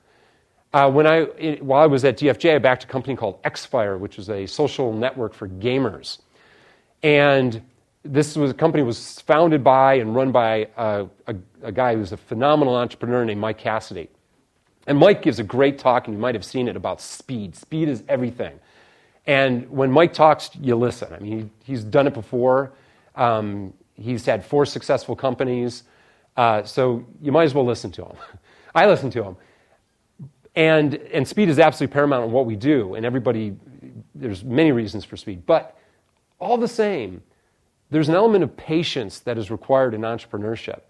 Uh, 0.72 0.90
when 0.90 1.06
I, 1.06 1.18
it, 1.38 1.62
while 1.62 1.82
I 1.82 1.86
was 1.86 2.04
at 2.04 2.18
DFJ, 2.18 2.56
I 2.56 2.58
backed 2.58 2.84
a 2.84 2.86
company 2.88 3.14
called 3.16 3.40
Xfire, 3.44 3.98
which 3.98 4.18
is 4.18 4.28
a 4.28 4.44
social 4.46 4.92
network 4.92 5.32
for 5.34 5.46
gamers. 5.48 6.18
And 7.04 7.62
this 8.02 8.36
was 8.36 8.50
a 8.50 8.54
company 8.54 8.82
was 8.82 9.20
founded 9.20 9.62
by 9.62 9.94
and 9.94 10.14
run 10.16 10.32
by 10.32 10.68
a, 10.76 10.80
uh, 10.80 11.06
a, 11.28 11.36
a 11.62 11.72
guy 11.72 11.94
who's 11.94 12.10
a 12.10 12.16
phenomenal 12.16 12.74
entrepreneur 12.74 13.24
named 13.24 13.40
Mike 13.40 13.58
Cassidy. 13.58 14.08
And 14.86 14.98
Mike 14.98 15.22
gives 15.22 15.38
a 15.38 15.44
great 15.44 15.78
talk, 15.78 16.08
and 16.08 16.14
you 16.16 16.20
might 16.20 16.34
have 16.34 16.44
seen 16.44 16.68
it 16.68 16.76
about 16.76 17.00
speed. 17.00 17.54
Speed 17.56 17.88
is 17.88 18.02
everything. 18.08 18.58
And 19.26 19.70
when 19.70 19.90
Mike 19.90 20.12
talks, 20.12 20.50
you 20.60 20.76
listen. 20.76 21.10
I 21.14 21.20
mean, 21.20 21.50
he, 21.64 21.72
he's 21.72 21.84
done 21.84 22.06
it 22.06 22.12
before. 22.14 22.72
Um, 23.14 23.72
he's 23.94 24.26
had 24.26 24.44
four 24.44 24.66
successful 24.66 25.16
companies. 25.16 25.84
Uh, 26.36 26.64
so 26.64 27.04
you 27.20 27.30
might 27.32 27.44
as 27.44 27.54
well 27.54 27.64
listen 27.64 27.90
to 27.92 28.02
them. 28.02 28.16
I 28.74 28.86
listen 28.86 29.10
to 29.10 29.22
them. 29.22 29.36
And, 30.56 30.94
and 30.94 31.26
speed 31.26 31.48
is 31.48 31.58
absolutely 31.58 31.92
paramount 31.92 32.26
in 32.26 32.32
what 32.32 32.46
we 32.46 32.54
do, 32.56 32.94
and 32.94 33.04
everybody, 33.04 33.56
there's 34.14 34.44
many 34.44 34.72
reasons 34.72 35.04
for 35.04 35.16
speed. 35.16 35.46
But 35.46 35.76
all 36.38 36.56
the 36.56 36.68
same, 36.68 37.22
there's 37.90 38.08
an 38.08 38.14
element 38.14 38.44
of 38.44 38.56
patience 38.56 39.20
that 39.20 39.36
is 39.38 39.50
required 39.50 39.94
in 39.94 40.02
entrepreneurship 40.02 40.80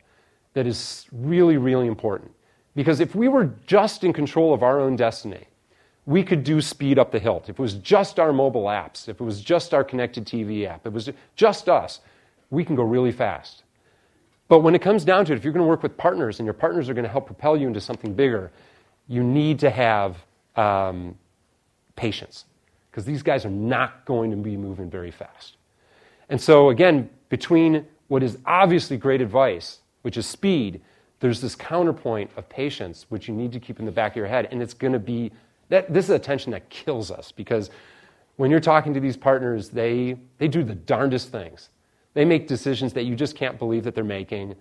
that 0.52 0.66
is 0.66 1.06
really, 1.12 1.56
really 1.56 1.86
important. 1.86 2.30
Because 2.74 3.00
if 3.00 3.14
we 3.14 3.28
were 3.28 3.54
just 3.66 4.04
in 4.04 4.12
control 4.12 4.52
of 4.52 4.62
our 4.62 4.80
own 4.80 4.96
destiny, 4.96 5.44
we 6.06 6.22
could 6.22 6.44
do 6.44 6.60
speed 6.60 6.98
up 6.98 7.10
the 7.10 7.18
hilt. 7.18 7.44
If 7.44 7.58
it 7.58 7.62
was 7.62 7.74
just 7.74 8.18
our 8.18 8.32
mobile 8.32 8.64
apps, 8.64 9.08
if 9.08 9.20
it 9.20 9.24
was 9.24 9.40
just 9.40 9.72
our 9.72 9.82
connected 9.84 10.26
TV 10.26 10.66
app, 10.66 10.80
if 10.80 10.86
it 10.86 10.92
was 10.92 11.08
just 11.36 11.68
us, 11.68 12.00
we 12.50 12.64
can 12.64 12.76
go 12.76 12.82
really 12.82 13.12
fast. 13.12 13.63
But 14.48 14.60
when 14.60 14.74
it 14.74 14.80
comes 14.80 15.04
down 15.04 15.24
to 15.26 15.32
it, 15.32 15.36
if 15.36 15.44
you're 15.44 15.52
going 15.52 15.64
to 15.64 15.68
work 15.68 15.82
with 15.82 15.96
partners 15.96 16.38
and 16.38 16.44
your 16.46 16.52
partners 16.54 16.88
are 16.88 16.94
going 16.94 17.04
to 17.04 17.10
help 17.10 17.26
propel 17.26 17.56
you 17.56 17.66
into 17.66 17.80
something 17.80 18.14
bigger, 18.14 18.50
you 19.08 19.22
need 19.22 19.58
to 19.60 19.70
have 19.70 20.18
um, 20.56 21.16
patience 21.96 22.44
because 22.90 23.04
these 23.04 23.22
guys 23.22 23.44
are 23.44 23.50
not 23.50 24.04
going 24.04 24.30
to 24.30 24.36
be 24.36 24.56
moving 24.56 24.90
very 24.90 25.10
fast. 25.10 25.56
And 26.28 26.40
so, 26.40 26.70
again, 26.70 27.08
between 27.28 27.86
what 28.08 28.22
is 28.22 28.38
obviously 28.46 28.96
great 28.96 29.20
advice, 29.20 29.80
which 30.02 30.16
is 30.16 30.26
speed, 30.26 30.80
there's 31.20 31.40
this 31.40 31.54
counterpoint 31.54 32.30
of 32.36 32.48
patience, 32.48 33.06
which 33.08 33.28
you 33.28 33.34
need 33.34 33.50
to 33.52 33.60
keep 33.60 33.78
in 33.78 33.86
the 33.86 33.90
back 33.92 34.12
of 34.12 34.16
your 34.16 34.26
head. 34.26 34.48
And 34.50 34.62
it's 34.62 34.74
going 34.74 34.92
to 34.92 34.98
be 34.98 35.32
that 35.70 35.92
this 35.92 36.04
is 36.04 36.10
a 36.10 36.18
tension 36.18 36.52
that 36.52 36.68
kills 36.68 37.10
us 37.10 37.32
because 37.32 37.70
when 38.36 38.50
you're 38.50 38.60
talking 38.60 38.92
to 38.92 39.00
these 39.00 39.16
partners, 39.16 39.70
they, 39.70 40.16
they 40.36 40.48
do 40.48 40.62
the 40.62 40.74
darndest 40.74 41.32
things. 41.32 41.70
They 42.14 42.24
make 42.24 42.46
decisions 42.48 42.92
that 42.94 43.02
you 43.04 43.14
just 43.14 43.36
can't 43.36 43.58
believe 43.58 43.84
that 43.84 43.94
they're 43.94 44.04
making. 44.04 44.54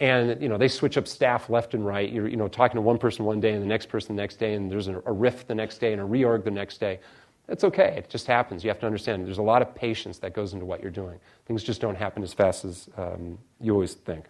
And 0.00 0.40
you 0.40 0.48
know, 0.48 0.56
they 0.56 0.68
switch 0.68 0.96
up 0.96 1.06
staff 1.06 1.50
left 1.50 1.74
and 1.74 1.84
right. 1.84 2.10
You're 2.10 2.28
you 2.28 2.36
know, 2.36 2.48
talking 2.48 2.76
to 2.76 2.80
one 2.80 2.96
person 2.98 3.24
one 3.24 3.40
day 3.40 3.52
and 3.52 3.62
the 3.62 3.66
next 3.66 3.88
person 3.88 4.16
the 4.16 4.22
next 4.22 4.36
day, 4.36 4.54
and 4.54 4.70
there's 4.70 4.88
a 4.88 4.98
rift 5.00 5.48
the 5.48 5.54
next 5.54 5.78
day 5.78 5.92
and 5.92 6.00
a 6.00 6.04
reorg 6.04 6.44
the 6.44 6.50
next 6.50 6.78
day. 6.78 7.00
That's 7.48 7.64
okay. 7.64 7.94
It 7.98 8.08
just 8.08 8.26
happens. 8.28 8.62
You 8.62 8.70
have 8.70 8.78
to 8.80 8.86
understand 8.86 9.26
there's 9.26 9.38
a 9.38 9.42
lot 9.42 9.62
of 9.62 9.74
patience 9.74 10.18
that 10.18 10.32
goes 10.32 10.52
into 10.54 10.64
what 10.64 10.80
you're 10.80 10.92
doing. 10.92 11.18
Things 11.46 11.64
just 11.64 11.80
don't 11.80 11.96
happen 11.96 12.22
as 12.22 12.32
fast 12.32 12.64
as 12.64 12.88
um, 12.96 13.36
you 13.60 13.72
always 13.74 13.94
think. 13.94 14.26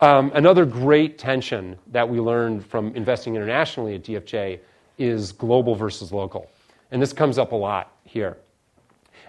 Um, 0.00 0.30
another 0.34 0.64
great 0.64 1.18
tension 1.18 1.76
that 1.88 2.08
we 2.08 2.20
learned 2.20 2.64
from 2.64 2.94
investing 2.94 3.34
internationally 3.34 3.96
at 3.96 4.02
DFJ 4.04 4.60
is 4.98 5.32
global 5.32 5.74
versus 5.74 6.12
local. 6.12 6.48
And 6.92 7.02
this 7.02 7.12
comes 7.12 7.38
up 7.38 7.52
a 7.52 7.56
lot 7.56 7.92
here. 8.04 8.36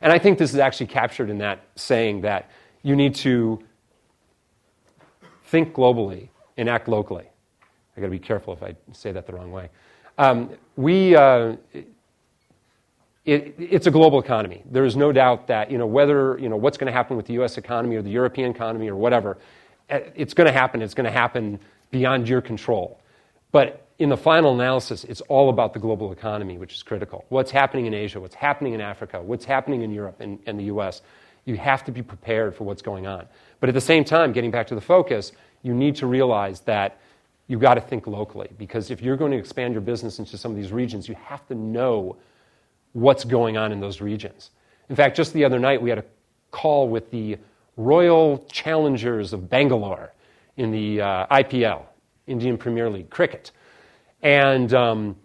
And 0.01 0.11
I 0.11 0.17
think 0.17 0.39
this 0.39 0.51
is 0.53 0.59
actually 0.59 0.87
captured 0.87 1.29
in 1.29 1.37
that 1.39 1.59
saying 1.75 2.21
that 2.21 2.49
you 2.81 2.95
need 2.95 3.13
to 3.15 3.59
think 5.45 5.73
globally 5.73 6.29
and 6.57 6.67
act 6.67 6.87
locally. 6.87 7.27
I 7.95 8.01
got 8.01 8.07
to 8.07 8.11
be 8.11 8.19
careful 8.19 8.53
if 8.53 8.63
I 8.63 8.75
say 8.93 9.11
that 9.11 9.27
the 9.27 9.33
wrong 9.33 9.51
way. 9.51 9.69
Um, 10.17 10.49
we, 10.75 11.15
uh, 11.15 11.55
it, 13.25 13.53
it's 13.59 13.85
a 13.85 13.91
global 13.91 14.19
economy. 14.19 14.63
There 14.65 14.85
is 14.85 14.95
no 14.95 15.11
doubt 15.11 15.47
that 15.47 15.69
you 15.69 15.77
know 15.77 15.85
whether 15.85 16.37
you 16.39 16.49
know 16.49 16.55
what's 16.57 16.77
going 16.77 16.87
to 16.87 16.91
happen 16.91 17.15
with 17.15 17.27
the 17.27 17.33
U.S. 17.33 17.57
economy 17.57 17.95
or 17.95 18.01
the 18.01 18.09
European 18.09 18.49
economy 18.51 18.89
or 18.89 18.95
whatever, 18.95 19.37
uh, 19.91 19.99
it's 20.15 20.33
going 20.33 20.47
to 20.47 20.53
happen. 20.53 20.81
It's 20.81 20.95
going 20.95 21.05
to 21.05 21.11
happen 21.11 21.59
beyond 21.91 22.27
your 22.27 22.41
control. 22.41 22.99
But 23.51 23.85
in 23.99 24.09
the 24.09 24.17
final 24.17 24.53
analysis, 24.53 25.03
it's 25.03 25.21
all 25.21 25.49
about 25.49 25.73
the 25.73 25.79
global 25.79 26.11
economy, 26.11 26.57
which 26.57 26.73
is 26.73 26.83
critical. 26.83 27.25
What's 27.29 27.51
happening 27.51 27.85
in 27.85 27.93
Asia, 27.93 28.19
what's 28.19 28.35
happening 28.35 28.73
in 28.73 28.81
Africa, 28.81 29.21
what's 29.21 29.45
happening 29.45 29.81
in 29.81 29.91
Europe 29.91 30.17
and, 30.19 30.39
and 30.45 30.59
the 30.59 30.65
US. 30.65 31.01
You 31.45 31.57
have 31.57 31.83
to 31.85 31.91
be 31.91 32.03
prepared 32.03 32.55
for 32.55 32.65
what's 32.65 32.83
going 32.83 33.07
on. 33.07 33.25
But 33.59 33.69
at 33.69 33.73
the 33.75 33.81
same 33.81 34.03
time, 34.03 34.31
getting 34.31 34.51
back 34.51 34.67
to 34.67 34.75
the 34.75 34.81
focus, 34.81 35.31
you 35.63 35.73
need 35.73 35.95
to 35.97 36.05
realize 36.05 36.59
that 36.61 36.99
you've 37.47 37.59
got 37.61 37.73
to 37.75 37.81
think 37.81 38.05
locally 38.05 38.47
because 38.59 38.91
if 38.91 39.01
you're 39.01 39.17
going 39.17 39.31
to 39.31 39.37
expand 39.39 39.73
your 39.73 39.81
business 39.81 40.19
into 40.19 40.37
some 40.37 40.51
of 40.51 40.57
these 40.57 40.71
regions, 40.71 41.07
you 41.09 41.15
have 41.15 41.45
to 41.47 41.55
know 41.55 42.15
what's 42.93 43.23
going 43.23 43.57
on 43.57 43.71
in 43.71 43.79
those 43.79 44.01
regions. 44.01 44.51
In 44.89 44.95
fact, 44.95 45.17
just 45.17 45.33
the 45.33 45.43
other 45.45 45.57
night, 45.57 45.81
we 45.81 45.89
had 45.89 45.97
a 45.97 46.05
call 46.51 46.87
with 46.87 47.09
the 47.09 47.37
Royal 47.75 48.45
Challengers 48.51 49.33
of 49.33 49.49
Bangalore 49.49 50.13
in 50.57 50.71
the 50.71 51.01
uh, 51.01 51.25
IPL, 51.31 51.81
Indian 52.27 52.55
Premier 52.57 52.87
League 52.89 53.09
cricket. 53.09 53.49
And, 54.23 54.73
um, 54.73 55.15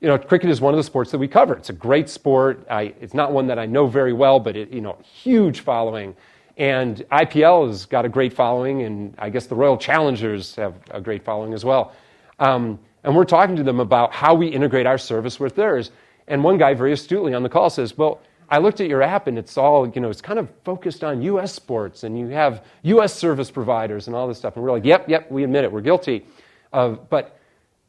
you 0.00 0.08
know, 0.08 0.18
cricket 0.18 0.50
is 0.50 0.60
one 0.60 0.72
of 0.74 0.78
the 0.78 0.84
sports 0.84 1.10
that 1.10 1.18
we 1.18 1.28
cover. 1.28 1.54
It's 1.54 1.70
a 1.70 1.74
great 1.74 2.08
sport. 2.08 2.66
I, 2.70 2.94
it's 3.00 3.14
not 3.14 3.32
one 3.32 3.46
that 3.48 3.58
I 3.58 3.66
know 3.66 3.86
very 3.86 4.12
well, 4.12 4.38
but 4.40 4.56
it, 4.56 4.70
you 4.70 4.80
know, 4.80 4.96
huge 5.02 5.60
following. 5.60 6.14
And 6.56 7.04
IPL 7.12 7.66
has 7.68 7.84
got 7.86 8.04
a 8.06 8.08
great 8.08 8.32
following, 8.32 8.82
and 8.82 9.14
I 9.18 9.30
guess 9.30 9.46
the 9.46 9.54
Royal 9.54 9.76
Challengers 9.76 10.54
have 10.56 10.74
a 10.90 11.00
great 11.00 11.22
following 11.24 11.52
as 11.52 11.64
well. 11.64 11.92
Um, 12.38 12.78
and 13.04 13.14
we're 13.14 13.24
talking 13.24 13.56
to 13.56 13.62
them 13.62 13.80
about 13.80 14.12
how 14.12 14.34
we 14.34 14.46
integrate 14.48 14.86
our 14.86 14.98
service 14.98 15.38
with 15.38 15.54
theirs. 15.54 15.90
And 16.28 16.42
one 16.42 16.56
guy 16.58 16.74
very 16.74 16.92
astutely 16.92 17.34
on 17.34 17.42
the 17.42 17.48
call 17.48 17.68
says, 17.70 17.96
Well, 17.96 18.20
I 18.48 18.58
looked 18.58 18.80
at 18.80 18.88
your 18.88 19.02
app 19.02 19.26
and 19.26 19.38
it's 19.38 19.56
all, 19.56 19.88
you 19.88 20.00
know, 20.00 20.08
it's 20.10 20.20
kind 20.22 20.38
of 20.38 20.48
focused 20.64 21.04
on 21.04 21.20
US 21.22 21.52
sports 21.52 22.04
and 22.04 22.18
you 22.18 22.28
have 22.28 22.64
US 22.82 23.14
service 23.14 23.50
providers 23.50 24.06
and 24.08 24.16
all 24.16 24.26
this 24.26 24.38
stuff. 24.38 24.56
And 24.56 24.64
we're 24.64 24.72
like, 24.72 24.84
Yep, 24.84 25.08
yep, 25.08 25.30
we 25.30 25.44
admit 25.44 25.64
it, 25.64 25.70
we're 25.72 25.80
guilty. 25.82 26.26
Uh, 26.72 26.90
but 27.10 27.35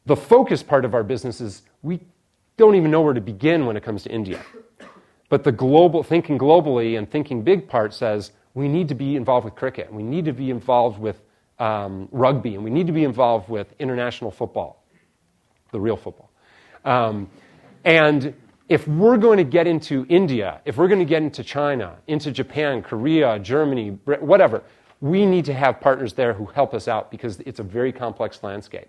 the 0.08 0.16
focus 0.16 0.62
part 0.62 0.86
of 0.86 0.94
our 0.94 1.04
business 1.04 1.38
is 1.38 1.62
we 1.82 2.00
don't 2.56 2.74
even 2.76 2.90
know 2.90 3.02
where 3.02 3.12
to 3.12 3.20
begin 3.20 3.66
when 3.66 3.76
it 3.76 3.82
comes 3.82 4.04
to 4.04 4.10
India. 4.10 4.40
But 5.28 5.44
the 5.44 5.52
global 5.52 6.02
thinking 6.02 6.38
globally 6.38 6.96
and 6.96 7.08
thinking 7.10 7.42
big 7.42 7.68
part 7.68 7.92
says 7.92 8.32
we 8.54 8.68
need 8.68 8.88
to 8.88 8.94
be 8.94 9.16
involved 9.16 9.44
with 9.44 9.54
cricket, 9.54 9.92
we 9.92 10.02
need 10.02 10.24
to 10.24 10.32
be 10.32 10.48
involved 10.50 10.98
with 10.98 11.20
um, 11.58 12.08
rugby, 12.10 12.54
and 12.54 12.64
we 12.64 12.70
need 12.70 12.86
to 12.86 12.92
be 12.94 13.04
involved 13.04 13.50
with 13.50 13.74
international 13.78 14.30
football, 14.30 14.82
the 15.72 15.78
real 15.80 15.98
football. 15.98 16.30
Um, 16.86 17.28
and 17.84 18.32
if 18.70 18.88
we're 18.88 19.18
going 19.18 19.36
to 19.36 19.44
get 19.44 19.66
into 19.66 20.06
India, 20.08 20.62
if 20.64 20.78
we're 20.78 20.88
going 20.88 21.00
to 21.00 21.04
get 21.14 21.22
into 21.22 21.44
China, 21.44 21.96
into 22.06 22.30
Japan, 22.30 22.80
Korea, 22.82 23.38
Germany, 23.38 23.90
whatever, 24.20 24.62
we 25.02 25.26
need 25.26 25.44
to 25.44 25.52
have 25.52 25.82
partners 25.82 26.14
there 26.14 26.32
who 26.32 26.46
help 26.46 26.72
us 26.72 26.88
out 26.88 27.10
because 27.10 27.40
it's 27.40 27.60
a 27.60 27.64
very 27.64 27.92
complex 27.92 28.42
landscape. 28.42 28.88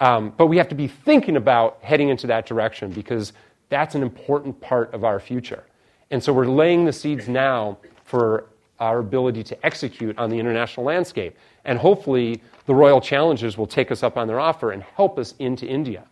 Um, 0.00 0.32
but 0.36 0.46
we 0.46 0.56
have 0.56 0.68
to 0.68 0.74
be 0.74 0.86
thinking 0.88 1.36
about 1.36 1.78
heading 1.82 2.08
into 2.08 2.26
that 2.28 2.46
direction 2.46 2.90
because 2.90 3.34
that's 3.68 3.94
an 3.94 4.02
important 4.02 4.58
part 4.60 4.92
of 4.94 5.04
our 5.04 5.20
future. 5.20 5.64
And 6.10 6.22
so 6.24 6.32
we're 6.32 6.46
laying 6.46 6.86
the 6.86 6.92
seeds 6.92 7.28
now 7.28 7.76
for 8.04 8.46
our 8.80 8.98
ability 8.98 9.42
to 9.44 9.66
execute 9.66 10.16
on 10.18 10.30
the 10.30 10.38
international 10.38 10.86
landscape. 10.86 11.36
And 11.66 11.78
hopefully, 11.78 12.42
the 12.64 12.74
Royal 12.74 13.00
Challengers 13.00 13.58
will 13.58 13.66
take 13.66 13.92
us 13.92 14.02
up 14.02 14.16
on 14.16 14.26
their 14.26 14.40
offer 14.40 14.72
and 14.72 14.82
help 14.82 15.18
us 15.18 15.34
into 15.38 15.66
India. 15.66 16.02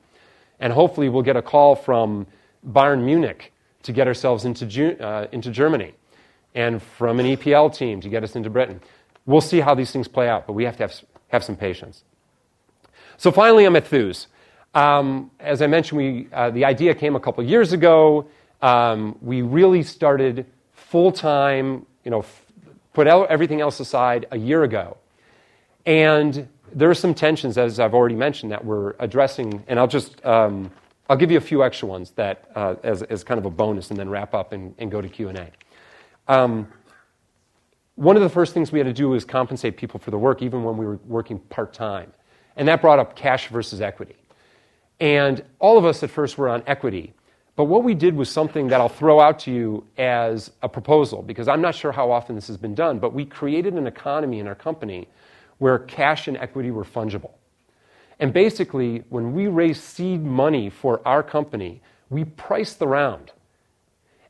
And 0.60 0.72
hopefully, 0.72 1.08
we'll 1.08 1.22
get 1.22 1.36
a 1.36 1.42
call 1.42 1.74
from 1.74 2.26
Bayern 2.70 3.02
Munich 3.02 3.52
to 3.84 3.92
get 3.92 4.06
ourselves 4.06 4.44
into, 4.44 5.02
uh, 5.02 5.28
into 5.32 5.50
Germany 5.50 5.94
and 6.54 6.82
from 6.82 7.20
an 7.20 7.26
EPL 7.26 7.74
team 7.74 8.02
to 8.02 8.08
get 8.10 8.22
us 8.22 8.36
into 8.36 8.50
Britain. 8.50 8.82
We'll 9.24 9.40
see 9.40 9.60
how 9.60 9.74
these 9.74 9.90
things 9.90 10.08
play 10.08 10.28
out, 10.28 10.46
but 10.46 10.52
we 10.52 10.64
have 10.64 10.76
to 10.76 10.82
have, 10.82 10.94
have 11.28 11.42
some 11.44 11.56
patience. 11.56 12.02
So 13.20 13.32
finally, 13.32 13.64
I'm 13.66 13.74
at 13.74 13.84
Thuuz. 13.84 14.26
Um, 14.76 15.32
as 15.40 15.60
I 15.60 15.66
mentioned, 15.66 15.98
we, 15.98 16.28
uh, 16.32 16.50
the 16.50 16.64
idea 16.64 16.94
came 16.94 17.16
a 17.16 17.20
couple 17.20 17.42
years 17.42 17.72
ago. 17.72 18.26
Um, 18.62 19.18
we 19.20 19.42
really 19.42 19.82
started 19.82 20.46
full 20.74 21.10
time, 21.10 21.84
you 22.04 22.12
know, 22.12 22.20
f- 22.20 22.42
put 22.92 23.08
everything 23.08 23.60
else 23.60 23.80
aside 23.80 24.26
a 24.30 24.38
year 24.38 24.62
ago. 24.62 24.98
And 25.84 26.46
there 26.72 26.88
are 26.90 26.94
some 26.94 27.12
tensions, 27.12 27.58
as 27.58 27.80
I've 27.80 27.92
already 27.92 28.14
mentioned, 28.14 28.52
that 28.52 28.64
we're 28.64 28.94
addressing. 29.00 29.64
And 29.66 29.80
I'll 29.80 29.88
just 29.88 30.24
um, 30.24 30.70
I'll 31.10 31.16
give 31.16 31.32
you 31.32 31.38
a 31.38 31.40
few 31.40 31.64
extra 31.64 31.88
ones 31.88 32.12
that 32.12 32.44
uh, 32.54 32.76
as, 32.84 33.02
as 33.02 33.24
kind 33.24 33.38
of 33.38 33.46
a 33.46 33.50
bonus, 33.50 33.90
and 33.90 33.98
then 33.98 34.08
wrap 34.08 34.32
up 34.32 34.52
and, 34.52 34.76
and 34.78 34.92
go 34.92 35.00
to 35.00 35.08
Q 35.08 35.30
and 35.30 35.38
A. 35.38 35.50
Um, 36.32 36.68
one 37.96 38.14
of 38.14 38.22
the 38.22 38.28
first 38.28 38.54
things 38.54 38.70
we 38.70 38.78
had 38.78 38.86
to 38.86 38.92
do 38.92 39.08
was 39.08 39.24
compensate 39.24 39.76
people 39.76 39.98
for 39.98 40.12
the 40.12 40.18
work, 40.18 40.40
even 40.40 40.62
when 40.62 40.76
we 40.76 40.86
were 40.86 41.00
working 41.08 41.40
part 41.40 41.74
time. 41.74 42.12
And 42.58 42.66
that 42.66 42.82
brought 42.82 42.98
up 42.98 43.14
cash 43.14 43.46
versus 43.48 43.80
equity. 43.80 44.16
And 45.00 45.42
all 45.60 45.78
of 45.78 45.84
us 45.86 46.02
at 46.02 46.10
first 46.10 46.36
were 46.36 46.48
on 46.48 46.62
equity. 46.66 47.14
But 47.54 47.64
what 47.66 47.84
we 47.84 47.94
did 47.94 48.14
was 48.16 48.28
something 48.28 48.66
that 48.68 48.80
I'll 48.80 48.88
throw 48.88 49.20
out 49.20 49.38
to 49.40 49.52
you 49.52 49.86
as 49.96 50.50
a 50.62 50.68
proposal, 50.68 51.22
because 51.22 51.46
I'm 51.48 51.60
not 51.62 51.74
sure 51.76 51.92
how 51.92 52.10
often 52.10 52.34
this 52.34 52.48
has 52.48 52.56
been 52.56 52.74
done, 52.74 52.98
but 52.98 53.12
we 53.14 53.24
created 53.24 53.74
an 53.74 53.86
economy 53.86 54.40
in 54.40 54.48
our 54.48 54.54
company 54.56 55.08
where 55.58 55.78
cash 55.78 56.26
and 56.28 56.36
equity 56.36 56.70
were 56.72 56.84
fungible. 56.84 57.30
And 58.20 58.32
basically, 58.32 59.04
when 59.08 59.32
we 59.32 59.46
raised 59.46 59.82
seed 59.82 60.24
money 60.24 60.68
for 60.68 61.00
our 61.06 61.22
company, 61.22 61.80
we 62.10 62.24
priced 62.24 62.80
the 62.80 62.88
round. 62.88 63.30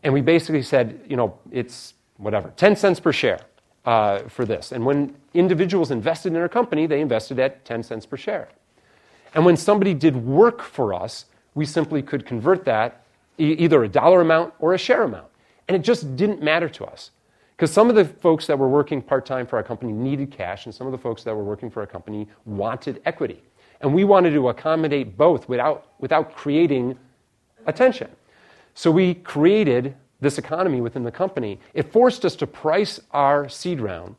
And 0.04 0.12
we 0.12 0.20
basically 0.20 0.62
said, 0.62 1.00
you 1.08 1.16
know, 1.16 1.38
it's 1.50 1.94
whatever, 2.18 2.52
10 2.56 2.76
cents 2.76 3.00
per 3.00 3.12
share 3.12 3.40
uh, 3.88 4.28
for 4.28 4.44
this. 4.44 4.70
And 4.72 4.84
when 4.84 5.14
individuals 5.32 5.90
invested 5.90 6.34
in 6.34 6.38
our 6.38 6.48
company, 6.48 6.86
they 6.86 7.00
invested 7.00 7.38
at 7.38 7.64
10 7.64 7.82
cents 7.82 8.04
per 8.04 8.18
share. 8.18 8.48
And 9.34 9.46
when 9.46 9.56
somebody 9.56 9.94
did 9.94 10.14
work 10.14 10.60
for 10.60 10.92
us, 10.92 11.24
we 11.54 11.64
simply 11.64 12.02
could 12.02 12.26
convert 12.26 12.66
that 12.66 13.04
e- 13.38 13.54
either 13.54 13.82
a 13.84 13.88
dollar 13.88 14.20
amount 14.20 14.52
or 14.58 14.74
a 14.74 14.78
share 14.78 15.04
amount. 15.04 15.28
And 15.68 15.74
it 15.76 15.80
just 15.80 16.16
didn't 16.16 16.42
matter 16.42 16.68
to 16.68 16.84
us. 16.84 17.12
Because 17.56 17.70
some 17.72 17.88
of 17.88 17.96
the 17.96 18.04
folks 18.04 18.46
that 18.46 18.58
were 18.58 18.68
working 18.68 19.00
part 19.00 19.24
time 19.24 19.46
for 19.46 19.56
our 19.56 19.62
company 19.62 19.90
needed 19.90 20.30
cash, 20.30 20.66
and 20.66 20.74
some 20.74 20.86
of 20.86 20.92
the 20.92 20.98
folks 20.98 21.22
that 21.24 21.34
were 21.34 21.42
working 21.42 21.70
for 21.70 21.80
our 21.80 21.86
company 21.86 22.28
wanted 22.44 23.00
equity. 23.06 23.42
And 23.80 23.94
we 23.94 24.04
wanted 24.04 24.34
to 24.34 24.50
accommodate 24.50 25.16
both 25.16 25.48
without, 25.48 25.92
without 25.98 26.36
creating 26.36 26.98
attention. 27.66 28.10
So 28.74 28.90
we 28.90 29.14
created 29.14 29.94
this 30.20 30.38
economy 30.38 30.80
within 30.80 31.02
the 31.04 31.10
company. 31.12 31.58
It 31.74 31.92
forced 31.92 32.24
us 32.24 32.34
to 32.36 32.46
price 32.46 33.00
our 33.10 33.48
seed 33.48 33.80
round. 33.80 34.16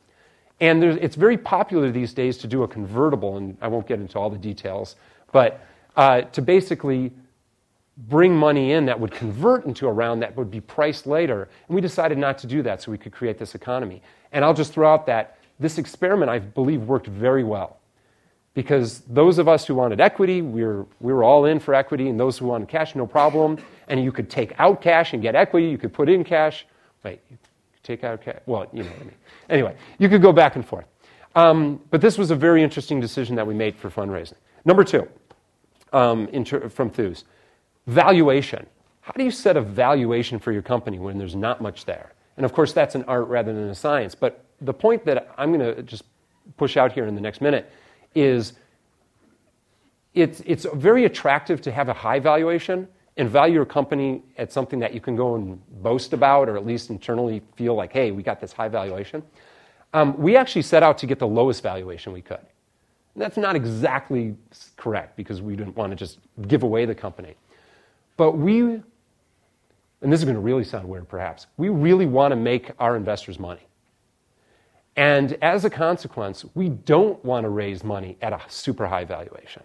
And 0.60 0.82
it's 0.84 1.16
very 1.16 1.38
popular 1.38 1.90
these 1.90 2.12
days 2.12 2.36
to 2.38 2.46
do 2.46 2.62
a 2.64 2.68
convertible, 2.68 3.38
and 3.38 3.56
I 3.62 3.68
won't 3.68 3.86
get 3.86 3.98
into 3.98 4.18
all 4.18 4.28
the 4.28 4.36
details, 4.38 4.96
but 5.32 5.64
uh, 5.96 6.22
to 6.22 6.42
basically 6.42 7.12
bring 8.08 8.36
money 8.36 8.72
in 8.72 8.84
that 8.86 8.98
would 9.00 9.10
convert 9.10 9.64
into 9.64 9.86
a 9.88 9.92
round 9.92 10.22
that 10.22 10.36
would 10.36 10.50
be 10.50 10.60
priced 10.60 11.06
later. 11.06 11.48
And 11.68 11.74
we 11.74 11.80
decided 11.80 12.18
not 12.18 12.38
to 12.38 12.46
do 12.46 12.62
that 12.62 12.82
so 12.82 12.90
we 12.90 12.98
could 12.98 13.12
create 13.12 13.38
this 13.38 13.54
economy. 13.54 14.02
And 14.32 14.44
I'll 14.44 14.54
just 14.54 14.72
throw 14.72 14.92
out 14.92 15.06
that 15.06 15.38
this 15.58 15.76
experiment, 15.78 16.30
I 16.30 16.38
believe, 16.38 16.82
worked 16.82 17.06
very 17.06 17.44
well 17.44 17.79
because 18.62 19.00
those 19.08 19.38
of 19.38 19.48
us 19.48 19.64
who 19.66 19.74
wanted 19.74 20.02
equity, 20.02 20.42
we 20.42 20.62
were, 20.62 20.84
we 21.00 21.14
were 21.14 21.24
all 21.24 21.46
in 21.46 21.58
for 21.58 21.72
equity, 21.72 22.08
and 22.10 22.20
those 22.20 22.36
who 22.36 22.44
wanted 22.46 22.68
cash, 22.68 22.94
no 22.94 23.06
problem. 23.06 23.56
And 23.88 24.04
you 24.04 24.12
could 24.12 24.28
take 24.28 24.52
out 24.60 24.82
cash 24.82 25.14
and 25.14 25.22
get 25.22 25.34
equity, 25.34 25.70
you 25.70 25.78
could 25.78 25.94
put 25.94 26.10
in 26.10 26.22
cash. 26.24 26.66
Wait, 27.02 27.20
you 27.30 27.38
take 27.82 28.04
out 28.04 28.20
cash. 28.20 28.36
Well, 28.44 28.66
you 28.74 28.82
know 28.82 28.90
what 28.90 29.00
I 29.00 29.04
mean. 29.04 29.14
Anyway, 29.48 29.76
you 29.98 30.10
could 30.10 30.20
go 30.20 30.30
back 30.30 30.56
and 30.56 30.66
forth. 30.66 30.84
Um, 31.34 31.80
but 31.90 32.02
this 32.02 32.18
was 32.18 32.30
a 32.32 32.36
very 32.36 32.62
interesting 32.62 33.00
decision 33.00 33.34
that 33.36 33.46
we 33.46 33.54
made 33.54 33.76
for 33.76 33.88
fundraising. 33.88 34.34
Number 34.66 34.84
two, 34.84 35.08
um, 35.94 36.26
from 36.46 36.90
Thuuz, 36.90 37.24
valuation. 37.86 38.66
How 39.00 39.12
do 39.16 39.24
you 39.24 39.30
set 39.30 39.56
a 39.56 39.62
valuation 39.62 40.38
for 40.38 40.52
your 40.52 40.60
company 40.62 40.98
when 40.98 41.16
there's 41.16 41.34
not 41.34 41.62
much 41.62 41.86
there? 41.86 42.12
And 42.36 42.44
of 42.44 42.52
course, 42.52 42.74
that's 42.74 42.94
an 42.94 43.04
art 43.08 43.26
rather 43.28 43.54
than 43.54 43.70
a 43.70 43.74
science. 43.74 44.14
But 44.14 44.44
the 44.60 44.74
point 44.74 45.06
that 45.06 45.32
I'm 45.38 45.50
going 45.50 45.76
to 45.76 45.82
just 45.82 46.02
push 46.58 46.76
out 46.76 46.92
here 46.92 47.06
in 47.06 47.14
the 47.14 47.20
next 47.22 47.40
minute 47.40 47.70
is 48.14 48.54
it's, 50.14 50.40
it's 50.44 50.66
very 50.74 51.04
attractive 51.04 51.60
to 51.62 51.72
have 51.72 51.88
a 51.88 51.92
high 51.92 52.18
valuation 52.18 52.88
and 53.16 53.28
value 53.28 53.54
your 53.54 53.64
company 53.64 54.22
at 54.38 54.52
something 54.52 54.78
that 54.80 54.92
you 54.94 55.00
can 55.00 55.14
go 55.14 55.34
and 55.36 55.60
boast 55.82 56.12
about 56.12 56.48
or 56.48 56.56
at 56.56 56.64
least 56.66 56.90
internally 56.90 57.42
feel 57.56 57.74
like, 57.74 57.92
hey, 57.92 58.10
we 58.10 58.22
got 58.22 58.40
this 58.40 58.52
high 58.52 58.68
valuation. 58.68 59.22
Um, 59.92 60.16
we 60.18 60.36
actually 60.36 60.62
set 60.62 60.82
out 60.82 60.98
to 60.98 61.06
get 61.06 61.18
the 61.18 61.26
lowest 61.26 61.62
valuation 61.62 62.12
we 62.12 62.22
could. 62.22 62.38
And 63.14 63.22
that's 63.22 63.36
not 63.36 63.56
exactly 63.56 64.36
correct 64.76 65.16
because 65.16 65.42
we 65.42 65.56
didn't 65.56 65.76
want 65.76 65.90
to 65.90 65.96
just 65.96 66.18
give 66.46 66.62
away 66.62 66.86
the 66.86 66.94
company. 66.94 67.34
But 68.16 68.32
we, 68.32 68.60
and 68.60 68.82
this 70.12 70.20
is 70.20 70.24
going 70.24 70.36
to 70.36 70.40
really 70.40 70.64
sound 70.64 70.88
weird 70.88 71.08
perhaps, 71.08 71.46
we 71.56 71.68
really 71.68 72.06
want 72.06 72.32
to 72.32 72.36
make 72.36 72.70
our 72.78 72.96
investors 72.96 73.38
money. 73.38 73.62
And 74.96 75.36
as 75.42 75.64
a 75.64 75.70
consequence, 75.70 76.44
we 76.54 76.68
don't 76.68 77.22
want 77.24 77.44
to 77.44 77.48
raise 77.48 77.84
money 77.84 78.16
at 78.20 78.32
a 78.32 78.40
super 78.48 78.86
high 78.86 79.04
valuation. 79.04 79.62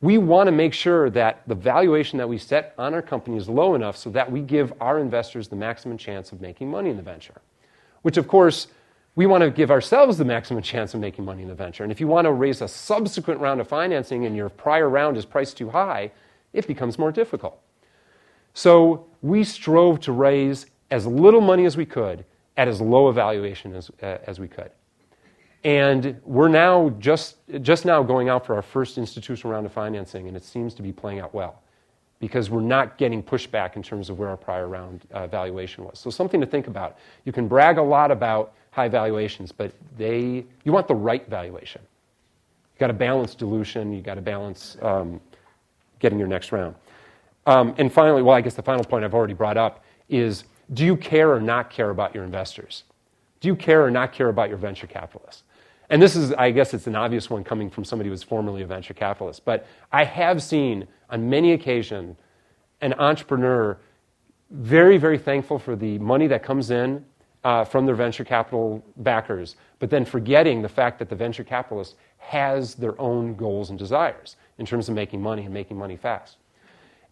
We 0.00 0.18
want 0.18 0.48
to 0.48 0.52
make 0.52 0.72
sure 0.74 1.10
that 1.10 1.42
the 1.46 1.54
valuation 1.54 2.16
that 2.18 2.28
we 2.28 2.36
set 2.38 2.74
on 2.78 2.94
our 2.94 3.02
company 3.02 3.36
is 3.36 3.48
low 3.48 3.74
enough 3.74 3.96
so 3.96 4.10
that 4.10 4.30
we 4.30 4.40
give 4.40 4.72
our 4.80 4.98
investors 4.98 5.48
the 5.48 5.56
maximum 5.56 5.96
chance 5.96 6.32
of 6.32 6.40
making 6.40 6.70
money 6.70 6.90
in 6.90 6.96
the 6.96 7.02
venture, 7.02 7.36
which 8.02 8.16
of 8.16 8.26
course 8.26 8.68
we 9.14 9.26
want 9.26 9.42
to 9.42 9.50
give 9.50 9.70
ourselves 9.70 10.18
the 10.18 10.24
maximum 10.24 10.62
chance 10.62 10.94
of 10.94 11.00
making 11.00 11.24
money 11.24 11.42
in 11.42 11.48
the 11.48 11.54
venture. 11.54 11.82
And 11.82 11.92
if 11.92 12.00
you 12.00 12.08
want 12.08 12.24
to 12.24 12.32
raise 12.32 12.62
a 12.62 12.68
subsequent 12.68 13.40
round 13.40 13.60
of 13.60 13.68
financing 13.68 14.26
and 14.26 14.34
your 14.34 14.48
prior 14.48 14.88
round 14.88 15.16
is 15.16 15.24
priced 15.24 15.56
too 15.56 15.70
high, 15.70 16.10
it 16.52 16.66
becomes 16.66 16.98
more 16.98 17.12
difficult. 17.12 17.58
So 18.54 19.06
we 19.22 19.44
strove 19.44 20.00
to 20.00 20.12
raise 20.12 20.66
as 20.90 21.06
little 21.06 21.40
money 21.40 21.64
as 21.64 21.76
we 21.76 21.86
could 21.86 22.24
at 22.56 22.68
as 22.68 22.80
low 22.80 23.06
a 23.06 23.12
valuation 23.12 23.74
as, 23.74 23.90
uh, 24.02 24.18
as 24.26 24.38
we 24.38 24.48
could. 24.48 24.70
And 25.64 26.20
we're 26.24 26.48
now 26.48 26.90
just, 26.98 27.36
just 27.62 27.84
now 27.84 28.02
going 28.02 28.28
out 28.28 28.44
for 28.44 28.54
our 28.54 28.62
first 28.62 28.98
institutional 28.98 29.52
round 29.52 29.64
of 29.64 29.72
financing, 29.72 30.26
and 30.28 30.36
it 30.36 30.44
seems 30.44 30.74
to 30.74 30.82
be 30.82 30.92
playing 30.92 31.20
out 31.20 31.32
well 31.32 31.60
because 32.18 32.50
we're 32.50 32.60
not 32.60 32.98
getting 32.98 33.20
pushback 33.22 33.74
in 33.74 33.82
terms 33.82 34.08
of 34.08 34.16
where 34.18 34.28
our 34.28 34.36
prior 34.36 34.68
round 34.68 35.02
uh, 35.12 35.26
valuation 35.28 35.82
was. 35.84 35.98
So, 35.98 36.10
something 36.10 36.40
to 36.40 36.46
think 36.46 36.66
about. 36.66 36.98
You 37.24 37.32
can 37.32 37.46
brag 37.48 37.78
a 37.78 37.82
lot 37.82 38.10
about 38.10 38.52
high 38.72 38.88
valuations, 38.88 39.52
but 39.52 39.72
they, 39.96 40.44
you 40.64 40.72
want 40.72 40.88
the 40.88 40.94
right 40.94 41.28
valuation. 41.28 41.80
You've 42.74 42.80
got 42.80 42.86
to 42.88 42.92
balance 42.92 43.34
dilution, 43.36 43.92
you've 43.92 44.04
got 44.04 44.14
to 44.16 44.20
balance 44.20 44.76
um, 44.82 45.20
getting 46.00 46.18
your 46.18 46.28
next 46.28 46.50
round. 46.50 46.74
Um, 47.46 47.74
and 47.78 47.92
finally, 47.92 48.22
well, 48.22 48.36
I 48.36 48.40
guess 48.40 48.54
the 48.54 48.62
final 48.62 48.84
point 48.84 49.04
I've 49.04 49.14
already 49.14 49.34
brought 49.34 49.56
up 49.56 49.84
is 50.08 50.44
do 50.72 50.86
you 50.86 50.96
care 50.96 51.32
or 51.32 51.40
not 51.40 51.70
care 51.70 51.90
about 51.90 52.14
your 52.14 52.24
investors? 52.24 52.84
Do 53.40 53.48
you 53.48 53.56
care 53.56 53.84
or 53.84 53.90
not 53.90 54.12
care 54.12 54.28
about 54.28 54.48
your 54.48 54.58
venture 54.58 54.86
capitalists? 54.86 55.42
And 55.90 56.00
this 56.00 56.16
is, 56.16 56.32
I 56.32 56.50
guess 56.52 56.72
it's 56.72 56.86
an 56.86 56.96
obvious 56.96 57.28
one 57.28 57.44
coming 57.44 57.68
from 57.68 57.84
somebody 57.84 58.08
who 58.08 58.12
was 58.12 58.22
formerly 58.22 58.62
a 58.62 58.66
venture 58.66 58.94
capitalist, 58.94 59.44
but 59.44 59.66
I 59.92 60.04
have 60.04 60.42
seen 60.42 60.86
on 61.10 61.28
many 61.28 61.52
occasions 61.52 62.16
an 62.80 62.94
entrepreneur 62.94 63.76
very, 64.50 64.96
very 64.96 65.18
thankful 65.18 65.58
for 65.58 65.76
the 65.76 65.98
money 65.98 66.26
that 66.28 66.42
comes 66.42 66.70
in 66.70 67.04
uh, 67.44 67.64
from 67.64 67.84
their 67.86 67.94
venture 67.94 68.24
capital 68.24 68.82
backers, 68.98 69.56
but 69.80 69.90
then 69.90 70.04
forgetting 70.04 70.62
the 70.62 70.68
fact 70.68 70.98
that 71.00 71.08
the 71.10 71.16
venture 71.16 71.44
capitalist 71.44 71.96
has 72.18 72.74
their 72.76 72.98
own 73.00 73.34
goals 73.34 73.68
and 73.70 73.78
desires 73.78 74.36
in 74.58 74.64
terms 74.64 74.88
of 74.88 74.94
making 74.94 75.20
money 75.20 75.44
and 75.44 75.52
making 75.52 75.76
money 75.76 75.96
fast. 75.96 76.36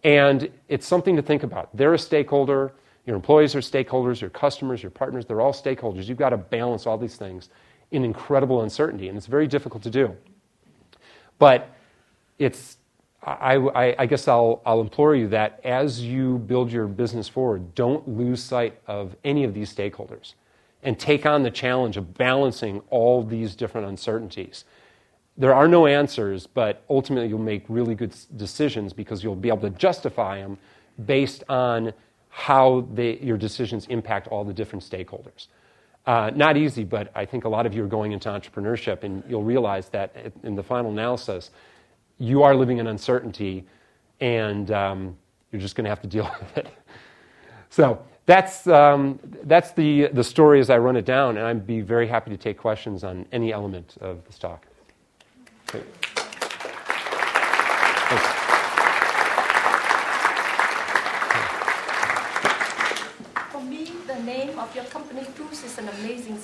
And 0.05 0.51
it's 0.69 0.87
something 0.87 1.17
to 1.17 1.23
think 1.23 1.43
about. 1.43 1.69
They're 1.75 1.95
a 1.95 1.99
stakeholder. 1.99 2.73
Your 3.07 3.17
employees 3.17 3.55
are 3.55 3.61
stakeholders, 3.61 4.21
your 4.21 4.31
customers, 4.31 4.83
your 4.83 4.91
partners, 4.91 5.25
they're 5.27 5.41
all 5.41 5.53
stakeholders. 5.53 6.07
You've 6.07 6.19
got 6.19 6.31
to 6.31 6.37
balance 6.37 6.87
all 6.87 6.99
these 6.99 7.17
things 7.17 7.49
in 7.91 8.05
incredible 8.05 8.63
uncertainty, 8.63 9.09
and 9.09 9.17
it's 9.17 9.27
very 9.27 9.47
difficult 9.47 9.83
to 9.85 9.91
do. 9.91 10.17
But 11.39 11.71
it's, 12.39 12.77
I, 13.25 13.55
I, 13.57 13.95
I 14.01 14.07
guess 14.07 14.29
I'll, 14.29 14.63
I'll 14.67 14.81
implore 14.81 15.15
you 15.15 15.29
that 15.29 15.61
as 15.65 16.03
you 16.03 16.39
build 16.39 16.71
your 16.71 16.87
business 16.87 17.29
forward, 17.29 17.75
don't 17.75 18.07
lose 18.07 18.43
sight 18.43 18.79
of 18.87 19.17
any 19.25 19.45
of 19.45 19.55
these 19.55 19.75
stakeholders 19.75 20.35
and 20.83 20.99
take 20.99 21.27
on 21.27 21.43
the 21.43 21.51
challenge 21.51 21.97
of 21.97 22.15
balancing 22.15 22.81
all 22.91 23.23
these 23.23 23.55
different 23.55 23.87
uncertainties. 23.87 24.65
There 25.37 25.55
are 25.55 25.69
no 25.69 25.87
answers, 25.87 26.47
but 26.47 26.83
ultimately 26.89 27.29
you'll 27.29 27.39
make 27.39 27.65
really 27.69 27.95
good 27.95 28.15
decisions 28.37 28.93
because 28.93 29.23
you'll 29.25 29.37
be 29.37 29.49
able 29.49 29.61
to 29.71 29.71
justify 29.71 30.39
them 30.39 30.59
based 31.07 31.45
on 31.49 31.93
how 32.31 32.87
they, 32.95 33.19
your 33.19 33.37
decisions 33.37 33.87
impact 33.89 34.29
all 34.29 34.45
the 34.45 34.53
different 34.55 34.83
stakeholders. 34.85 35.49
Uh, 36.07 36.31
not 36.35 36.57
easy, 36.57 36.83
but 36.85 37.11
I 37.15 37.27
think 37.27 37.45
a 37.45 37.49
lot 37.49 37.67
of 37.67 37.75
you 37.75 37.85
are 37.85 37.89
going 37.89 38.13
into 38.13 38.29
entrepreneurship, 38.31 39.03
and 39.03 39.23
you'll 39.29 39.43
realize 39.43 39.89
that 39.91 40.33
in 40.43 40.55
the 40.55 40.63
final 40.63 40.91
analysis, 40.91 41.51
you 42.19 42.43
are 42.43 42.55
living 42.55 42.79
in 42.79 42.87
uncertainty, 42.87 43.67
and 44.21 44.71
um, 44.71 45.17
you're 45.53 45.61
just 45.61 45.75
going 45.75 45.85
to 45.85 45.91
have 45.91 46.01
to 46.01 46.07
deal 46.09 46.31
with 46.41 46.57
it. 46.59 46.69
So 47.69 48.03
that's, 48.27 48.67
um, 48.69 49.19
that's 49.45 49.73
the, 49.73 50.09
the 50.09 50.25
story 50.25 50.61
as 50.61 50.71
I 50.71 50.79
run 50.79 50.97
it 50.97 51.05
down, 51.05 51.37
and 51.37 51.47
I'd 51.47 51.67
be 51.67 51.81
very 51.81 52.07
happy 52.07 52.31
to 52.31 52.37
take 52.37 52.57
questions 52.57 53.05
on 53.05 53.27
any 53.33 53.53
element 53.53 53.97
of 54.01 54.25
this 54.27 54.39
talk. 54.39 54.67
Okay. 55.69 55.85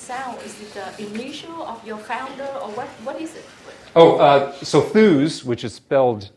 sound? 0.07 0.39
Is 0.43 0.55
it 0.63 0.73
the 0.75 1.15
initial 1.15 1.63
of 1.65 1.85
your 1.85 1.99
founder 1.99 2.47
or 2.63 2.71
what, 2.71 2.87
what 3.05 3.21
is 3.21 3.35
it? 3.35 3.45
Oh, 3.97 4.17
uh, 4.19 4.53
so 4.63 4.81
Thuuz, 4.81 5.45
which 5.45 5.65
is 5.65 5.75
spelled 5.75 6.31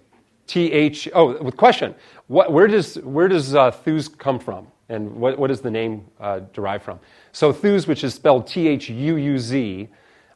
T 0.47 0.72
H. 0.72 1.07
Oh, 1.13 1.39
with 1.43 1.55
question. 1.55 1.93
What, 2.28 2.51
where 2.51 2.65
does, 2.67 2.95
where 3.01 3.28
does 3.28 3.53
uh, 3.55 3.70
come 4.17 4.39
from? 4.39 4.67
And 4.89 5.15
what, 5.15 5.38
what 5.38 5.47
does 5.47 5.61
the 5.61 5.70
name 5.70 6.03
uh, 6.20 6.39
derive 6.51 6.82
from? 6.82 6.99
So 7.32 7.53
Thuuz, 7.53 7.88
which 7.88 8.03
is 8.03 8.15
spelled 8.15 8.47
T 8.47 8.67
H 8.67 8.89
U 8.89 9.17
U 9.17 9.38
Z, 9.38 9.88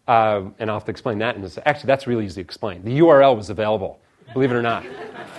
uh, 0.08 0.42
and 0.60 0.70
I'll 0.70 0.76
have 0.76 0.86
to 0.86 0.92
explain 0.92 1.18
that. 1.20 1.36
And 1.36 1.44
actually, 1.66 1.88
that's 1.88 2.06
really 2.06 2.26
easy 2.26 2.36
to 2.36 2.42
explain. 2.42 2.84
The 2.84 3.00
URL 3.00 3.36
was 3.36 3.50
available, 3.50 4.00
believe 4.34 4.52
it 4.52 4.56
or 4.56 4.62
not. 4.62 4.86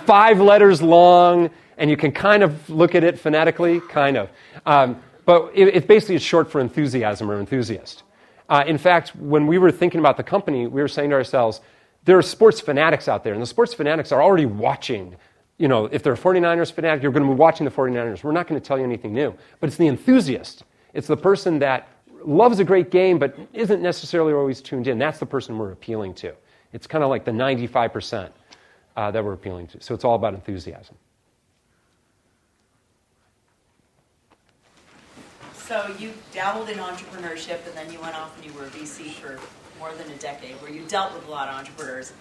Five 0.05 0.41
letters 0.41 0.81
long, 0.81 1.49
and 1.77 1.89
you 1.89 1.95
can 1.95 2.11
kind 2.11 2.43
of 2.43 2.69
look 2.69 2.93
at 2.93 3.05
it 3.05 3.17
phonetically, 3.17 3.79
kind 3.87 4.17
of. 4.17 4.29
Um, 4.65 5.01
but 5.25 5.51
it, 5.55 5.69
it 5.75 5.87
basically 5.87 6.15
is 6.15 6.21
short 6.23 6.49
for 6.49 6.61
enthusiasm 6.61 7.29
or 7.29 7.39
enthusiast. 7.39 8.03
Uh, 8.47 8.63
in 8.67 8.77
fact, 8.77 9.15
when 9.15 9.47
we 9.47 9.57
were 9.57 9.71
thinking 9.71 9.99
about 9.99 10.17
the 10.17 10.23
company, 10.23 10.67
we 10.67 10.81
were 10.81 10.87
saying 10.87 11.09
to 11.09 11.15
ourselves, 11.15 11.61
there 12.05 12.17
are 12.17 12.21
sports 12.21 12.61
fanatics 12.61 13.07
out 13.07 13.23
there, 13.23 13.33
and 13.33 13.41
the 13.41 13.47
sports 13.47 13.73
fanatics 13.73 14.11
are 14.11 14.21
already 14.21 14.45
watching. 14.45 15.15
You 15.57 15.67
know, 15.67 15.85
if 15.85 16.03
they're 16.03 16.13
a 16.13 16.17
49ers 16.17 16.71
fanatic, 16.71 17.01
you're 17.01 17.11
going 17.11 17.25
to 17.25 17.29
be 17.33 17.37
watching 17.37 17.65
the 17.65 17.71
49ers. 17.71 18.23
We're 18.23 18.31
not 18.33 18.47
going 18.47 18.61
to 18.61 18.65
tell 18.65 18.77
you 18.77 18.83
anything 18.83 19.13
new. 19.13 19.33
But 19.59 19.67
it's 19.69 19.77
the 19.77 19.87
enthusiast. 19.87 20.63
It's 20.93 21.07
the 21.07 21.17
person 21.17 21.57
that 21.59 21.87
loves 22.23 22.57
a 22.59 22.63
great 22.63 22.91
game 22.91 23.17
but 23.17 23.35
isn't 23.53 23.81
necessarily 23.81 24.33
always 24.33 24.61
tuned 24.61 24.87
in. 24.87 24.99
That's 24.99 25.17
the 25.17 25.25
person 25.25 25.57
we're 25.57 25.71
appealing 25.71 26.13
to. 26.15 26.35
It's 26.71 26.85
kind 26.85 27.03
of 27.03 27.09
like 27.09 27.25
the 27.25 27.31
95% 27.31 28.29
uh, 28.95 29.09
that 29.11 29.25
we're 29.25 29.33
appealing 29.33 29.67
to. 29.67 29.81
So 29.81 29.95
it's 29.95 30.03
all 30.03 30.15
about 30.15 30.35
enthusiasm. 30.35 30.95
So 35.67 35.83
you 35.97 36.11
dabbled 36.31 36.69
in 36.69 36.77
entrepreneurship, 36.77 37.65
and 37.67 37.75
then 37.75 37.91
you 37.91 37.99
went 37.99 38.15
off 38.15 38.35
and 38.37 38.45
you 38.45 38.53
were 38.53 38.65
a 38.65 38.69
VC 38.69 39.09
for 39.13 39.39
more 39.79 39.91
than 39.93 40.07
a 40.11 40.15
decade, 40.17 40.61
where 40.61 40.69
you 40.69 40.85
dealt 40.87 41.15
with 41.15 41.27
a 41.27 41.31
lot 41.31 41.47
of 41.47 41.55
entrepreneurs. 41.55 42.13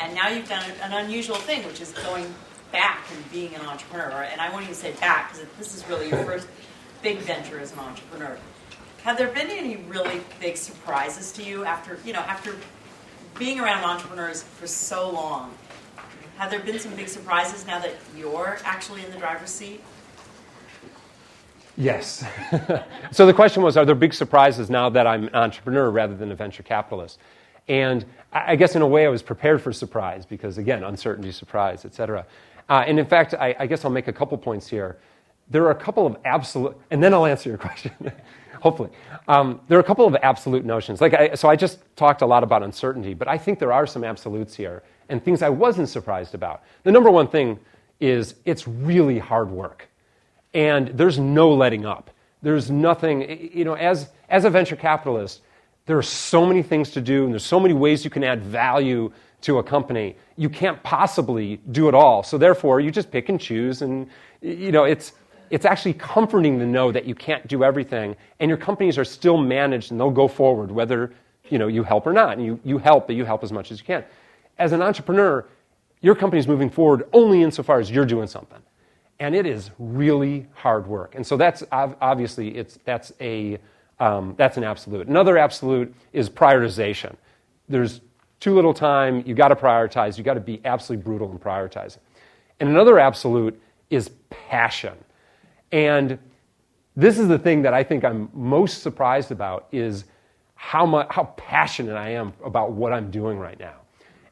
And 0.00 0.12
now 0.12 0.26
you've 0.26 0.48
done 0.48 0.64
an 0.82 0.92
unusual 0.92 1.36
thing, 1.36 1.64
which 1.68 1.80
is 1.80 1.92
going 1.92 2.34
back 2.72 3.06
and 3.14 3.30
being 3.30 3.54
an 3.54 3.60
entrepreneur. 3.60 4.24
And 4.24 4.40
I 4.40 4.50
won't 4.50 4.64
even 4.64 4.74
say 4.74 4.90
back, 4.94 5.32
because 5.34 5.46
this 5.56 5.76
is 5.76 5.88
really 5.88 6.08
your 6.10 6.24
first 6.24 6.48
big 7.00 7.18
venture 7.18 7.60
as 7.60 7.72
an 7.72 7.78
entrepreneur. 7.78 8.36
Have 9.04 9.18
there 9.18 9.28
been 9.28 9.50
any 9.50 9.76
really 9.76 10.20
big 10.40 10.56
surprises 10.56 11.30
to 11.34 11.44
you 11.44 11.64
after, 11.64 12.00
you 12.04 12.12
know, 12.12 12.20
after 12.20 12.56
being 13.38 13.60
around 13.60 13.84
entrepreneurs 13.84 14.42
for 14.42 14.66
so 14.66 15.08
long? 15.10 15.54
Have 16.38 16.50
there 16.50 16.58
been 16.58 16.80
some 16.80 16.96
big 16.96 17.06
surprises 17.06 17.64
now 17.68 17.78
that 17.78 17.92
you're 18.16 18.58
actually 18.64 19.04
in 19.04 19.12
the 19.12 19.18
driver's 19.18 19.50
seat? 19.50 19.80
Yes. 21.76 22.24
so 23.10 23.26
the 23.26 23.32
question 23.34 23.62
was 23.62 23.76
Are 23.76 23.84
there 23.84 23.94
big 23.94 24.14
surprises 24.14 24.70
now 24.70 24.88
that 24.90 25.06
I'm 25.06 25.24
an 25.28 25.34
entrepreneur 25.34 25.90
rather 25.90 26.14
than 26.16 26.30
a 26.30 26.34
venture 26.34 26.62
capitalist? 26.62 27.18
And 27.66 28.04
I 28.32 28.56
guess 28.56 28.76
in 28.76 28.82
a 28.82 28.86
way 28.86 29.06
I 29.06 29.08
was 29.08 29.22
prepared 29.22 29.62
for 29.62 29.72
surprise 29.72 30.26
because, 30.26 30.58
again, 30.58 30.84
uncertainty, 30.84 31.32
surprise, 31.32 31.84
et 31.84 31.94
cetera. 31.94 32.26
Uh, 32.68 32.84
and 32.86 32.98
in 32.98 33.06
fact, 33.06 33.32
I, 33.34 33.56
I, 33.58 33.66
guess 33.66 33.84
I'll 33.84 33.90
make 33.90 34.08
a 34.08 34.12
couple 34.12 34.36
points 34.38 34.68
here. 34.68 34.98
There 35.50 35.64
are 35.64 35.70
a 35.70 35.74
couple 35.74 36.06
of 36.06 36.16
absolute, 36.24 36.76
and 36.90 37.02
then 37.02 37.12
I'll 37.12 37.26
answer 37.26 37.48
your 37.50 37.58
question, 37.58 37.92
hopefully. 38.60 38.90
Um, 39.28 39.60
there 39.68 39.78
are 39.78 39.80
a 39.80 39.84
couple 39.84 40.06
of 40.06 40.14
absolute 40.16 40.64
notions. 40.64 41.00
Like, 41.00 41.14
I, 41.14 41.34
so 41.34 41.48
I 41.48 41.56
just 41.56 41.78
talked 41.96 42.20
a 42.22 42.26
lot 42.26 42.42
about 42.42 42.62
uncertainty, 42.62 43.14
but 43.14 43.28
I 43.28 43.36
think 43.38 43.58
there 43.58 43.72
are 43.72 43.86
some 43.86 44.04
absolutes 44.04 44.54
here 44.54 44.82
and 45.08 45.22
things 45.24 45.42
I 45.42 45.50
wasn't 45.50 45.88
surprised 45.88 46.34
about. 46.34 46.62
The 46.84 46.92
number 46.92 47.10
one 47.10 47.28
thing 47.28 47.58
is 47.98 48.34
it's 48.44 48.68
really 48.68 49.18
hard 49.18 49.50
work 49.50 49.88
and 50.54 50.88
there's 50.96 51.18
no 51.18 51.52
letting 51.52 51.84
up. 51.84 52.10
There's 52.40 52.70
nothing, 52.70 53.50
you 53.54 53.64
know, 53.64 53.74
as, 53.74 54.08
as 54.28 54.44
a 54.44 54.50
venture 54.50 54.76
capitalist, 54.76 55.40
there 55.86 55.98
are 55.98 56.02
so 56.02 56.46
many 56.46 56.62
things 56.62 56.90
to 56.92 57.00
do 57.00 57.24
and 57.24 57.32
there's 57.32 57.44
so 57.44 57.58
many 57.60 57.74
ways 57.74 58.04
you 58.04 58.10
can 58.10 58.22
add 58.24 58.42
value 58.42 59.10
to 59.42 59.58
a 59.58 59.62
company. 59.62 60.16
You 60.36 60.48
can't 60.48 60.82
possibly 60.82 61.56
do 61.72 61.88
it 61.88 61.94
all. 61.94 62.22
So 62.22 62.38
therefore, 62.38 62.80
you 62.80 62.90
just 62.90 63.10
pick 63.10 63.28
and 63.28 63.38
choose 63.40 63.82
and, 63.82 64.08
you 64.40 64.72
know, 64.72 64.84
it's, 64.84 65.12
it's 65.50 65.66
actually 65.66 65.94
comforting 65.94 66.58
to 66.58 66.66
know 66.66 66.90
that 66.92 67.04
you 67.04 67.14
can't 67.14 67.46
do 67.48 67.64
everything 67.64 68.16
and 68.40 68.48
your 68.48 68.56
companies 68.56 68.96
are 68.96 69.04
still 69.04 69.36
managed 69.36 69.90
and 69.90 70.00
they'll 70.00 70.10
go 70.10 70.26
forward 70.28 70.70
whether 70.70 71.12
you 71.50 71.58
know 71.58 71.68
you 71.68 71.82
help 71.82 72.06
or 72.06 72.12
not 72.14 72.38
and 72.38 72.44
you, 72.44 72.58
you 72.64 72.78
help 72.78 73.06
but 73.06 73.14
you 73.14 73.24
help 73.26 73.44
as 73.44 73.52
much 73.52 73.70
as 73.70 73.78
you 73.78 73.84
can 73.84 74.02
as 74.58 74.72
an 74.72 74.80
entrepreneur 74.80 75.44
your 76.00 76.14
company's 76.14 76.48
moving 76.48 76.70
forward 76.70 77.06
only 77.12 77.42
insofar 77.42 77.78
as 77.78 77.90
you're 77.90 78.06
doing 78.06 78.26
something 78.26 78.58
and 79.24 79.34
it 79.34 79.46
is 79.46 79.70
really 79.78 80.46
hard 80.52 80.86
work. 80.86 81.14
And 81.14 81.26
so 81.26 81.36
that's 81.38 81.62
obviously 81.72 82.48
it's 82.56 82.78
that's 82.84 83.10
a 83.22 83.58
um, 83.98 84.34
that's 84.36 84.58
an 84.58 84.64
absolute. 84.64 85.06
Another 85.08 85.38
absolute 85.38 85.94
is 86.12 86.28
prioritization. 86.28 87.16
There's 87.66 88.02
too 88.38 88.54
little 88.54 88.74
time. 88.74 89.22
You 89.26 89.34
got 89.34 89.48
to 89.48 89.56
prioritize. 89.56 90.18
You 90.18 90.24
got 90.24 90.34
to 90.34 90.40
be 90.40 90.60
absolutely 90.66 91.04
brutal 91.04 91.30
in 91.32 91.38
prioritizing. 91.38 91.98
And 92.60 92.68
another 92.68 92.98
absolute 92.98 93.58
is 93.88 94.10
passion. 94.28 94.92
And 95.72 96.18
this 96.94 97.18
is 97.18 97.26
the 97.26 97.38
thing 97.38 97.62
that 97.62 97.72
I 97.72 97.82
think 97.82 98.04
I'm 98.04 98.28
most 98.34 98.82
surprised 98.82 99.32
about 99.32 99.68
is 99.72 100.04
how 100.54 100.84
much 100.84 101.06
how 101.10 101.24
passionate 101.38 101.96
I 101.96 102.10
am 102.10 102.34
about 102.44 102.72
what 102.72 102.92
I'm 102.92 103.10
doing 103.10 103.38
right 103.38 103.58
now. 103.58 103.76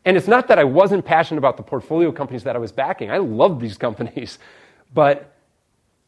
And 0.04 0.18
it's 0.18 0.28
not 0.28 0.48
that 0.48 0.58
I 0.58 0.64
wasn't 0.64 1.02
passionate 1.04 1.38
about 1.38 1.56
the 1.56 1.62
portfolio 1.62 2.12
companies 2.12 2.42
that 2.44 2.56
I 2.56 2.58
was 2.58 2.72
backing. 2.72 3.10
I 3.10 3.16
love 3.16 3.58
these 3.58 3.78
companies 3.78 4.38
but 4.94 5.32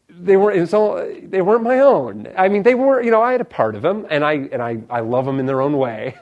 they 0.08 0.36
weren't, 0.36 0.70
they 1.30 1.42
weren't 1.42 1.62
my 1.62 1.80
own. 1.80 2.28
I 2.36 2.48
mean, 2.48 2.62
they 2.62 2.74
were, 2.74 3.02
you 3.02 3.10
know, 3.10 3.22
I 3.22 3.32
had 3.32 3.40
a 3.40 3.44
part 3.46 3.74
of 3.74 3.82
them, 3.82 4.06
and 4.10 4.22
I, 4.24 4.32
and 4.52 4.62
I, 4.62 4.78
I 4.90 5.00
love 5.00 5.24
them 5.24 5.40
in 5.40 5.46
their 5.46 5.60
own 5.60 5.76
way. 5.78 6.14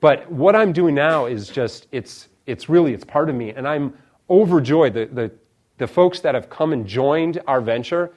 But 0.00 0.30
what 0.30 0.54
I'm 0.54 0.70
doing 0.74 0.94
now 0.94 1.24
is 1.24 1.48
just, 1.48 1.86
it's, 1.90 2.28
it's 2.44 2.68
really, 2.68 2.92
it's 2.92 3.06
part 3.06 3.30
of 3.30 3.36
me, 3.36 3.50
and 3.54 3.66
I'm 3.66 3.94
overjoyed. 4.28 4.92
The, 4.92 5.06
the, 5.06 5.32
the 5.78 5.86
folks 5.86 6.20
that 6.20 6.34
have 6.34 6.50
come 6.50 6.74
and 6.74 6.86
joined 6.86 7.40
our 7.46 7.58
venture, 7.62 8.12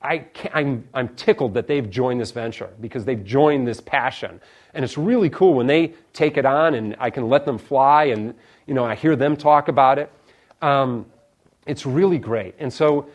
I 0.00 0.26
am 0.54 0.54
I'm, 0.54 0.88
I'm 0.94 1.08
tickled 1.16 1.52
that 1.54 1.66
they've 1.66 1.90
joined 1.90 2.20
this 2.20 2.30
venture 2.30 2.70
because 2.80 3.04
they've 3.04 3.24
joined 3.24 3.66
this 3.66 3.80
passion. 3.80 4.40
And 4.74 4.84
it's 4.84 4.96
really 4.96 5.28
cool 5.28 5.54
when 5.54 5.66
they 5.66 5.94
take 6.12 6.36
it 6.36 6.46
on 6.46 6.74
and 6.76 6.94
I 7.00 7.10
can 7.10 7.28
let 7.28 7.44
them 7.46 7.58
fly 7.58 8.04
and, 8.04 8.32
you 8.68 8.74
know, 8.74 8.84
I 8.84 8.94
hear 8.94 9.16
them 9.16 9.36
talk 9.36 9.66
about 9.66 9.98
it. 9.98 10.12
Um, 10.62 11.04
it's 11.66 11.84
really 11.84 12.18
great. 12.18 12.54
And 12.60 12.72
so 12.72 13.08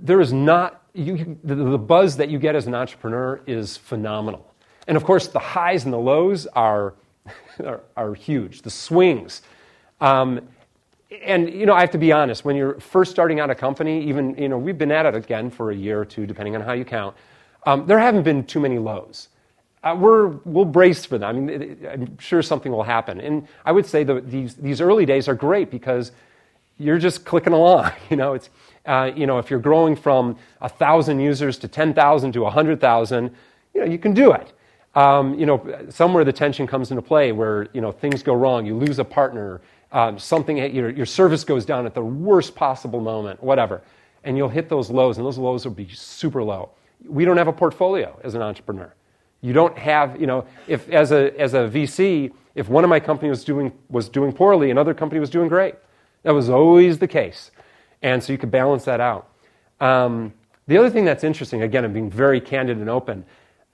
there 0.00 0.20
is 0.20 0.32
not, 0.32 0.82
you, 0.94 1.38
the, 1.42 1.54
the 1.54 1.78
buzz 1.78 2.16
that 2.18 2.28
you 2.28 2.38
get 2.38 2.54
as 2.54 2.66
an 2.66 2.74
entrepreneur 2.74 3.40
is 3.46 3.76
phenomenal. 3.76 4.52
And 4.86 4.96
of 4.96 5.04
course, 5.04 5.26
the 5.28 5.38
highs 5.38 5.84
and 5.84 5.92
the 5.92 5.98
lows 5.98 6.46
are, 6.48 6.94
are, 7.64 7.80
are 7.96 8.14
huge, 8.14 8.62
the 8.62 8.70
swings. 8.70 9.42
Um, 10.00 10.48
and 11.22 11.52
you 11.52 11.66
know, 11.66 11.74
I 11.74 11.80
have 11.80 11.90
to 11.92 11.98
be 11.98 12.12
honest. 12.12 12.44
When 12.44 12.56
you're 12.56 12.74
first 12.80 13.10
starting 13.10 13.40
out 13.40 13.50
a 13.50 13.54
company, 13.54 14.06
even 14.08 14.36
you 14.36 14.48
know, 14.48 14.58
we've 14.58 14.78
been 14.78 14.92
at 14.92 15.06
it 15.06 15.14
again 15.14 15.50
for 15.50 15.70
a 15.70 15.74
year 15.74 16.00
or 16.00 16.04
two, 16.04 16.26
depending 16.26 16.54
on 16.56 16.62
how 16.62 16.72
you 16.72 16.84
count. 16.84 17.16
Um, 17.64 17.86
there 17.86 17.98
haven't 17.98 18.22
been 18.22 18.44
too 18.44 18.60
many 18.60 18.78
lows. 18.78 19.28
Uh, 19.82 19.96
we're, 19.98 20.28
we'll 20.44 20.64
brace 20.64 21.04
for 21.04 21.16
them. 21.18 21.28
I 21.28 21.32
mean, 21.32 21.48
it, 21.48 21.62
it, 21.62 21.78
I'm 21.90 22.18
sure 22.18 22.42
something 22.42 22.72
will 22.72 22.82
happen. 22.82 23.20
And 23.20 23.46
I 23.64 23.72
would 23.72 23.86
say 23.86 24.04
the, 24.04 24.20
these, 24.20 24.54
these 24.56 24.80
early 24.80 25.06
days 25.06 25.28
are 25.28 25.34
great 25.34 25.70
because 25.70 26.12
you're 26.78 26.98
just 26.98 27.24
clicking 27.24 27.52
along. 27.52 27.92
You 28.10 28.16
know, 28.16 28.34
it's, 28.34 28.50
uh, 28.86 29.10
you 29.16 29.26
know, 29.26 29.38
if 29.38 29.50
you're 29.50 29.58
growing 29.60 29.96
from 29.96 30.36
1,000 30.60 31.18
users 31.18 31.58
to 31.58 31.68
10,000 31.68 32.32
to 32.32 32.40
100,000, 32.42 33.30
you 33.74 33.80
know, 33.80 33.86
you 33.90 33.98
can 33.98 34.14
do 34.14 34.32
it. 34.32 34.52
Um, 34.94 35.38
you 35.38 35.44
know, 35.44 35.86
somewhere 35.90 36.24
the 36.24 36.32
tension 36.32 36.66
comes 36.66 36.90
into 36.90 37.02
play 37.02 37.32
where, 37.32 37.68
you 37.74 37.80
know, 37.82 37.92
things 37.92 38.22
go 38.22 38.34
wrong, 38.34 38.64
you 38.64 38.74
lose 38.76 38.98
a 38.98 39.04
partner, 39.04 39.60
um, 39.92 40.18
something, 40.18 40.56
your 40.74 40.88
your 40.88 41.04
service 41.04 41.44
goes 41.44 41.66
down 41.66 41.84
at 41.84 41.94
the 41.94 42.02
worst 42.04 42.54
possible 42.54 43.00
moment, 43.00 43.42
whatever. 43.42 43.82
And 44.24 44.36
you'll 44.36 44.48
hit 44.48 44.68
those 44.70 44.88
lows, 44.90 45.18
and 45.18 45.26
those 45.26 45.36
lows 45.38 45.64
will 45.64 45.74
be 45.74 45.88
super 45.92 46.42
low. 46.42 46.70
We 47.06 47.24
don't 47.24 47.36
have 47.36 47.46
a 47.48 47.52
portfolio 47.52 48.18
as 48.24 48.34
an 48.34 48.42
entrepreneur. 48.42 48.92
You 49.42 49.52
don't 49.52 49.76
have, 49.76 50.18
you 50.18 50.26
know, 50.26 50.46
if 50.66 50.88
as 50.88 51.12
a, 51.12 51.38
as 51.38 51.54
a 51.54 51.68
VC, 51.68 52.32
if 52.54 52.68
one 52.68 52.82
of 52.84 52.90
my 52.90 52.98
company 52.98 53.28
was 53.28 53.44
doing, 53.44 53.72
was 53.90 54.08
doing 54.08 54.32
poorly, 54.32 54.70
another 54.70 54.94
company 54.94 55.20
was 55.20 55.28
doing 55.28 55.48
great. 55.48 55.74
That 56.22 56.32
was 56.32 56.48
always 56.48 56.98
the 56.98 57.06
case. 57.06 57.50
And 58.02 58.22
so 58.22 58.32
you 58.32 58.38
could 58.38 58.50
balance 58.50 58.84
that 58.84 59.00
out. 59.00 59.28
Um, 59.80 60.32
the 60.66 60.76
other 60.78 60.90
thing 60.90 61.04
that's 61.04 61.24
interesting, 61.24 61.62
again, 61.62 61.84
I'm 61.84 61.92
being 61.92 62.10
very 62.10 62.40
candid 62.40 62.78
and 62.78 62.90
open. 62.90 63.24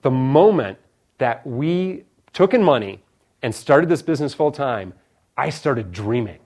The 0.01 0.11
moment 0.11 0.77
that 1.17 1.45
we 1.45 2.03
took 2.33 2.53
in 2.53 2.61
money 2.63 3.01
and 3.41 3.53
started 3.53 3.89
this 3.89 4.01
business 4.01 4.33
full 4.33 4.51
time, 4.51 4.93
I 5.37 5.49
started 5.49 5.91
dreaming. 5.91 6.39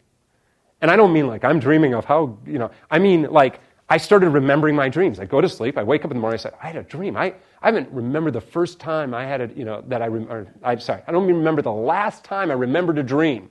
And 0.81 0.91
I 0.91 0.95
don't 0.95 1.11
mean 1.11 1.27
like 1.27 1.43
I'm 1.43 1.59
dreaming 1.59 1.93
of 1.93 2.05
how, 2.05 2.37
you 2.45 2.59
know, 2.59 2.69
I 2.89 2.99
mean 2.99 3.23
like 3.23 3.59
I 3.89 3.97
started 3.97 4.29
remembering 4.29 4.75
my 4.75 4.89
dreams. 4.89 5.19
I 5.19 5.25
go 5.25 5.41
to 5.41 5.49
sleep, 5.49 5.77
I 5.77 5.83
wake 5.83 6.05
up 6.05 6.11
in 6.11 6.17
the 6.17 6.21
morning, 6.21 6.39
I 6.39 6.41
said, 6.43 6.53
I 6.61 6.67
had 6.67 6.75
a 6.77 6.83
dream. 6.83 7.17
I, 7.17 7.33
I 7.61 7.65
haven't 7.67 7.89
remembered 7.91 8.33
the 8.33 8.41
first 8.41 8.79
time 8.79 9.13
I 9.13 9.25
had 9.25 9.41
a, 9.41 9.49
you 9.55 9.65
know, 9.65 9.81
that 9.87 10.01
I, 10.01 10.07
rem- 10.07 10.31
or, 10.31 10.47
I'm 10.63 10.79
sorry, 10.79 11.01
I 11.07 11.11
don't 11.11 11.25
remember 11.27 11.61
the 11.61 11.71
last 11.71 12.23
time 12.23 12.51
I 12.51 12.53
remembered 12.53 12.99
a 12.99 13.03
dream. 13.03 13.49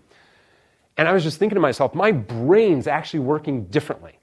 And 0.99 1.09
I 1.09 1.12
was 1.12 1.22
just 1.22 1.38
thinking 1.38 1.55
to 1.57 1.61
myself, 1.61 1.94
my 1.94 2.11
brain's 2.12 2.86
actually 2.86 3.20
working 3.20 3.64
differently 3.64 4.18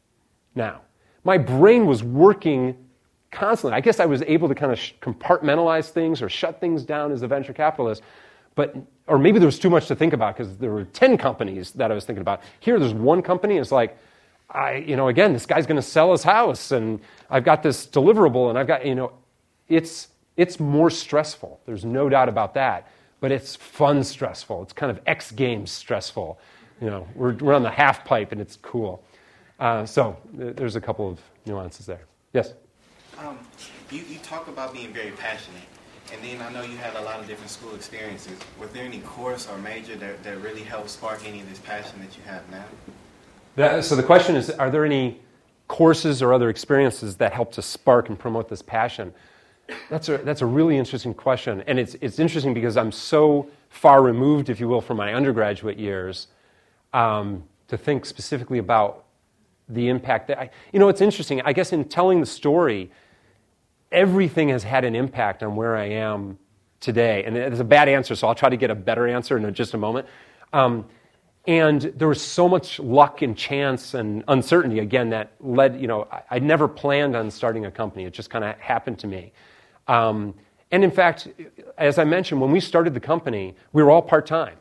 now. 0.55 0.82
My 1.24 1.38
brain 1.38 1.86
was 1.86 2.03
working 2.03 2.76
constantly. 3.32 3.76
I 3.78 3.82
guess 3.82 3.99
I 3.99 4.05
was 4.05 4.21
able 4.24 4.47
to 4.49 4.55
kind 4.55 4.71
of 4.74 4.80
compartmentalize 5.01 5.89
things 5.89 6.21
or 6.21 6.28
shut 6.30 6.59
things 6.59 6.84
down 6.84 7.11
as 7.11 7.21
a 7.21 7.28
venture 7.28 7.53
capitalist, 7.53 8.01
but 8.55 8.76
or 9.07 9.17
maybe 9.17 9.39
there 9.39 9.45
was 9.45 9.59
too 9.59 9.69
much 9.69 9.88
to 9.88 9.95
think 9.95 10.13
about 10.13 10.36
because 10.38 10.57
there 10.57 10.71
were 10.71 10.84
10 10.86 11.17
companies 11.17 11.71
that 11.71 11.91
I 11.91 11.93
was 11.93 12.05
thinking 12.05 12.21
about. 12.21 12.41
Here 12.59 12.80
there's 12.80 12.93
one 12.93 13.21
company, 13.21 13.57
it's 13.57 13.71
like 13.71 13.97
I, 14.49 14.76
you 14.76 14.95
know, 14.95 15.07
again, 15.07 15.32
this 15.34 15.45
guy's 15.45 15.65
going 15.65 15.78
to 15.78 15.82
sell 15.88 16.11
his 16.11 16.24
house 16.24 16.71
and 16.71 16.99
I've 17.30 17.43
got 17.43 17.63
this 17.63 17.88
deliverable 17.88 18.49
and 18.49 18.59
I've 18.59 18.67
got, 18.67 18.86
you 18.86 18.95
know, 18.95 19.13
it's 19.69 20.09
it's 20.36 20.59
more 20.59 20.89
stressful. 20.89 21.61
There's 21.65 21.86
no 21.86 22.09
doubt 22.09 22.28
about 22.30 22.53
that, 22.55 22.88
but 23.21 23.32
it's 23.32 23.55
fun 23.55 24.03
stressful. 24.03 24.63
It's 24.63 24.74
kind 24.74 24.91
of 24.91 24.99
X 25.05 25.32
games 25.32 25.71
stressful. 25.71 26.39
You 26.82 26.89
know, 26.89 27.07
we're, 27.15 27.34
we're 27.36 27.53
on 27.53 27.63
the 27.63 27.69
half 27.69 28.05
pipe 28.05 28.32
and 28.32 28.41
it's 28.41 28.57
cool. 28.61 29.03
Uh, 29.59 29.86
so 29.86 30.11
uh, 30.36 30.51
there's 30.55 30.76
a 30.76 30.82
couple 30.82 31.07
of 31.09 31.19
nuances 31.45 31.86
there. 31.86 32.01
Yes? 32.34 32.53
Um, 33.19 33.38
you, 33.91 33.99
you 34.09 34.17
talk 34.19 34.47
about 34.47 34.74
being 34.74 34.91
very 34.93 35.11
passionate. 35.11 35.63
And 36.11 36.21
then 36.24 36.41
I 36.41 36.51
know 36.51 36.61
you 36.61 36.76
had 36.78 36.95
a 36.95 37.01
lot 37.01 37.19
of 37.19 37.28
different 37.28 37.49
school 37.49 37.74
experiences. 37.76 38.38
Was 38.59 38.69
there 38.71 38.84
any 38.86 38.99
course 38.99 39.47
or 39.49 39.57
major 39.59 39.95
that, 39.95 40.24
that 40.24 40.41
really 40.41 40.61
helped 40.61 40.89
spark 40.89 41.21
any 41.28 41.41
of 41.41 41.49
this 41.49 41.59
passion 41.59 41.99
that 42.01 42.15
you 42.17 42.24
have 42.24 42.47
now? 42.49 42.65
That, 43.55 43.86
so 43.86 43.95
the 43.95 44.03
question 44.03 44.36
is 44.36 44.49
are 44.51 44.69
there 44.69 44.84
any 44.86 45.21
courses 45.67 46.21
or 46.21 46.34
other 46.34 46.49
experiences 46.49 47.15
that 47.17 47.34
help 47.34 47.51
to 47.53 47.61
spark 47.61 48.09
and 48.09 48.19
promote 48.19 48.49
this 48.49 48.61
passion? 48.61 49.13
That's 49.89 50.09
a, 50.09 50.17
that's 50.17 50.41
a 50.41 50.45
really 50.45 50.78
interesting 50.78 51.13
question. 51.13 51.63
And 51.67 51.80
it's, 51.80 51.95
it's 52.01 52.19
interesting 52.19 52.53
because 52.53 52.76
I'm 52.76 52.91
so 52.91 53.47
far 53.69 54.03
removed, 54.03 54.49
if 54.49 54.59
you 54.59 54.67
will, 54.67 54.82
from 54.82 54.97
my 54.97 55.13
undergraduate 55.13 55.80
years 55.80 56.28
um, 56.93 57.43
to 57.67 57.77
think 57.77 58.05
specifically 58.05 58.59
about 58.59 59.03
the 59.67 59.87
impact 59.89 60.27
that 60.27 60.39
I, 60.39 60.49
you 60.71 60.79
know, 60.79 60.89
it's 60.89 61.01
interesting. 61.01 61.41
I 61.41 61.53
guess 61.53 61.73
in 61.73 61.85
telling 61.85 62.19
the 62.19 62.25
story, 62.25 62.91
everything 63.91 64.49
has 64.49 64.63
had 64.63 64.85
an 64.85 64.95
impact 64.95 65.41
on 65.41 65.55
where 65.55 65.75
I 65.75 65.85
am 65.85 66.37
today. 66.79 67.23
And 67.23 67.35
it's 67.37 67.59
a 67.59 67.63
bad 67.65 67.87
answer, 67.89 68.15
so 68.15 68.27
I'll 68.27 68.35
try 68.35 68.49
to 68.49 68.57
get 68.57 68.69
a 68.69 68.75
better 68.75 69.07
answer 69.07 69.37
in 69.37 69.53
just 69.53 69.73
a 69.73 69.77
moment. 69.77 70.07
Um, 70.51 70.85
and 71.47 71.81
there 71.81 72.07
was 72.07 72.21
so 72.21 72.47
much 72.47 72.79
luck 72.79 73.21
and 73.21 73.37
chance 73.37 73.93
and 73.95 74.23
uncertainty, 74.29 74.79
again, 74.79 75.09
that 75.09 75.31
led, 75.39 75.79
you 75.79 75.87
know, 75.87 76.07
I, 76.11 76.23
I 76.31 76.39
never 76.39 76.67
planned 76.67 77.15
on 77.15 77.31
starting 77.31 77.65
a 77.65 77.71
company. 77.71 78.05
It 78.05 78.13
just 78.13 78.29
kind 78.29 78.43
of 78.45 78.57
happened 78.59 78.99
to 78.99 79.07
me. 79.07 79.31
Um, 79.87 80.35
and 80.71 80.83
in 80.83 80.91
fact, 80.91 81.27
as 81.77 81.99
I 81.99 82.03
mentioned, 82.05 82.39
when 82.41 82.51
we 82.51 82.59
started 82.59 82.93
the 82.93 82.99
company, 83.01 83.55
we 83.73 83.83
were 83.83 83.91
all 83.91 84.01
part 84.01 84.25
time. 84.25 84.57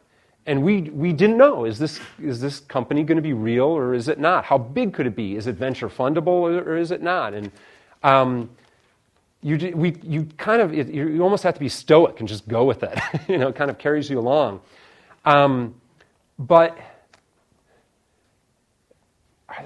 And 0.47 0.63
we, 0.63 0.83
we 0.83 1.13
didn't 1.13 1.37
know 1.37 1.65
is 1.65 1.79
this, 1.79 2.01
is 2.21 2.41
this 2.41 2.61
company 2.61 3.05
going 3.05 3.17
to 3.17 3.23
be 3.23 3.33
real 3.33 3.65
or 3.65 3.95
is 3.95 4.09
it 4.09 4.19
not? 4.19 4.45
How 4.45 4.59
big 4.59 4.93
could 4.93 5.07
it 5.07 5.15
be? 5.15 5.37
Is 5.37 5.47
it 5.47 5.55
venture 5.55 5.89
fundable 5.89 6.29
or, 6.29 6.61
or 6.69 6.77
is 6.77 6.91
it 6.91 7.01
not? 7.01 7.33
And 7.33 7.53
um, 8.03 8.51
you, 9.41 9.73
we, 9.77 9.97
you 10.03 10.25
kind 10.39 10.61
of, 10.61 10.73
it, 10.73 10.89
you 10.89 11.21
almost 11.23 11.45
have 11.45 11.55
to 11.55 11.61
be 11.61 11.69
stoic 11.69 12.19
and 12.19 12.29
just 12.29 12.49
go 12.49 12.65
with 12.65 12.83
it. 12.83 12.99
you 13.29 13.39
know, 13.39 13.49
it 13.49 13.55
kind 13.55 13.71
of 13.71 13.79
carries 13.79 14.11
you 14.11 14.19
along. 14.19 14.61
Um, 15.25 15.77
but 16.39 16.77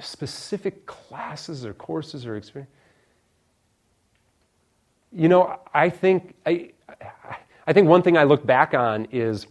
specific 0.00 0.84
classes 0.84 1.64
or 1.64 1.72
courses 1.72 2.26
or 2.26 2.36
experience, 2.36 2.70
you 5.10 5.28
know, 5.30 5.58
I 5.72 5.88
think, 5.88 6.34
I, 6.44 6.72
I 7.66 7.72
think 7.72 7.88
one 7.88 8.02
thing 8.02 8.18
I 8.18 8.24
look 8.24 8.44
back 8.44 8.74
on 8.74 9.06
is 9.10 9.46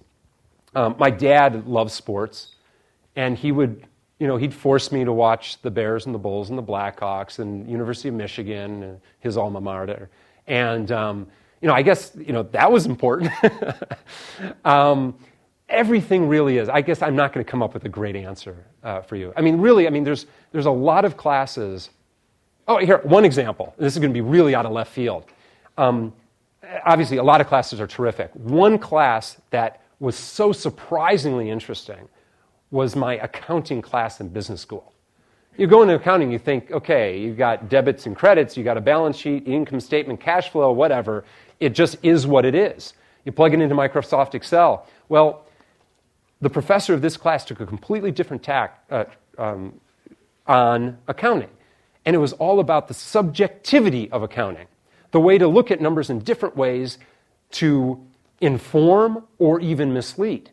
um, 0.76 0.96
my 1.00 1.10
dad 1.10 1.66
loved 1.68 1.92
sports, 1.92 2.52
and 3.16 3.38
he 3.38 3.54
would, 3.54 3.88
you 4.20 4.28
know, 4.28 4.36
he'd 4.36 4.54
force 4.54 4.92
me 4.92 5.06
to 5.06 5.14
watch 5.14 5.62
the 5.62 5.72
Bears 5.72 6.06
and 6.06 6.14
the 6.14 6.20
Bulls 6.20 6.50
and 6.50 6.58
the 6.58 6.64
Blackhawks 6.64 7.40
and 7.40 7.68
University 7.70 8.10
of 8.10 8.16
Michigan, 8.16 9.00
his 9.20 9.38
alma 9.38 9.62
mater. 9.62 10.10
And, 10.48 10.92
um, 10.92 11.28
you 11.62 11.70
know, 11.70 11.74
I 11.74 11.82
guess, 11.82 12.12
you 12.18 12.34
know, 12.34 12.44
that 12.44 12.70
was 12.70 12.86
important. 12.86 13.32
um, 14.66 15.16
everything 15.70 16.28
really 16.28 16.58
is. 16.58 16.68
I 16.68 16.82
guess 16.82 17.02
I'm 17.02 17.16
not 17.16 17.32
going 17.32 17.44
to 17.44 17.50
come 17.50 17.64
up 17.64 17.74
with 17.74 17.86
a 17.86 17.90
great 17.90 18.18
answer 18.18 18.66
uh, 18.84 19.00
for 19.02 19.16
you. 19.16 19.32
I 19.38 19.42
mean, 19.42 19.60
really, 19.62 19.88
I 19.88 19.90
mean, 19.92 20.04
there's, 20.04 20.26
there's 20.52 20.68
a 20.68 20.72
lot 20.72 21.06
of 21.06 21.16
classes. 21.16 21.90
Oh, 22.68 22.78
here, 22.80 23.00
one 23.04 23.24
example. 23.24 23.74
This 23.78 23.94
is 23.94 24.00
going 24.00 24.12
to 24.12 24.14
be 24.14 24.22
really 24.22 24.54
out 24.56 24.66
of 24.66 24.74
left 24.74 24.92
field. 24.92 25.24
Um, 25.78 26.12
obviously, 26.84 27.16
a 27.16 27.24
lot 27.24 27.40
of 27.40 27.48
classes 27.48 27.80
are 27.80 27.88
terrific. 27.88 28.32
One 28.36 28.78
class 28.78 29.38
that 29.52 29.80
was 30.00 30.16
so 30.16 30.52
surprisingly 30.52 31.50
interesting 31.50 32.08
was 32.72 32.96
my 32.96 33.16
accounting 33.18 33.82
class 33.82 34.20
in 34.20 34.28
business 34.30 34.62
school. 34.62 34.92
You 35.58 35.68
go 35.68 35.84
into 35.84 35.96
accounting, 35.96 36.32
you 36.32 36.40
think, 36.40 36.72
okay, 36.72 37.18
you've 37.18 37.38
got 37.38 37.70
debits 37.70 38.06
and 38.06 38.16
credits, 38.16 38.58
you've 38.58 38.66
got 38.66 38.78
a 38.78 38.82
balance 38.82 39.16
sheet, 39.16 39.48
income 39.48 39.80
statement, 39.80 40.20
cash 40.20 40.50
flow, 40.50 40.72
whatever. 40.74 41.24
It 41.62 41.70
just 41.70 41.98
is 42.04 42.28
what 42.28 42.44
it 42.44 42.56
is. 42.56 42.94
You 43.24 43.32
plug 43.32 43.54
it 43.54 43.62
into 43.62 43.74
Microsoft 43.76 44.36
Excel. 44.36 44.86
Well, 45.08 45.46
the 46.42 46.50
professor 46.50 46.94
of 46.94 47.02
this 47.02 47.16
class 47.16 47.46
took 47.46 47.62
a 47.62 47.66
completely 47.66 48.12
different 48.12 48.44
tack 48.44 48.84
uh, 48.92 49.06
um, 49.38 49.80
on 50.46 50.98
accounting. 51.08 51.50
And 52.04 52.16
it 52.16 52.20
was 52.20 52.34
all 52.34 52.60
about 52.60 52.88
the 52.90 52.94
subjectivity 52.94 54.12
of 54.12 54.22
accounting, 54.24 54.68
the 55.12 55.20
way 55.22 55.38
to 55.38 55.48
look 55.48 55.72
at 55.72 55.80
numbers 55.80 56.10
in 56.10 56.20
different 56.20 56.58
ways 56.58 56.98
to 57.52 58.06
inform 58.42 59.24
or 59.40 59.60
even 59.60 59.94
mislead. 59.94 60.52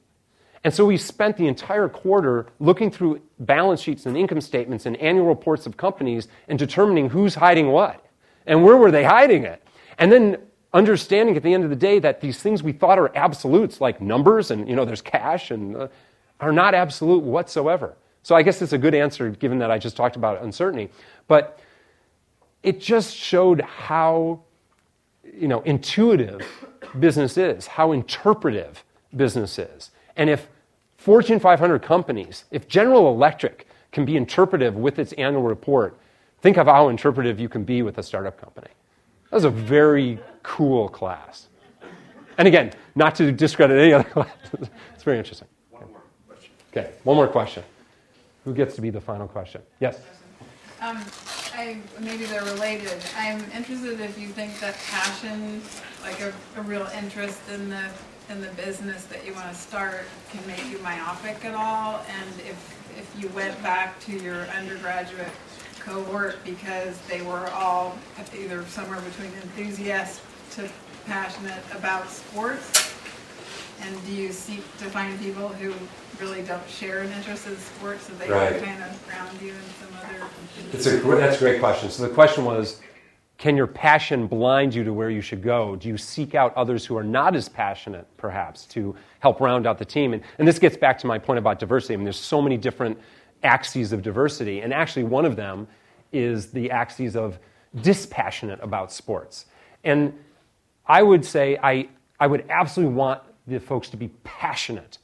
And 0.65 0.73
so 0.73 0.87
we 0.87 0.97
spent 0.97 1.37
the 1.37 1.49
entire 1.49 1.89
quarter 1.89 2.47
looking 2.61 2.91
through 2.91 3.21
balance 3.41 3.81
sheets 3.81 4.07
and 4.07 4.17
income 4.17 4.41
statements 4.41 4.87
and 4.87 4.97
annual 4.99 5.27
reports 5.27 5.67
of 5.67 5.77
companies 5.77 6.29
and 6.47 6.57
determining 6.59 7.11
who's 7.11 7.35
hiding 7.35 7.69
what 7.71 8.05
and 8.47 8.63
where 8.63 8.77
were 8.77 8.93
they 8.93 9.03
hiding 9.03 9.45
it. 9.45 9.61
And 9.99 10.13
then 10.13 10.37
understanding 10.73 11.37
at 11.37 11.43
the 11.43 11.53
end 11.53 11.65
of 11.65 11.71
the 11.71 11.77
day 11.77 11.99
that 11.99 12.21
these 12.21 12.39
things 12.41 12.63
we 12.63 12.73
thought 12.73 12.99
are 12.99 13.11
absolutes, 13.17 13.81
like 13.81 14.01
numbers 14.01 14.51
and, 14.53 14.69
you 14.69 14.75
know, 14.77 14.85
there's 14.85 15.03
cash, 15.03 15.51
and 15.51 15.77
uh, 15.77 15.89
are 16.41 16.51
not 16.53 16.75
absolute 16.75 17.23
whatsoever. 17.25 17.95
So 18.23 18.35
I 18.35 18.43
guess 18.43 18.63
it's 18.63 18.73
a 18.73 18.79
good 18.79 18.95
answer 18.95 19.29
given 19.31 19.59
that 19.59 19.71
I 19.71 19.79
just 19.79 19.97
talked 19.97 20.17
about 20.17 20.43
uncertainty. 20.43 20.89
But 21.29 21.59
it 22.63 22.81
just 22.81 23.15
showed 23.17 23.61
how 23.61 24.41
you 25.25 25.49
know, 25.49 25.61
intuitive 25.63 26.47
business 26.99 27.37
is, 27.37 27.67
how 27.67 27.93
interpretive 27.93 28.85
business 29.15 29.59
is. 29.59 29.91
And 30.17 30.29
if 30.29 30.49
Fortune 30.97 31.41
500 31.41 31.81
companies, 31.83 32.45
if 32.51 32.69
General 32.69 33.13
Electric 33.13 33.67
can 33.93 34.05
be 34.05 34.17
interpretive 34.17 34.77
with 34.77 34.99
its 34.99 35.13
annual 35.15 35.43
report, 35.43 35.97
think 36.41 36.57
of 36.59 36.67
how 36.67 36.89
interpretive 36.89 37.39
you 37.39 37.49
can 37.49 37.65
be 37.65 37.83
with 37.83 37.99
a 37.99 38.03
startup 38.03 38.41
company. 38.41 38.69
That 39.31 39.37
was 39.37 39.45
a 39.45 39.51
very 39.51 40.19
cool 40.43 40.89
class. 40.89 41.49
And 42.39 42.49
again, 42.49 42.73
not 42.95 43.15
to 43.17 43.31
discredit 43.33 43.79
any 43.79 43.93
other 43.93 44.09
class, 44.11 44.31
it's 44.95 45.03
very 45.05 45.19
interesting. 45.19 45.49
One 45.71 45.85
more 45.91 46.01
question. 46.29 46.51
Okay, 46.73 46.91
one 47.05 47.17
more 47.17 47.29
question. 47.29 47.63
Who 48.45 48.55
gets 48.55 48.75
to 48.75 48.81
be 48.81 48.91
the 48.91 49.01
final 49.01 49.29
question? 49.29 49.63
Yes? 49.81 49.99
Um, 50.81 51.03
I, 51.55 51.77
maybe 52.01 52.25
they're 52.25 52.45
related. 52.45 53.03
I'm 53.17 53.41
interested 53.55 54.01
if 54.01 54.19
you 54.19 54.29
think 54.29 54.59
that 54.61 54.77
passion, 54.91 55.61
like 56.03 56.21
a, 56.21 56.33
a 56.57 56.63
real 56.63 56.87
interest 56.97 57.41
in 57.53 57.69
the 57.69 57.83
in 58.31 58.41
the 58.41 58.49
business 58.51 59.05
that 59.07 59.27
you 59.27 59.35
want 59.35 59.49
to 59.49 59.55
start, 59.55 60.03
can 60.31 60.47
make 60.47 60.65
you 60.71 60.79
myopic 60.79 61.45
at 61.45 61.55
all, 61.55 62.01
and 62.09 62.31
if 62.41 62.79
if 62.99 63.13
you 63.21 63.29
went 63.31 63.61
back 63.63 63.99
to 64.01 64.13
your 64.13 64.43
undergraduate 64.59 65.29
cohort 65.81 66.37
because 66.45 66.99
they 67.09 67.21
were 67.23 67.51
all 67.51 67.99
either 68.39 68.65
somewhere 68.67 69.01
between 69.01 69.31
enthusiastic 69.43 70.23
to 70.53 70.69
passionate 71.07 71.63
about 71.77 72.09
sports, 72.09 72.95
and 73.83 74.07
do 74.07 74.13
you 74.13 74.33
seek 74.33 74.63
to 74.79 74.85
find 74.85 75.19
people 75.21 75.49
who 75.49 75.75
really 76.23 76.43
don't 76.43 76.69
share 76.71 77.01
an 77.01 77.11
interest 77.13 77.49
in 77.49 77.57
sports, 77.57 78.07
so 78.07 78.13
they 78.15 78.31
right. 78.31 78.63
kind 78.63 78.81
of 78.83 79.07
ground 79.09 79.39
you 79.43 79.49
in 79.49 79.59
some 79.81 79.89
other. 79.99 80.25
It's 80.73 80.87
a 80.87 80.91
that's 81.17 81.37
a 81.37 81.39
great 81.41 81.61
question. 81.61 81.91
So 81.91 82.05
the 82.05 82.15
question 82.15 82.45
was. 82.45 82.81
Can 83.39 83.57
your 83.57 83.67
passion 83.67 84.29
blind 84.29 84.73
you 84.73 84.85
to 84.85 84.93
where 84.93 85.11
you 85.11 85.21
should 85.21 85.43
go? 85.43 85.75
Do 85.75 85.89
you 85.89 85.99
seek 85.99 86.37
out 86.37 86.55
others 86.55 86.87
who 86.87 86.97
are 86.97 87.03
not 87.03 87.35
as 87.35 87.49
passionate, 87.49 88.07
perhaps, 88.17 88.67
to 88.67 88.95
help 89.19 89.41
round 89.41 89.67
out 89.67 89.79
the 89.79 89.85
team? 89.85 90.13
And, 90.13 90.23
and 90.39 90.47
this 90.47 90.61
gets 90.61 90.77
back 90.77 90.97
to 91.01 91.09
my 91.09 91.19
point 91.19 91.41
about 91.41 91.59
diversity. 91.59 91.95
I 91.95 91.97
mean, 91.97 92.05
there's 92.05 92.21
so 92.21 92.41
many 92.41 92.57
different 92.57 92.97
axes 93.43 93.91
of 93.93 94.01
diversity, 94.03 94.61
and 94.61 94.73
actually, 94.73 95.03
one 95.03 95.25
of 95.25 95.35
them 95.35 95.67
is 96.13 96.53
the 96.53 96.71
axes 96.71 97.17
of 97.17 97.37
dispassionate 97.81 98.63
about 98.63 98.93
sports. 98.93 99.47
And 99.83 100.17
I 100.87 101.03
would 101.03 101.25
say 101.25 101.59
I, 101.65 101.89
I 102.21 102.29
would 102.29 102.45
absolutely 102.49 102.95
want 102.95 103.23
the 103.49 103.59
folks 103.59 103.89
to 103.91 103.97
be 103.97 104.07
passionate 104.23 104.99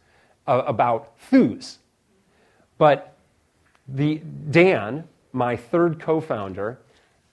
uh, 0.49 0.65
about 0.67 1.13
Thuuz. 1.31 1.77
But 2.79 3.17
the 3.87 4.17
Dan, 4.51 5.05
my 5.33 5.55
third 5.55 6.01
co-founder, 6.01 6.81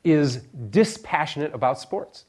is 0.04 0.38
dispassionate 0.70 1.56
about 1.56 1.80
sports. 1.80 2.26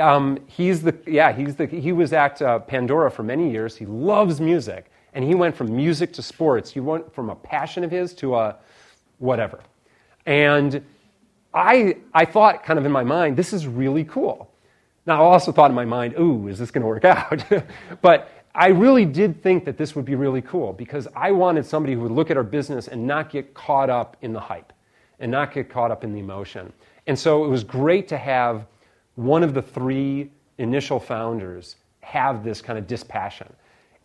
Um, 0.00 0.38
he's 0.46 0.82
the 0.82 0.94
yeah 1.06 1.32
he's 1.32 1.54
the 1.56 1.66
he 1.66 1.92
was 1.92 2.12
at 2.12 2.42
uh, 2.42 2.58
Pandora 2.60 3.10
for 3.10 3.22
many 3.22 3.50
years. 3.50 3.76
He 3.76 3.86
loves 3.86 4.40
music, 4.40 4.90
and 5.12 5.24
he 5.24 5.34
went 5.34 5.56
from 5.56 5.74
music 5.74 6.12
to 6.14 6.22
sports. 6.22 6.70
He 6.70 6.80
went 6.80 7.14
from 7.14 7.30
a 7.30 7.34
passion 7.36 7.84
of 7.84 7.90
his 7.90 8.12
to 8.14 8.34
a 8.34 8.56
whatever. 9.18 9.60
And 10.26 10.84
I 11.52 11.96
I 12.12 12.24
thought 12.24 12.64
kind 12.64 12.78
of 12.78 12.84
in 12.86 12.92
my 12.92 13.04
mind, 13.04 13.36
this 13.36 13.52
is 13.52 13.66
really 13.68 14.04
cool. 14.04 14.50
Now 15.06 15.22
I 15.22 15.26
also 15.26 15.52
thought 15.52 15.70
in 15.70 15.76
my 15.76 15.84
mind, 15.84 16.14
ooh, 16.18 16.48
is 16.48 16.58
this 16.58 16.72
going 16.72 16.82
to 16.82 16.88
work 16.88 17.04
out? 17.04 17.44
but 18.02 18.28
I 18.56 18.68
really 18.68 19.04
did 19.04 19.42
think 19.42 19.64
that 19.64 19.76
this 19.76 19.96
would 19.96 20.04
be 20.04 20.14
really 20.14 20.40
cool 20.42 20.72
because 20.72 21.08
I 21.16 21.32
wanted 21.32 21.66
somebody 21.66 21.94
who 21.94 22.00
would 22.00 22.12
look 22.12 22.30
at 22.30 22.36
our 22.36 22.44
business 22.44 22.86
and 22.86 23.04
not 23.04 23.28
get 23.30 23.52
caught 23.52 23.90
up 23.90 24.16
in 24.22 24.32
the 24.32 24.38
hype 24.38 24.72
and 25.18 25.30
not 25.30 25.52
get 25.52 25.68
caught 25.68 25.90
up 25.90 26.04
in 26.04 26.12
the 26.12 26.20
emotion. 26.20 26.72
And 27.08 27.18
so 27.18 27.44
it 27.44 27.48
was 27.48 27.64
great 27.64 28.06
to 28.08 28.16
have 28.16 28.66
one 29.16 29.42
of 29.42 29.54
the 29.54 29.62
three 29.62 30.30
initial 30.58 31.00
founders 31.00 31.76
have 32.00 32.44
this 32.44 32.62
kind 32.62 32.78
of 32.78 32.86
dispassion. 32.86 33.52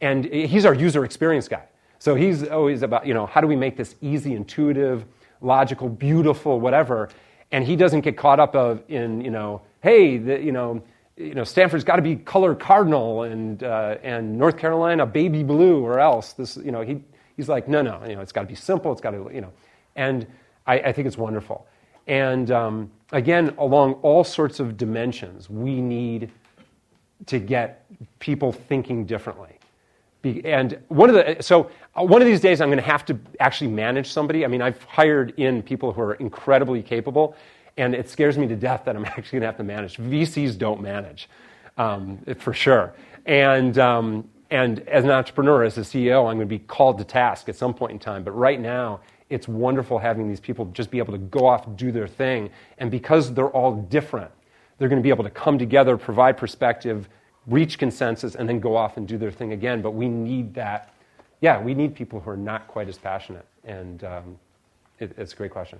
And 0.01 0.25
he's 0.25 0.65
our 0.65 0.73
user 0.73 1.05
experience 1.05 1.47
guy. 1.47 1.63
So 1.99 2.15
he's 2.15 2.47
always 2.47 2.81
about, 2.81 3.05
you 3.05 3.13
know, 3.13 3.27
how 3.27 3.41
do 3.41 3.47
we 3.47 3.55
make 3.55 3.77
this 3.77 3.95
easy, 4.01 4.33
intuitive, 4.33 5.05
logical, 5.41 5.89
beautiful, 5.89 6.59
whatever. 6.59 7.09
And 7.51 7.63
he 7.65 7.75
doesn't 7.75 8.01
get 8.01 8.17
caught 8.17 8.39
up 8.39 8.55
of 8.55 8.81
in, 8.87 9.21
you 9.23 9.31
know, 9.31 9.61
hey, 9.83 10.17
the, 10.17 10.39
you 10.41 10.51
know, 10.51 10.81
you 11.19 11.33
know, 11.35 11.43
Stanford's 11.43 11.83
got 11.83 11.97
to 11.97 12.01
be 12.01 12.15
color 12.15 12.55
cardinal 12.55 13.23
and, 13.23 13.61
uh, 13.63 13.97
and 14.03 14.37
North 14.37 14.57
Carolina 14.57 15.05
baby 15.05 15.43
blue 15.43 15.83
or 15.85 15.99
else 15.99 16.33
this, 16.33 16.55
you 16.57 16.71
know, 16.71 16.81
he, 16.81 17.01
he's 17.35 17.49
like, 17.49 17.67
no, 17.67 17.81
no, 17.81 18.01
you 18.07 18.15
know, 18.15 18.21
it's 18.21 18.31
got 18.31 18.41
to 18.41 18.47
be 18.47 18.55
simple. 18.55 18.91
It's 18.93 19.01
got 19.01 19.11
to, 19.11 19.29
you 19.33 19.41
know, 19.41 19.51
and 19.97 20.25
I, 20.65 20.75
I 20.79 20.91
think 20.93 21.07
it's 21.07 21.17
wonderful. 21.17 21.67
And 22.07 22.49
um, 22.51 22.89
again, 23.11 23.53
along 23.57 23.93
all 23.95 24.23
sorts 24.23 24.59
of 24.61 24.77
dimensions, 24.77 25.49
we 25.49 25.81
need 25.81 26.31
to 27.25 27.37
get 27.37 27.85
people 28.19 28.53
thinking 28.53 29.05
differently. 29.05 29.49
Be, 30.21 30.43
and 30.45 30.79
one 30.87 31.09
of 31.09 31.15
the, 31.15 31.37
so 31.43 31.69
uh, 31.99 32.03
one 32.03 32.21
of 32.21 32.27
these 32.27 32.41
days 32.41 32.61
I'm 32.61 32.69
going 32.69 32.79
to 32.79 32.83
have 32.85 33.05
to 33.07 33.17
actually 33.41 33.69
manage 33.71 34.09
somebody. 34.09 34.45
I 34.45 34.47
mean, 34.47 34.61
I've 34.61 34.81
hired 34.83 35.37
in 35.37 35.63
people 35.63 35.91
who 35.91 36.01
are 36.01 36.13
incredibly 36.15 36.81
capable 36.81 37.35
and 37.79 37.95
it 37.95 38.09
scares 38.09 38.37
me 38.37 38.45
to 38.47 38.57
death 38.57 38.83
that 38.85 38.95
I'm 38.97 39.05
actually 39.05 39.39
going 39.39 39.41
to 39.41 39.47
have 39.47 39.57
to 39.57 39.63
manage. 39.63 39.97
VCs 39.97 40.57
don't 40.57 40.81
manage, 40.81 41.29
um, 41.77 42.19
for 42.37 42.53
sure. 42.53 42.93
And, 43.25 43.77
um, 43.79 44.27
and 44.51 44.81
as 44.87 45.05
an 45.05 45.11
entrepreneur, 45.11 45.63
as 45.63 45.77
a 45.77 45.81
CEO, 45.81 46.19
I'm 46.29 46.37
going 46.37 46.39
to 46.39 46.45
be 46.45 46.59
called 46.59 46.97
to 46.97 47.03
task 47.03 47.47
at 47.49 47.55
some 47.55 47.73
point 47.73 47.93
in 47.93 47.99
time. 47.99 48.23
But 48.23 48.31
right 48.31 48.59
now, 48.59 48.99
it's 49.29 49.47
wonderful 49.47 49.97
having 49.99 50.27
these 50.27 50.39
people 50.41 50.65
just 50.67 50.91
be 50.91 50.97
able 50.97 51.13
to 51.13 51.19
go 51.19 51.45
off, 51.45 51.65
do 51.77 51.91
their 51.91 52.07
thing. 52.07 52.49
And 52.79 52.91
because 52.91 53.33
they're 53.33 53.51
all 53.51 53.73
different, 53.75 54.31
they're 54.77 54.89
going 54.89 54.99
to 55.01 55.03
be 55.03 55.09
able 55.09 55.23
to 55.23 55.29
come 55.29 55.57
together, 55.57 55.95
provide 55.97 56.35
perspective, 56.35 57.07
reach 57.47 57.77
consensus, 57.79 58.35
and 58.35 58.49
then 58.49 58.59
go 58.59 58.75
off 58.75 58.97
and 58.97 59.07
do 59.07 59.17
their 59.17 59.31
thing 59.31 59.53
again. 59.53 59.81
But 59.81 59.91
we 59.91 60.09
need 60.09 60.53
that. 60.55 60.93
Yeah, 61.41 61.61
we 61.61 61.73
need 61.75 61.95
people 61.95 62.19
who 62.19 62.29
are 62.31 62.37
not 62.37 62.67
quite 62.67 62.89
as 62.89 62.97
passionate. 62.97 63.45
And 63.63 64.03
um, 64.03 64.37
it, 64.99 65.13
it's 65.17 65.31
a 65.31 65.35
great 65.35 65.51
question. 65.51 65.79